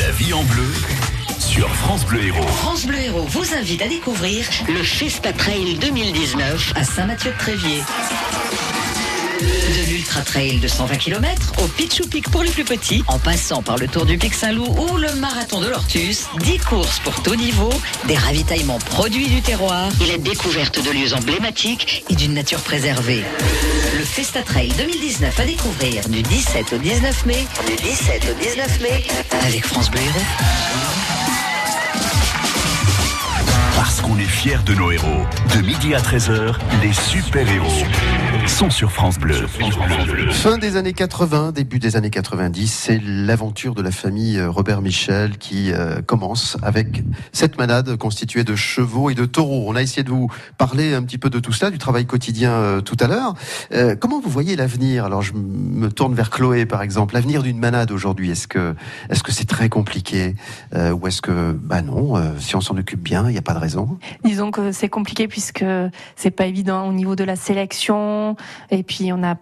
la 0.00 0.10
vie 0.10 0.32
en 0.32 0.42
bleu 0.42 0.68
sur 1.38 1.68
France 1.76 2.04
Bleu 2.04 2.24
Héros. 2.24 2.46
France 2.48 2.86
Bleu 2.86 2.98
Héros 2.98 3.26
vous 3.28 3.54
invite 3.54 3.82
à 3.82 3.88
découvrir 3.88 4.44
le 4.66 4.82
Festa 4.82 5.32
Trail 5.32 5.78
2019 5.80 6.72
à 6.74 6.82
Saint-Mathieu-de-Tréviers. 6.82 7.82
De 9.40 9.90
l'Ultra 9.90 10.22
Trail 10.22 10.60
de 10.60 10.68
120 10.68 10.96
km 10.96 11.52
au 11.62 11.66
Pichou 11.66 12.06
Pic 12.08 12.30
pour 12.30 12.42
les 12.42 12.50
plus 12.50 12.64
petits, 12.64 13.02
en 13.06 13.18
passant 13.18 13.62
par 13.62 13.76
le 13.76 13.86
Tour 13.86 14.06
du 14.06 14.16
Pic 14.16 14.32
Saint-Loup 14.32 14.64
ou 14.64 14.96
le 14.96 15.12
Marathon 15.16 15.60
de 15.60 15.68
l'Ortus, 15.68 16.26
10 16.38 16.58
courses 16.60 17.00
pour 17.00 17.22
tout 17.22 17.34
niveau, 17.34 17.70
des 18.06 18.16
ravitaillements 18.16 18.78
produits 18.78 19.28
du 19.28 19.42
terroir 19.42 19.90
et 20.02 20.06
la 20.06 20.16
découverte 20.16 20.82
de 20.82 20.90
lieux 20.90 21.12
emblématiques 21.12 22.04
et 22.08 22.14
d'une 22.14 22.32
nature 22.32 22.60
préservée. 22.60 23.24
Le 23.98 24.04
Festa 24.04 24.42
Trail 24.42 24.72
2019 24.78 25.38
à 25.38 25.44
découvrir 25.44 26.08
du 26.08 26.22
17 26.22 26.72
au 26.72 26.78
19 26.78 27.26
mai, 27.26 27.46
du 27.66 27.76
17 27.76 28.26
au 28.30 28.42
19 28.42 28.80
mai 28.80 29.04
avec 29.46 29.66
France 29.66 29.90
Bleu. 29.90 30.00
Qu'on 34.06 34.18
est 34.18 34.22
fiers 34.22 34.58
de 34.64 34.72
nos 34.74 34.92
héros. 34.92 35.26
De 35.56 35.66
midi 35.66 35.92
à 35.92 35.98
13h, 35.98 36.54
les 36.80 36.92
super-héros 36.92 37.84
sont 38.46 38.70
sur 38.70 38.92
France 38.92 39.18
Bleu. 39.18 39.46
Fin 40.30 40.58
des 40.58 40.76
années 40.76 40.92
80, 40.92 41.50
début 41.50 41.80
des 41.80 41.96
années 41.96 42.10
90, 42.10 42.68
c'est 42.68 43.00
l'aventure 43.04 43.74
de 43.74 43.82
la 43.82 43.90
famille 43.90 44.38
euh, 44.38 44.48
Robert 44.48 44.82
Michel 44.82 45.36
qui 45.38 45.72
euh, 45.72 46.00
commence 46.00 46.56
avec 46.62 47.02
cette 47.32 47.58
manade 47.58 47.96
constituée 47.96 48.44
de 48.44 48.54
chevaux 48.54 49.10
et 49.10 49.14
de 49.14 49.24
taureaux. 49.24 49.64
On 49.66 49.74
a 49.74 49.82
essayé 49.82 50.04
de 50.04 50.10
vous 50.10 50.30
parler 50.58 50.94
un 50.94 51.02
petit 51.02 51.18
peu 51.18 51.28
de 51.28 51.40
tout 51.40 51.52
cela, 51.52 51.72
du 51.72 51.78
travail 51.78 52.06
quotidien 52.06 52.52
euh, 52.52 52.80
tout 52.80 52.96
à 53.00 53.08
l'heure. 53.08 53.34
Comment 53.98 54.20
vous 54.20 54.30
voyez 54.30 54.54
l'avenir? 54.54 55.04
Alors 55.04 55.22
je 55.22 55.32
me 55.34 55.90
tourne 55.90 56.14
vers 56.14 56.30
Chloé 56.30 56.66
par 56.66 56.82
exemple. 56.82 57.14
L'avenir 57.14 57.42
d'une 57.42 57.58
manade 57.58 57.90
aujourd'hui, 57.90 58.30
est-ce 58.30 58.46
que 58.46 58.74
est-ce 59.10 59.22
que 59.22 59.32
c'est 59.32 59.48
très 59.48 59.68
compliqué? 59.68 60.36
Ou 60.74 61.06
est-ce 61.06 61.20
que 61.20 61.52
bah 61.52 61.82
non, 61.82 62.14
si 62.38 62.54
on 62.56 62.60
s'en 62.60 62.76
occupe 62.76 63.02
bien, 63.02 63.28
il 63.28 63.32
n'y 63.32 63.38
a 63.38 63.42
pas 63.42 63.54
de 63.54 63.58
raison. 63.58 63.95
Disons 64.24 64.50
que 64.50 64.72
c'est 64.72 64.88
compliqué 64.88 65.28
puisque 65.28 65.64
c'est 66.16 66.30
pas 66.30 66.46
évident 66.46 66.88
au 66.88 66.92
niveau 66.92 67.16
de 67.16 67.24
la 67.24 67.36
sélection. 67.36 68.36
Et 68.70 68.82
puis 68.82 69.12
on 69.12 69.22
a 69.22 69.36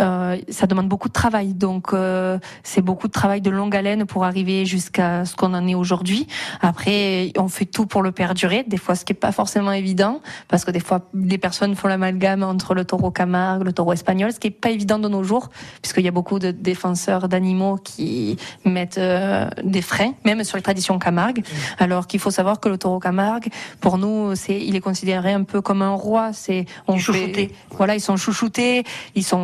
euh, 0.00 0.36
ça 0.48 0.66
demande 0.66 0.88
beaucoup 0.88 1.08
de 1.08 1.12
travail, 1.12 1.54
donc 1.54 1.92
euh, 1.92 2.38
c'est 2.62 2.82
beaucoup 2.82 3.06
de 3.06 3.12
travail 3.12 3.40
de 3.40 3.50
longue 3.50 3.74
haleine 3.76 4.06
pour 4.06 4.24
arriver 4.24 4.64
jusqu'à 4.66 5.24
ce 5.24 5.36
qu'on 5.36 5.54
en 5.54 5.66
est 5.66 5.74
aujourd'hui. 5.74 6.26
Après, 6.60 7.32
on 7.36 7.48
fait 7.48 7.66
tout 7.66 7.86
pour 7.86 8.02
le 8.02 8.12
perdurer. 8.12 8.64
Des 8.66 8.76
fois, 8.76 8.94
ce 8.94 9.04
qui 9.04 9.12
est 9.12 9.16
pas 9.16 9.32
forcément 9.32 9.72
évident, 9.72 10.20
parce 10.48 10.64
que 10.64 10.70
des 10.70 10.80
fois, 10.80 11.00
les 11.14 11.38
personnes 11.38 11.74
font 11.74 11.88
l'amalgame 11.88 12.42
entre 12.42 12.74
le 12.74 12.84
taureau 12.84 13.10
Camargue, 13.10 13.64
le 13.64 13.72
taureau 13.72 13.92
espagnol, 13.92 14.32
ce 14.32 14.40
qui 14.40 14.48
est 14.48 14.50
pas 14.50 14.70
évident 14.70 14.98
de 14.98 15.08
nos 15.08 15.22
jours, 15.22 15.48
puisqu'il 15.82 16.04
y 16.04 16.08
a 16.08 16.12
beaucoup 16.12 16.38
de 16.38 16.50
défenseurs 16.50 17.28
d'animaux 17.28 17.76
qui 17.76 18.36
mettent 18.64 18.98
euh, 18.98 19.48
des 19.64 19.82
freins, 19.82 20.12
même 20.24 20.42
sur 20.44 20.56
les 20.56 20.62
traditions 20.62 20.98
Camargue. 20.98 21.44
Alors 21.78 22.06
qu'il 22.06 22.20
faut 22.20 22.30
savoir 22.30 22.60
que 22.60 22.68
le 22.68 22.78
taureau 22.78 22.98
Camargue, 23.00 23.48
pour 23.80 23.98
nous, 23.98 24.34
c'est, 24.34 24.58
il 24.60 24.76
est 24.76 24.80
considéré 24.80 25.32
un 25.32 25.44
peu 25.44 25.60
comme 25.60 25.82
un 25.82 25.94
roi. 25.94 26.32
C'est, 26.32 26.66
on 26.88 26.96
fait- 26.98 27.50
voilà, 27.70 27.94
ils 27.94 28.00
sont 28.00 28.16
chouchoutés, 28.16 28.84
ils 29.14 29.24
sont, 29.24 29.40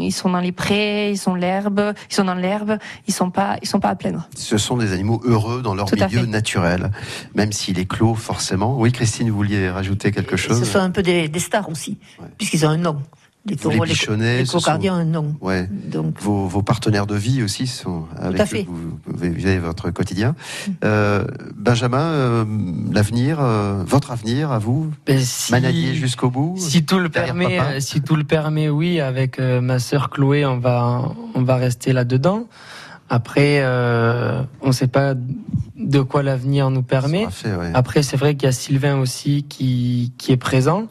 ils 0.00 0.12
sont 0.12 0.30
dans 0.30 0.40
les 0.40 0.52
prés, 0.52 1.10
ils 1.10 1.18
sont 1.18 1.34
l'herbe, 1.34 1.94
ils 2.10 2.14
sont 2.14 2.24
dans 2.24 2.34
l'herbe, 2.34 2.78
ils 3.06 3.14
sont 3.14 3.30
pas, 3.30 3.56
ils 3.62 3.68
sont 3.68 3.80
pas 3.80 3.90
à 3.90 3.94
plaindre. 3.94 4.28
Ce 4.36 4.58
sont 4.58 4.76
des 4.76 4.92
animaux 4.92 5.20
heureux 5.24 5.62
dans 5.62 5.74
leur 5.74 5.86
Tout 5.86 5.96
milieu 5.96 6.26
naturel, 6.26 6.90
même 7.34 7.52
s'il 7.52 7.78
est 7.78 7.86
clos 7.86 8.14
forcément. 8.14 8.78
Oui, 8.78 8.92
Christine, 8.92 9.30
vous 9.30 9.36
vouliez 9.36 9.70
rajouter 9.70 10.12
quelque 10.12 10.36
chose 10.36 10.58
Ce 10.58 10.64
sont 10.64 10.78
un 10.78 10.90
peu 10.90 11.02
des, 11.02 11.28
des 11.28 11.38
stars 11.38 11.68
aussi, 11.68 11.98
puisqu'ils 12.38 12.66
ont 12.66 12.70
un 12.70 12.76
nom. 12.76 12.98
Les 13.46 13.56
taureaux, 13.56 13.84
les, 13.84 13.90
bichonnets, 13.90 14.38
les 14.38 14.46
cocardiens 14.46 14.94
un 14.94 15.04
nom. 15.04 15.36
Ouais. 15.42 15.68
Vos, 16.20 16.46
vos 16.46 16.62
partenaires 16.62 17.06
de 17.06 17.14
vie 17.14 17.42
aussi 17.42 17.66
sont 17.66 18.04
avec 18.18 18.40
à 18.40 18.44
eux 18.44 18.46
fait. 18.46 18.66
vous, 18.66 18.98
vous 19.04 19.16
vivez 19.18 19.58
votre 19.58 19.90
quotidien. 19.90 20.34
Euh, 20.82 21.26
Benjamin, 21.54 22.00
euh, 22.00 22.44
l'avenir, 22.90 23.38
euh, 23.40 23.82
votre 23.86 24.12
avenir 24.12 24.50
à 24.50 24.58
vous, 24.58 24.90
si- 25.18 25.52
manadier 25.52 25.94
jusqu'au 25.94 26.30
bout. 26.30 26.54
Si 26.56 26.86
tout 26.86 26.98
le 26.98 27.10
permet, 27.10 27.58
papa 27.58 27.72
euh, 27.72 27.80
si 27.80 28.00
tout 28.00 28.16
le 28.16 28.24
permet, 28.24 28.70
oui. 28.70 29.00
Avec 29.00 29.38
euh, 29.38 29.60
ma 29.60 29.78
sœur 29.78 30.08
Chloé, 30.08 30.46
on 30.46 30.58
va, 30.58 31.12
on 31.34 31.42
va 31.42 31.56
rester 31.56 31.92
là 31.92 32.04
dedans. 32.04 32.46
Après, 33.10 33.58
euh, 33.60 34.42
on 34.62 34.68
ne 34.68 34.72
sait 34.72 34.86
pas 34.86 35.12
de 35.76 36.00
quoi 36.00 36.22
l'avenir 36.22 36.70
nous 36.70 36.82
permet. 36.82 37.26
Après, 37.74 38.02
c'est 38.02 38.16
vrai 38.16 38.34
qu'il 38.36 38.46
y 38.46 38.48
a 38.48 38.52
Sylvain 38.52 38.96
aussi 38.98 39.42
qui, 39.46 40.14
qui 40.16 40.32
est 40.32 40.38
présent 40.38 40.88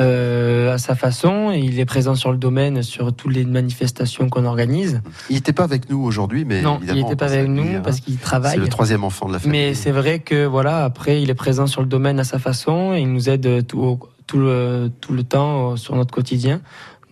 euh, 0.00 0.74
à 0.74 0.78
sa 0.78 0.94
façon. 0.94 1.50
Et 1.52 1.58
il 1.60 1.78
est 1.78 1.84
présent 1.84 2.14
sur 2.14 2.32
le 2.32 2.38
domaine, 2.38 2.82
sur 2.82 3.12
toutes 3.12 3.32
les 3.34 3.44
manifestations 3.44 4.28
qu'on 4.28 4.44
organise. 4.44 5.00
Il 5.28 5.34
n'était 5.36 5.52
pas 5.52 5.64
avec 5.64 5.88
nous 5.90 6.02
aujourd'hui, 6.02 6.44
mais 6.44 6.62
non, 6.62 6.80
il 6.82 6.92
n'était 6.94 7.16
pas 7.16 7.26
avec 7.32 7.48
nous 7.48 7.76
hein. 7.76 7.80
parce 7.84 8.00
qu'il 8.00 8.16
travaille. 8.16 8.54
C'est 8.54 8.60
le 8.60 8.68
troisième 8.68 9.04
enfant 9.04 9.28
de 9.28 9.34
la 9.34 9.38
famille. 9.38 9.60
Mais 9.60 9.74
c'est 9.74 9.90
vrai 9.92 10.18
que 10.20 10.46
voilà, 10.46 10.84
après, 10.84 11.22
il 11.22 11.30
est 11.30 11.34
présent 11.34 11.66
sur 11.66 11.80
le 11.82 11.86
domaine 11.88 12.18
à 12.18 12.24
sa 12.24 12.38
façon 12.38 12.94
et 12.94 13.00
il 13.00 13.12
nous 13.12 13.28
aide 13.28 13.66
tout, 13.66 13.78
au- 13.80 13.98
tout, 14.26 14.38
le, 14.38 14.90
tout 15.00 15.12
le 15.12 15.22
temps 15.22 15.72
euh, 15.72 15.76
sur 15.76 15.94
notre 15.96 16.12
quotidien. 16.14 16.60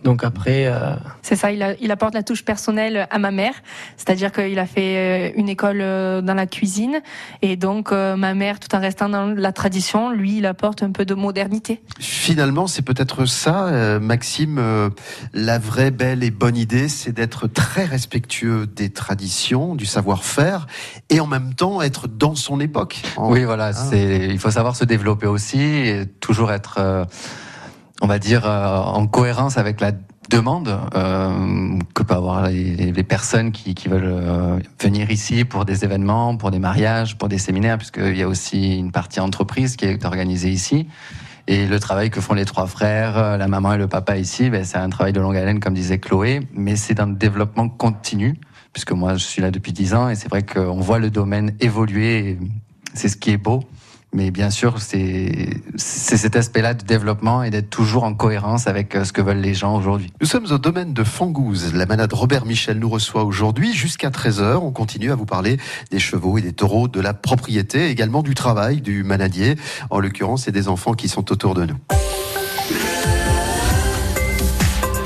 Donc 0.03 0.23
après, 0.23 0.65
euh, 0.67 0.95
C'est 1.21 1.35
ça, 1.35 1.51
il, 1.51 1.61
a- 1.61 1.73
il 1.81 1.91
apporte 1.91 2.13
la 2.13 2.23
touche 2.23 2.45
personnelle 2.45 3.05
à 3.11 3.19
ma 3.19 3.31
mère, 3.31 3.53
c'est-à-dire 3.97 4.31
qu'il 4.31 4.57
a 4.57 4.65
fait 4.65 5.31
euh, 5.31 5.31
une 5.35 5.49
école 5.49 5.79
euh, 5.81 6.21
dans 6.21 6.33
la 6.33 6.45
cuisine, 6.47 7.01
et 7.41 7.57
donc 7.57 7.91
euh, 7.91 8.15
ma 8.15 8.33
mère, 8.33 8.59
tout 8.61 8.73
en 8.75 8.79
restant 8.79 9.09
dans 9.09 9.25
la 9.25 9.51
tradition, 9.51 10.09
lui, 10.11 10.37
il 10.37 10.45
apporte 10.45 10.83
un 10.83 10.91
peu 10.91 11.03
de 11.05 11.13
modernité. 11.15 11.81
Finalement, 11.99 12.67
c'est 12.67 12.81
peut-être 12.81 13.25
ça, 13.25 13.67
euh, 13.67 13.99
Maxime, 13.99 14.57
euh, 14.57 14.89
la 15.33 15.59
vraie 15.59 15.91
belle 15.91 16.23
et 16.23 16.31
bonne 16.31 16.55
idée, 16.55 16.87
c'est 16.87 17.11
d'être 17.11 17.47
très 17.47 17.83
respectueux 17.83 18.67
des 18.67 18.89
traditions, 18.91 19.75
du 19.75 19.85
savoir-faire, 19.85 20.67
et 21.09 21.19
en 21.19 21.27
même 21.27 21.53
temps 21.55 21.81
être 21.81 22.07
dans 22.07 22.35
son 22.35 22.61
époque. 22.61 23.01
En- 23.17 23.31
Oui, 23.31 23.43
voilà, 23.43 23.67
Ah. 23.67 23.73
c'est, 23.73 24.27
il 24.29 24.39
faut 24.39 24.51
savoir 24.51 24.75
se 24.77 24.85
développer 24.85 25.27
aussi 25.27 25.59
et 25.61 26.05
toujours 26.21 26.51
être, 26.53 26.75
euh, 26.79 27.03
on 28.01 28.07
va 28.07 28.19
dire, 28.19 28.45
euh, 28.45 28.77
en 28.77 29.07
cohérence 29.07 29.57
avec 29.57 29.81
la 29.81 29.91
demande 30.29 30.79
euh, 30.95 31.79
que 31.93 32.03
peuvent 32.03 32.17
avoir 32.17 32.47
les, 32.49 32.91
les 32.91 33.03
personnes 33.03 33.51
qui, 33.51 33.73
qui 33.73 33.87
veulent 33.87 34.03
euh, 34.05 34.59
venir 34.79 35.09
ici 35.09 35.43
pour 35.43 35.65
des 35.65 35.83
événements, 35.83 36.37
pour 36.37 36.51
des 36.51 36.59
mariages, 36.59 37.17
pour 37.17 37.29
des 37.29 37.39
séminaires, 37.39 37.77
puisqu'il 37.77 38.15
y 38.15 38.21
a 38.21 38.27
aussi 38.27 38.77
une 38.77 38.91
partie 38.91 39.19
entreprise 39.19 39.75
qui 39.75 39.85
est 39.85 40.05
organisée 40.05 40.49
ici. 40.49 40.87
Et 41.47 41.65
le 41.65 41.79
travail 41.79 42.11
que 42.11 42.21
font 42.21 42.35
les 42.35 42.45
trois 42.45 42.67
frères, 42.67 43.17
euh, 43.17 43.37
la 43.37 43.47
maman 43.47 43.73
et 43.73 43.77
le 43.79 43.87
papa 43.87 44.17
ici, 44.17 44.51
ben, 44.51 44.63
c'est 44.63 44.77
un 44.77 44.89
travail 44.89 45.13
de 45.13 45.19
longue 45.19 45.35
haleine, 45.35 45.59
comme 45.59 45.73
disait 45.73 45.97
Chloé, 45.97 46.41
mais 46.53 46.75
c'est 46.75 46.99
un 46.99 47.07
développement 47.07 47.67
continu, 47.67 48.39
puisque 48.71 48.91
moi 48.91 49.15
je 49.15 49.23
suis 49.23 49.41
là 49.41 49.49
depuis 49.49 49.73
dix 49.73 49.95
ans 49.95 50.09
et 50.09 50.15
c'est 50.15 50.29
vrai 50.29 50.43
qu'on 50.43 50.79
voit 50.79 50.99
le 50.99 51.09
domaine 51.09 51.55
évoluer, 51.59 52.37
c'est 52.93 53.09
ce 53.09 53.17
qui 53.17 53.31
est 53.31 53.37
beau. 53.37 53.63
Mais 54.11 54.31
bien 54.31 54.49
sûr, 54.49 54.81
c'est 54.81 55.49
c'est 55.75 56.17
cet 56.17 56.35
aspect-là 56.35 56.73
de 56.73 56.83
développement 56.83 57.43
et 57.43 57.51
d'être 57.51 57.69
toujours 57.69 58.03
en 58.03 58.13
cohérence 58.13 58.67
avec 58.67 58.95
euh, 58.95 59.03
ce 59.03 59.13
que 59.13 59.21
veulent 59.21 59.37
les 59.37 59.53
gens 59.53 59.75
aujourd'hui. 59.75 60.11
Nous 60.19 60.27
sommes 60.27 60.47
au 60.51 60.57
domaine 60.57 60.93
de 60.93 61.03
Fangouze. 61.03 61.73
La 61.73 61.85
manade 61.85 62.11
Robert 62.13 62.45
Michel 62.45 62.79
nous 62.79 62.89
reçoit 62.89 63.23
aujourd'hui 63.23 63.73
jusqu'à 63.73 64.09
13h. 64.09 64.57
On 64.57 64.71
continue 64.71 65.11
à 65.11 65.15
vous 65.15 65.25
parler 65.25 65.57
des 65.91 65.99
chevaux 65.99 66.37
et 66.37 66.41
des 66.41 66.53
taureaux, 66.53 66.87
de 66.87 66.99
la 66.99 67.13
propriété, 67.13 67.89
également 67.89 68.23
du 68.23 68.33
travail 68.33 68.81
du 68.81 69.03
manadier, 69.03 69.55
en 69.91 69.99
l'occurrence, 69.99 70.47
et 70.47 70.51
des 70.51 70.67
enfants 70.67 70.93
qui 70.93 71.07
sont 71.07 71.31
autour 71.31 71.53
de 71.53 71.65
nous. 71.65 71.77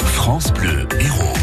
France 0.03 0.53
Bleu 0.53 0.87
Héros. 0.99 1.42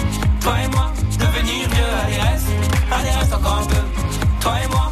Toi 0.41 0.53
et 0.63 0.67
moi, 0.69 0.91
devenir 1.19 1.69
vieux, 1.69 1.83
allez 2.03 2.17
reste, 2.17 2.47
allez 2.91 3.11
reste 3.11 3.33
encore 3.33 3.59
un 3.59 3.65
peu. 3.65 3.75
Toi 4.39 4.53
et 4.63 4.67
moi, 4.69 4.91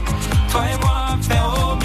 Toi 0.51 0.63
et 0.65 0.77
moi, 0.81 1.17
faire 1.21 1.47
au 1.47 1.75
mieux. 1.75 1.81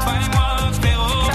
Toi 0.00 0.12
et 0.14 0.28
moi, 0.34 0.72
faire 0.80 1.00
au 1.00 1.30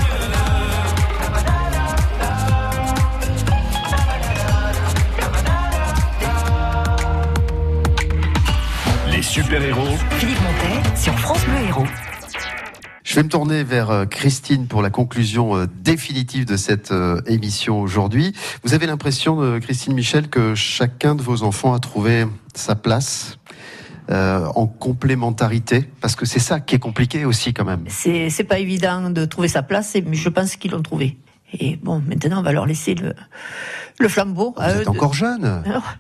Les 9.10 9.22
super-héros 9.22 9.98
Philippe 10.20 10.42
Montet 10.42 10.82
sur 10.98 11.18
France 11.20 11.46
Bleu 11.46 11.62
Héros. 11.70 11.88
Je 13.18 13.22
vais 13.24 13.26
me 13.26 13.32
tourner 13.32 13.64
vers 13.64 13.90
euh, 13.90 14.06
Christine 14.06 14.68
pour 14.68 14.84
la 14.84 14.92
conclusion 14.92 15.56
euh, 15.58 15.66
définitive 15.82 16.46
de 16.46 16.56
cette 16.56 16.92
euh, 16.92 17.20
émission 17.26 17.82
aujourd'hui. 17.82 18.32
Vous 18.64 18.76
avez 18.76 18.86
l'impression, 18.86 19.60
Christine 19.60 19.96
Michel, 19.96 20.28
que 20.30 20.54
chacun 20.54 21.16
de 21.16 21.24
vos 21.24 21.42
enfants 21.42 21.74
a 21.74 21.80
trouvé 21.80 22.28
sa 22.54 22.76
place 22.76 23.40
euh, 24.12 24.46
en 24.54 24.68
complémentarité? 24.68 25.90
Parce 26.00 26.16
que 26.16 26.28
c'est 26.28 26.38
ça 26.38 26.60
qui 26.60 26.76
est 26.76 26.80
compliqué 26.80 27.26
aussi 27.26 27.56
quand 27.56 27.66
même. 27.66 27.86
C'est 27.88 28.30
c'est 28.30 28.44
pas 28.44 28.60
évident 28.60 29.10
de 29.10 29.26
trouver 29.26 29.48
sa 29.48 29.64
place, 29.64 29.98
mais 30.06 30.16
je 30.16 30.30
pense 30.30 30.56
qu'ils 30.56 30.70
l'ont 30.70 30.84
trouvé. 30.84 31.18
Et 31.60 31.76
bon, 31.78 32.04
maintenant, 32.08 32.42
on 32.42 32.44
va 32.44 32.52
leur 32.52 32.68
laisser 32.68 32.94
le, 32.94 33.16
le 34.00 34.10
flambeau. 34.10 34.54
à 34.58 34.70
Vous 34.74 34.76
eux 34.78 34.82
êtes 34.82 34.86
de- 34.86 34.92
encore 34.92 35.16
jeune. 35.16 35.64
Alors, 35.66 35.96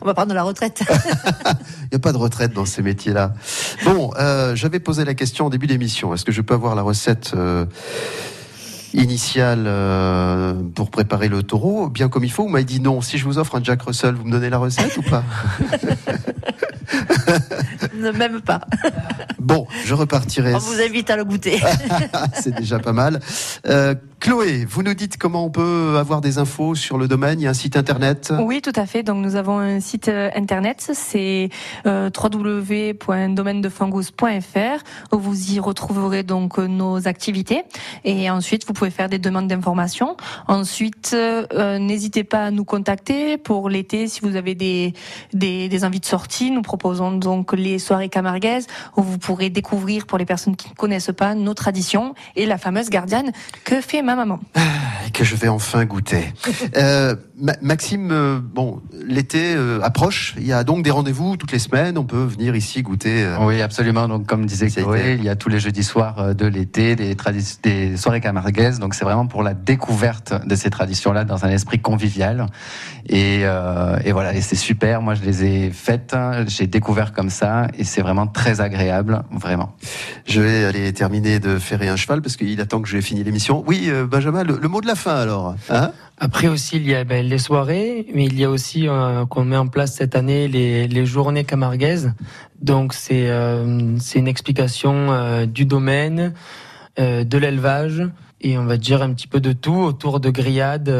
on 0.00 0.06
va 0.06 0.14
prendre 0.14 0.34
la 0.34 0.42
retraite. 0.42 0.82
Il 1.46 1.88
n'y 1.92 1.96
a 1.96 1.98
pas 1.98 2.12
de 2.12 2.18
retraite 2.18 2.52
dans 2.52 2.64
ces 2.64 2.82
métiers-là. 2.82 3.34
Bon, 3.84 4.12
euh, 4.18 4.54
j'avais 4.54 4.80
posé 4.80 5.04
la 5.04 5.14
question 5.14 5.46
au 5.46 5.50
début 5.50 5.66
d'émission. 5.66 6.14
Est-ce 6.14 6.24
que 6.24 6.32
je 6.32 6.40
peux 6.40 6.54
avoir 6.54 6.74
la 6.74 6.82
recette 6.82 7.32
euh, 7.34 7.66
initiale 8.94 9.64
euh, 9.66 10.54
pour 10.74 10.90
préparer 10.90 11.28
le 11.28 11.42
taureau 11.42 11.88
bien 11.88 12.08
comme 12.08 12.24
il 12.24 12.32
faut? 12.32 12.44
Vous 12.44 12.48
m'avez 12.48 12.64
dit 12.64 12.80
non. 12.80 13.00
Si 13.00 13.18
je 13.18 13.24
vous 13.24 13.38
offre 13.38 13.56
un 13.56 13.62
Jack 13.62 13.82
Russell, 13.82 14.14
vous 14.14 14.24
me 14.24 14.32
donnez 14.32 14.50
la 14.50 14.58
recette 14.58 14.96
ou 14.96 15.02
pas? 15.02 15.24
Ne 17.94 18.10
même 18.12 18.40
pas. 18.40 18.60
Bon, 19.38 19.66
je 19.84 19.94
repartirai. 19.94 20.54
On 20.54 20.58
vous 20.58 20.80
invite 20.80 21.10
à 21.10 21.16
le 21.16 21.24
goûter. 21.24 21.60
C'est 22.34 22.54
déjà 22.54 22.78
pas 22.78 22.92
mal. 22.92 23.20
Euh, 23.66 23.94
Chloé, 24.20 24.66
vous 24.68 24.82
nous 24.82 24.92
dites 24.92 25.16
comment 25.16 25.46
on 25.46 25.50
peut 25.50 25.96
avoir 25.98 26.20
des 26.20 26.36
infos 26.36 26.74
sur 26.74 26.98
le 26.98 27.08
domaine 27.08 27.40
Il 27.40 27.44
y 27.44 27.46
a 27.46 27.50
un 27.50 27.54
site 27.54 27.74
internet 27.74 28.30
Oui, 28.38 28.60
tout 28.60 28.72
à 28.76 28.84
fait. 28.84 29.02
Donc 29.02 29.24
nous 29.24 29.34
avons 29.34 29.58
un 29.58 29.80
site 29.80 30.08
euh, 30.08 30.28
internet, 30.36 30.90
c'est 30.92 31.48
euh, 31.86 32.10
où 35.12 35.18
vous 35.18 35.52
y 35.52 35.58
retrouverez 35.58 36.22
donc 36.22 36.58
euh, 36.58 36.66
nos 36.66 37.08
activités 37.08 37.62
et 38.04 38.30
ensuite 38.30 38.66
vous 38.66 38.74
pouvez 38.74 38.90
faire 38.90 39.08
des 39.08 39.18
demandes 39.18 39.48
d'informations. 39.48 40.18
Ensuite, 40.48 41.12
euh, 41.14 41.78
n'hésitez 41.78 42.22
pas 42.22 42.44
à 42.44 42.50
nous 42.50 42.66
contacter 42.66 43.38
pour 43.38 43.70
l'été 43.70 44.06
si 44.06 44.20
vous 44.20 44.36
avez 44.36 44.54
des, 44.54 44.92
des 45.32 45.70
des 45.70 45.84
envies 45.86 46.00
de 46.00 46.04
sortie. 46.04 46.50
Nous 46.50 46.62
proposons 46.62 47.12
donc 47.12 47.54
les 47.54 47.78
soirées 47.78 48.10
camarguaises 48.10 48.66
où 48.98 49.02
vous 49.02 49.16
pourrez 49.16 49.48
découvrir 49.48 50.04
pour 50.04 50.18
les 50.18 50.26
personnes 50.26 50.56
qui 50.56 50.68
ne 50.68 50.74
connaissent 50.74 51.12
pas 51.16 51.34
nos 51.34 51.54
traditions 51.54 52.14
et 52.36 52.44
la 52.44 52.58
fameuse 52.58 52.90
gardienne 52.90 53.32
que 53.64 53.80
fait 53.80 54.02
ma 54.10 54.24
maman. 54.24 54.40
Et 55.06 55.10
que 55.12 55.24
je 55.24 55.34
vais 55.36 55.48
enfin 55.48 55.84
goûter. 55.84 56.32
Euh, 56.76 57.14
Ma- 57.42 57.56
Maxime, 57.62 58.10
euh, 58.12 58.38
bon, 58.42 58.80
l'été 59.06 59.54
euh, 59.56 59.80
approche. 59.82 60.34
Il 60.36 60.46
y 60.46 60.52
a 60.52 60.62
donc 60.62 60.82
des 60.84 60.90
rendez-vous 60.90 61.36
toutes 61.36 61.52
les 61.52 61.58
semaines. 61.58 61.96
On 61.98 62.04
peut 62.04 62.22
venir 62.24 62.54
ici 62.54 62.82
goûter. 62.82 63.24
euh, 63.24 63.36
Oui, 63.40 63.60
absolument. 63.62 64.08
Donc, 64.08 64.26
comme 64.26 64.44
disait 64.46 64.68
Chloé, 64.68 65.16
il 65.18 65.24
y 65.24 65.28
a 65.30 65.36
tous 65.36 65.48
les 65.48 65.58
jeudis 65.58 65.82
soirs 65.82 66.34
de 66.34 66.46
l'été 66.46 66.96
des, 66.96 67.16
des 67.62 67.96
soirées 67.96 68.20
camarguaises. 68.20 68.78
Donc, 68.78 68.94
c'est 68.94 69.04
vraiment 69.04 69.26
pour 69.26 69.42
la 69.42 69.54
découverte 69.54 70.34
de 70.46 70.54
ces 70.54 70.68
traditions-là 70.70 71.24
dans 71.24 71.44
un 71.44 71.48
esprit 71.48 71.78
convivial. 71.80 72.46
Et, 73.08 73.40
euh, 73.44 73.98
et 74.04 74.12
voilà, 74.12 74.34
et 74.34 74.42
c'est 74.42 74.54
super. 74.56 75.00
Moi, 75.02 75.14
je 75.14 75.22
les 75.22 75.44
ai 75.44 75.70
faites. 75.70 76.12
hein. 76.14 76.44
J'ai 76.46 76.66
découvert 76.66 77.12
comme 77.12 77.30
ça, 77.30 77.68
et 77.78 77.84
c'est 77.84 78.02
vraiment 78.02 78.26
très 78.26 78.60
agréable, 78.60 79.22
vraiment. 79.32 79.74
Je 80.26 80.40
vais 80.42 80.64
aller 80.66 80.92
terminer 80.92 81.40
de 81.40 81.58
ferrer 81.58 81.88
un 81.88 81.96
cheval 81.96 82.20
parce 82.22 82.36
qu'il 82.36 82.60
attend 82.60 82.80
que 82.82 82.88
j'ai 82.88 83.00
fini 83.00 83.24
l'émission. 83.24 83.64
Oui, 83.66 83.86
euh, 83.88 83.99
Benjamin, 84.04 84.44
le, 84.44 84.68
mot 84.68 84.80
de 84.80 84.86
la 84.86 84.94
fin 84.94 85.16
alors. 85.16 85.54
Hein? 85.68 85.92
Après 86.22 86.48
aussi, 86.48 86.76
il 86.76 86.86
y 86.86 86.94
a 86.94 87.02
ben, 87.04 87.26
les 87.26 87.38
soirées, 87.38 88.06
mais 88.14 88.26
il 88.26 88.38
y 88.38 88.44
a 88.44 88.50
aussi 88.50 88.86
euh, 88.86 89.24
qu'on 89.24 89.44
met 89.44 89.56
en 89.56 89.68
place 89.68 89.94
cette 89.94 90.14
année 90.14 90.48
les, 90.48 91.06
journées 91.06 91.44
camarguaises. 91.44 92.12
Donc 92.60 92.92
c'est 92.92 93.30
euh, 93.30 93.96
une 94.14 94.28
explication 94.28 95.12
euh, 95.12 95.46
du 95.46 95.64
domaine, 95.64 96.34
de 96.98 97.38
l'élevage 97.38 98.02
et 98.42 98.58
on 98.58 98.66
va 98.66 98.76
dire 98.76 99.00
un 99.00 99.14
petit 99.14 99.26
peu 99.26 99.40
de 99.40 99.52
tout 99.52 99.72
autour 99.72 100.20
de 100.20 100.28
grillades 100.28 100.92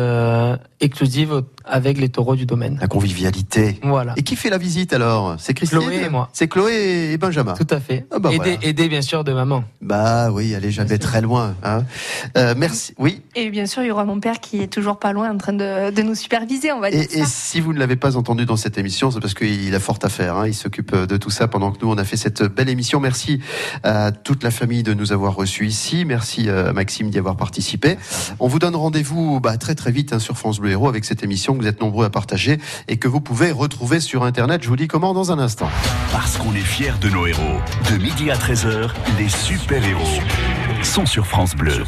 exclusives 0.81 1.43
avec 1.65 1.99
les 1.99 2.09
taureaux 2.09 2.37
du 2.37 2.47
domaine. 2.47 2.79
La 2.81 2.89
convivialité. 2.89 3.79
Voilà. 3.83 4.15
Et 4.17 4.23
qui 4.23 4.37
fait 4.37 4.51
la 4.51 4.59
visite 4.59 4.93
alors? 4.93 5.37
C'est 5.39 5.55
Christine 5.55 5.81
Chloé 5.81 6.03
et 6.05 6.09
moi. 6.09 6.29
C'est 6.33 6.49
Chloé 6.49 7.13
et 7.13 7.19
Benjamin. 7.19 7.55
Tout 7.55 7.67
à 7.71 7.81
fait. 7.81 8.07
Ah 8.11 8.19
bah 8.19 8.31
aidé, 8.31 8.37
voilà. 8.39 8.59
aidé, 8.63 8.89
bien 8.89 9.03
sûr 9.03 9.25
de 9.25 9.33
maman. 9.33 9.65
Bah 9.81 10.31
oui, 10.33 10.55
allez 10.55 10.71
jamais 10.71 10.99
très 10.99 11.21
loin. 11.21 11.55
Hein. 11.63 11.85
Euh, 12.37 12.55
merci. 12.57 12.95
Oui. 12.99 13.23
Et 13.35 13.51
bien 13.51 13.67
sûr, 13.67 13.83
il 13.83 13.89
y 13.89 13.91
aura 13.91 14.05
mon 14.05 14.21
père 14.21 14.41
qui 14.41 14.61
est 14.61 14.67
toujours 14.73 14.99
pas 14.99 15.13
loin 15.13 15.31
en 15.31 15.39
train 15.39 15.53
de, 15.53 15.91
de 15.91 16.03
nous 16.03 16.15
superviser, 16.15 16.73
on 16.73 16.81
va 16.81 16.91
dire 16.91 17.01
Et, 17.01 17.25
si 17.25 17.61
vous 17.61 17.73
ne 17.73 17.79
l'avez 17.79 17.97
pas 17.97 18.17
entendu 18.17 18.47
dans 18.47 18.57
cette 18.57 18.79
émission, 18.79 19.11
c'est 19.11 19.21
parce 19.21 19.35
qu'il 19.35 19.75
a 19.75 19.81
fort 19.81 19.99
à 20.03 20.09
faire. 20.09 20.37
hein. 20.37 20.47
Il 20.47 20.55
s'occupe 20.55 20.95
de 20.95 21.17
tout 21.17 21.31
ça 21.31 21.49
pendant 21.49 21.73
que 21.73 21.79
nous, 21.85 21.91
on 21.91 21.99
a 21.99 22.05
fait 22.05 22.17
cette 22.17 22.43
belle 22.43 22.69
émission. 22.69 23.01
Merci 23.01 23.41
à 23.83 24.13
toute 24.13 24.43
la 24.43 24.51
famille 24.51 24.83
de 24.83 24.95
nous 24.95 25.13
avoir 25.13 25.35
reçus 25.35 25.67
ici. 25.67 26.05
Merci 26.05 26.49
euh, 26.49 26.71
à 26.71 26.73
Maxime 26.73 27.11
d'y 27.11 27.19
avoir 27.19 27.37
participé. 27.37 27.97
On 28.39 28.49
vous 28.49 28.59
donne 28.59 28.77
rendez-vous 28.77 29.41
bah, 29.41 29.57
très 29.57 29.75
très 29.75 29.93
vite 29.93 30.13
hein, 30.13 30.19
sur 30.19 30.37
France 30.37 30.59
Bleu 30.59 30.71
Héros 30.71 30.89
avec 30.89 31.05
cette 31.05 31.23
émission 31.23 31.50
que 31.55 31.63
vous 31.63 31.69
êtes 31.69 31.81
nombreux 31.81 32.07
à 32.07 32.11
partager 32.11 32.59
et 32.89 32.97
que 32.97 33.09
vous 33.09 33.21
pouvez 33.21 33.53
retrouver 33.53 34.01
sur 34.01 34.25
Internet. 34.25 34.63
Je 34.63 34.69
vous 34.69 34.77
dis 34.77 34.89
comment 34.89 35.15
dans 35.15 35.33
un 35.33 35.39
instant. 35.39 35.69
Parce 36.13 36.37
qu'on 36.37 36.55
est 36.55 36.59
fiers 36.59 36.93
de 37.01 37.09
nos 37.09 37.27
héros. 37.27 37.61
De 37.91 37.97
midi 37.97 38.31
à 38.31 38.37
13h, 38.37 38.91
les 39.19 39.29
super-héros 39.29 40.21
sont 40.83 41.07
sur 41.07 41.27
France 41.27 41.55
Bleu. 41.55 41.85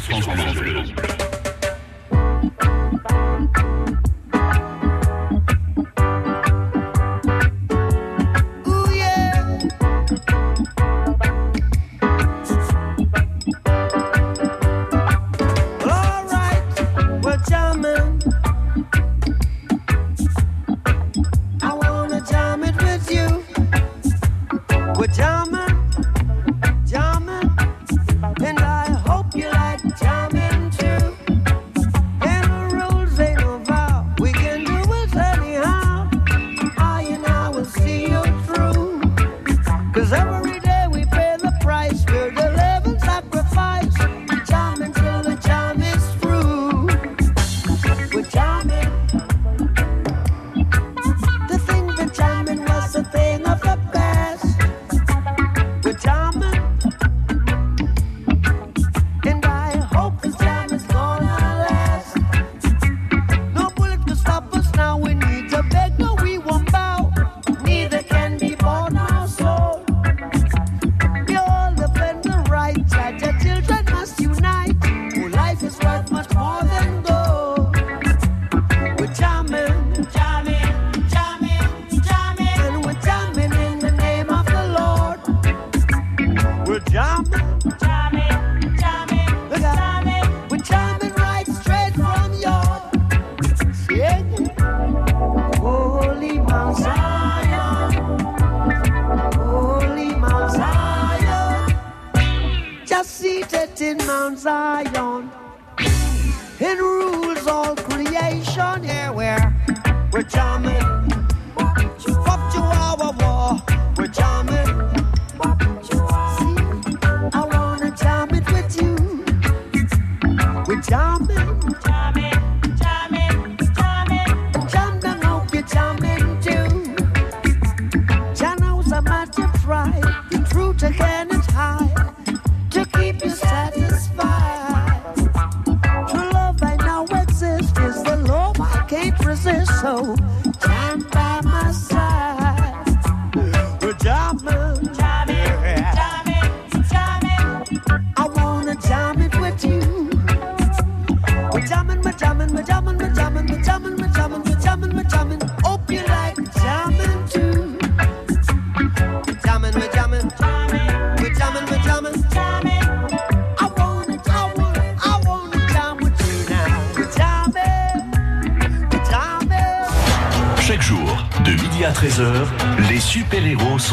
pajamas. 25.03 25.62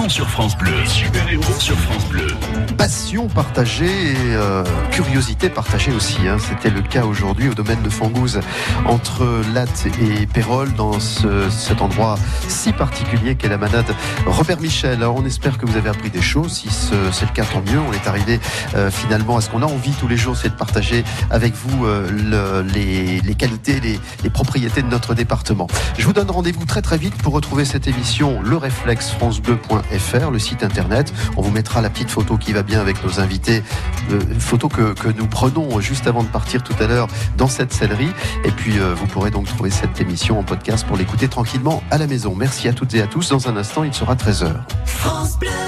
Sur 0.09 0.29
France 0.29 0.57
Bleu. 0.57 1.10
Passion 3.21 3.35
partagée 3.35 4.13
et 4.13 4.17
euh, 4.35 4.65
curiosité 4.93 5.51
partagée 5.51 5.93
aussi. 5.93 6.17
hein. 6.27 6.39
C'était 6.39 6.71
le 6.71 6.81
cas 6.81 7.05
aujourd'hui 7.05 7.51
au 7.51 7.55
domaine 7.55 7.83
de 7.83 7.91
Fangouze, 7.91 8.41
entre 8.87 9.43
Latte 9.53 9.89
et 10.01 10.27
Pérol, 10.27 10.73
dans 10.73 10.99
ce- 11.01 11.51
cet 11.51 11.83
endroit 11.83 12.19
si 12.49 12.73
particulier 12.73 13.35
qu'est 13.35 13.51
la 13.51 13.59
manade 13.59 13.95
Robert 14.25 14.59
Michel. 14.61 14.95
Alors 15.03 15.17
on 15.17 15.27
espère 15.27 15.59
que 15.59 15.67
vous 15.67 15.77
avez 15.77 15.91
appris 15.91 16.09
des 16.09 16.23
choses. 16.23 16.53
Si 16.63 16.71
ce- 16.71 16.95
c'est 17.13 17.27
le 17.27 17.33
cas, 17.33 17.45
tant 17.45 17.61
mieux. 17.71 17.79
On 17.81 17.93
est 17.93 18.07
arrivé 18.09 18.41
euh, 18.75 18.91
finalement 18.91 19.37
à 19.37 19.43
ce 19.43 19.51
qu'on 19.51 19.61
a 19.63 19.67
envie 19.67 19.93
tous 19.93 20.09
les 20.09 20.17
jours, 20.17 20.35
c'est 20.37 20.49
de 20.49 20.55
partager 20.55 21.05
avec 21.31 21.53
vous 21.55 21.85
euh, 21.85 22.09
le- 22.11 22.63
les, 22.73 23.21
les 23.21 23.35
qualités, 23.35 23.81
les, 23.81 24.01
les 24.23 24.31
propriétés 24.31 24.81
de 24.81 24.89
notre 24.89 25.15
département. 25.15 25.67
Je 25.99 26.07
vous 26.07 26.15
donne 26.15 26.31
rendez-vous 26.31 26.65
très 26.65 26.81
très 26.81 26.97
vite 26.97 27.17
pour 27.17 27.35
retrouver 27.35 27.67
cette 27.67 27.87
émission, 27.87 28.41
le 28.43 28.57
réflexe 28.57 29.11
francebleu.fr, 29.11 30.31
le 30.31 30.39
site 30.39 30.63
internet. 30.63 31.13
On 31.37 31.43
vous 31.43 31.51
mettra 31.51 31.83
la 31.83 31.91
petite 31.91 32.11
photo 32.11 32.39
qui 32.39 32.55
va 32.55 32.63
bien 32.63 32.81
avec 32.81 33.03
nos 33.05 33.10
invités, 33.19 33.63
euh, 34.13 34.21
photo 34.39 34.69
que, 34.69 34.95
nous 35.17 35.27
prenons 35.27 35.81
juste 35.81 36.07
avant 36.07 36.23
de 36.23 36.29
partir 36.29 36.63
tout 36.63 36.75
à 36.81 36.87
l'heure 36.87 37.09
dans 37.37 37.49
cette 37.49 37.73
sellerie. 37.73 38.11
Et 38.45 38.51
puis 38.51 38.79
euh, 38.79 38.95
vous 38.95 39.07
pourrez 39.07 39.31
donc 39.31 39.47
trouver 39.47 39.71
cette 39.71 40.01
émission 40.01 40.39
en 40.39 40.43
podcast 40.43 40.87
pour 40.87 40.97
l'écouter 40.97 41.29
tranquillement 41.29 41.83
à 41.91 41.99
la 41.99 42.07
maison. 42.07 42.35
Merci 42.37 42.69
à 42.69 42.73
toutes 42.73 42.95
et 42.95 43.03
à 43.03 43.07
tous. 43.07 43.31
Dans 43.31 43.49
un 43.49 43.57
instant, 43.57 43.85
il 43.85 43.95
sera 43.95 44.15
13h. 44.15 44.53
France 44.85 45.39
Bleu 45.39 45.60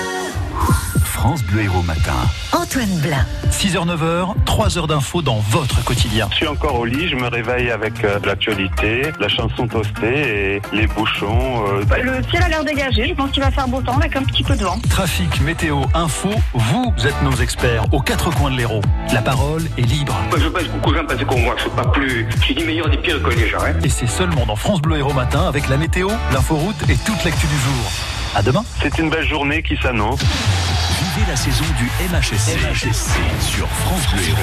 Héros 1.24 1.82
Matin. 1.82 2.16
Antoine 2.52 2.98
Blin. 3.00 3.24
6h, 3.52 3.86
9h, 3.86 4.34
3 4.44 4.78
heures 4.78 4.88
d'infos 4.88 5.22
dans 5.22 5.38
votre 5.50 5.84
quotidien. 5.84 6.26
Je 6.32 6.36
suis 6.38 6.48
encore 6.48 6.80
au 6.80 6.84
lit, 6.84 7.06
je 7.08 7.14
me 7.14 7.28
réveille 7.28 7.70
avec 7.70 8.02
euh, 8.02 8.18
l'actualité, 8.24 9.02
la 9.20 9.28
chanson 9.28 9.68
toastée 9.68 10.56
et 10.56 10.62
les 10.72 10.88
bouchons. 10.88 11.64
euh, 11.68 11.84
Le 12.02 12.22
ciel 12.28 12.42
a 12.42 12.48
l'air 12.48 12.64
dégagé, 12.64 13.06
je 13.08 13.14
pense 13.14 13.30
qu'il 13.30 13.40
va 13.40 13.52
faire 13.52 13.68
beau 13.68 13.80
temps 13.80 13.96
avec 13.98 14.16
un 14.16 14.24
petit 14.24 14.42
peu 14.42 14.56
de 14.56 14.64
vent. 14.64 14.76
Trafic, 14.90 15.40
météo, 15.42 15.82
info, 15.94 16.30
vous 16.54 16.92
êtes 17.06 17.22
nos 17.22 17.36
experts 17.36 17.84
aux 17.92 18.00
quatre 18.00 18.30
coins 18.34 18.50
de 18.50 18.56
l'Hérault. 18.56 18.82
La 19.12 19.22
parole 19.22 19.62
est 19.78 19.82
libre. 19.82 20.16
Moi, 20.28 20.40
je 20.40 20.48
pense 20.48 20.62
que 20.64 20.68
beaucoup 20.70 20.90
de 20.90 20.96
gens 20.98 21.04
pensent 21.06 21.24
qu'on 21.24 21.38
moi, 21.38 21.54
je 21.56 21.62
suis 21.62 21.70
pas 21.70 21.84
plus. 21.86 22.26
Je 22.36 22.42
suis 22.42 22.54
du 22.56 22.64
meilleur 22.64 22.90
des 22.90 22.96
pires 22.98 23.22
que 23.22 23.30
les 23.30 23.48
gens. 23.48 23.58
Hein. 23.64 23.74
Et 23.84 23.88
c'est 23.88 24.08
seulement 24.08 24.44
dans 24.44 24.56
France 24.56 24.82
Bleu 24.82 24.96
Héros 24.98 25.12
Matin 25.12 25.46
avec 25.46 25.68
la 25.68 25.76
météo, 25.76 26.08
l'inforoute 26.32 26.82
et 26.88 26.96
toute 26.96 27.22
l'actu 27.24 27.46
du 27.46 27.56
jour. 27.58 27.92
À 28.34 28.42
demain. 28.42 28.64
C'est 28.80 28.98
une 28.98 29.10
belle 29.10 29.26
journée 29.28 29.62
qui 29.62 29.76
s'annonce. 29.76 30.20
Vivez 30.20 31.26
la 31.28 31.36
saison 31.36 31.64
du 31.76 31.84
MHSC, 32.08 32.56
MHSC 32.56 33.10
sur 33.40 33.68
France 33.68 34.08
Bleu 34.12 34.22
Héros. 34.22 34.38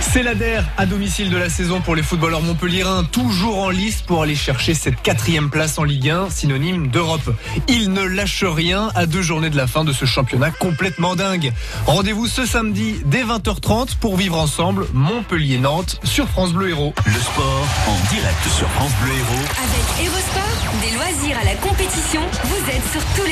C'est 0.00 0.22
la 0.22 0.36
DER 0.36 0.62
à 0.76 0.86
domicile 0.86 1.30
de 1.30 1.36
la 1.36 1.48
saison 1.48 1.80
pour 1.80 1.96
les 1.96 2.02
footballeurs 2.04 2.42
montpelliérains, 2.42 3.02
toujours 3.02 3.58
en 3.60 3.70
lice 3.70 4.02
pour 4.02 4.22
aller 4.22 4.36
chercher 4.36 4.74
cette 4.74 5.02
quatrième 5.02 5.50
place 5.50 5.78
en 5.78 5.84
Ligue 5.84 6.10
1, 6.10 6.30
synonyme 6.30 6.88
d'Europe. 6.88 7.34
Ils 7.66 7.92
ne 7.92 8.02
lâchent 8.02 8.44
rien 8.44 8.90
à 8.94 9.06
deux 9.06 9.22
journées 9.22 9.50
de 9.50 9.56
la 9.56 9.66
fin 9.66 9.82
de 9.82 9.92
ce 9.92 10.04
championnat 10.04 10.52
complètement 10.52 11.16
dingue. 11.16 11.52
Rendez-vous 11.86 12.28
ce 12.28 12.46
samedi 12.46 13.00
dès 13.06 13.24
20h30 13.24 13.96
pour 13.96 14.16
vivre 14.16 14.38
ensemble 14.38 14.86
Montpellier-Nantes 14.92 15.98
sur 16.04 16.28
France 16.28 16.52
Bleu 16.52 16.70
Héros. 16.70 16.94
Le 17.06 17.12
sport 17.12 17.66
en 17.88 18.14
direct 18.14 18.48
sur 18.56 18.68
France 18.68 18.92
Bleu 19.02 19.12
Héros. 19.12 19.44
Avec 19.58 20.06
Evosport, 20.06 20.42
des 20.82 20.94
loisirs 20.94 21.38
à 21.40 21.44
la 21.44 21.54
compétition, 21.56 22.20
vous 22.44 22.70
êtes 22.70 22.92
sur 22.92 23.02
tous 23.16 23.26
les 23.26 23.31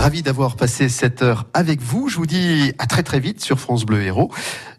Ravi 0.00 0.22
d'avoir 0.22 0.56
passé 0.56 0.88
cette 0.88 1.20
heure 1.20 1.44
avec 1.52 1.82
vous. 1.82 2.08
Je 2.08 2.16
vous 2.16 2.24
dis 2.24 2.72
à 2.78 2.86
très 2.86 3.02
très 3.02 3.20
vite 3.20 3.42
sur 3.42 3.60
France 3.60 3.84
Bleu 3.84 4.00
Héros. 4.00 4.30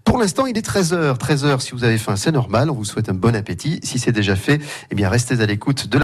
Pour 0.03 0.17
l'instant, 0.17 0.47
il 0.47 0.57
est 0.57 0.67
13h. 0.67 1.19
13h, 1.19 1.59
si 1.59 1.74
vous 1.74 1.84
avez 1.84 1.99
faim, 1.99 2.15
c'est 2.15 2.32
normal. 2.32 2.72
On 2.72 2.74
vous 2.74 2.86
souhaite 2.86 3.07
un 3.07 3.13
bon 3.13 3.36
appétit. 3.36 3.80
Si 3.84 3.99
c'est 3.99 4.11
déjà 4.11 4.36
fait, 4.36 4.59
eh 4.89 4.95
bien, 4.95 5.09
restez 5.09 5.39
à 5.39 5.45
l'écoute 5.45 5.88
de 5.89 5.99
la 5.99 5.99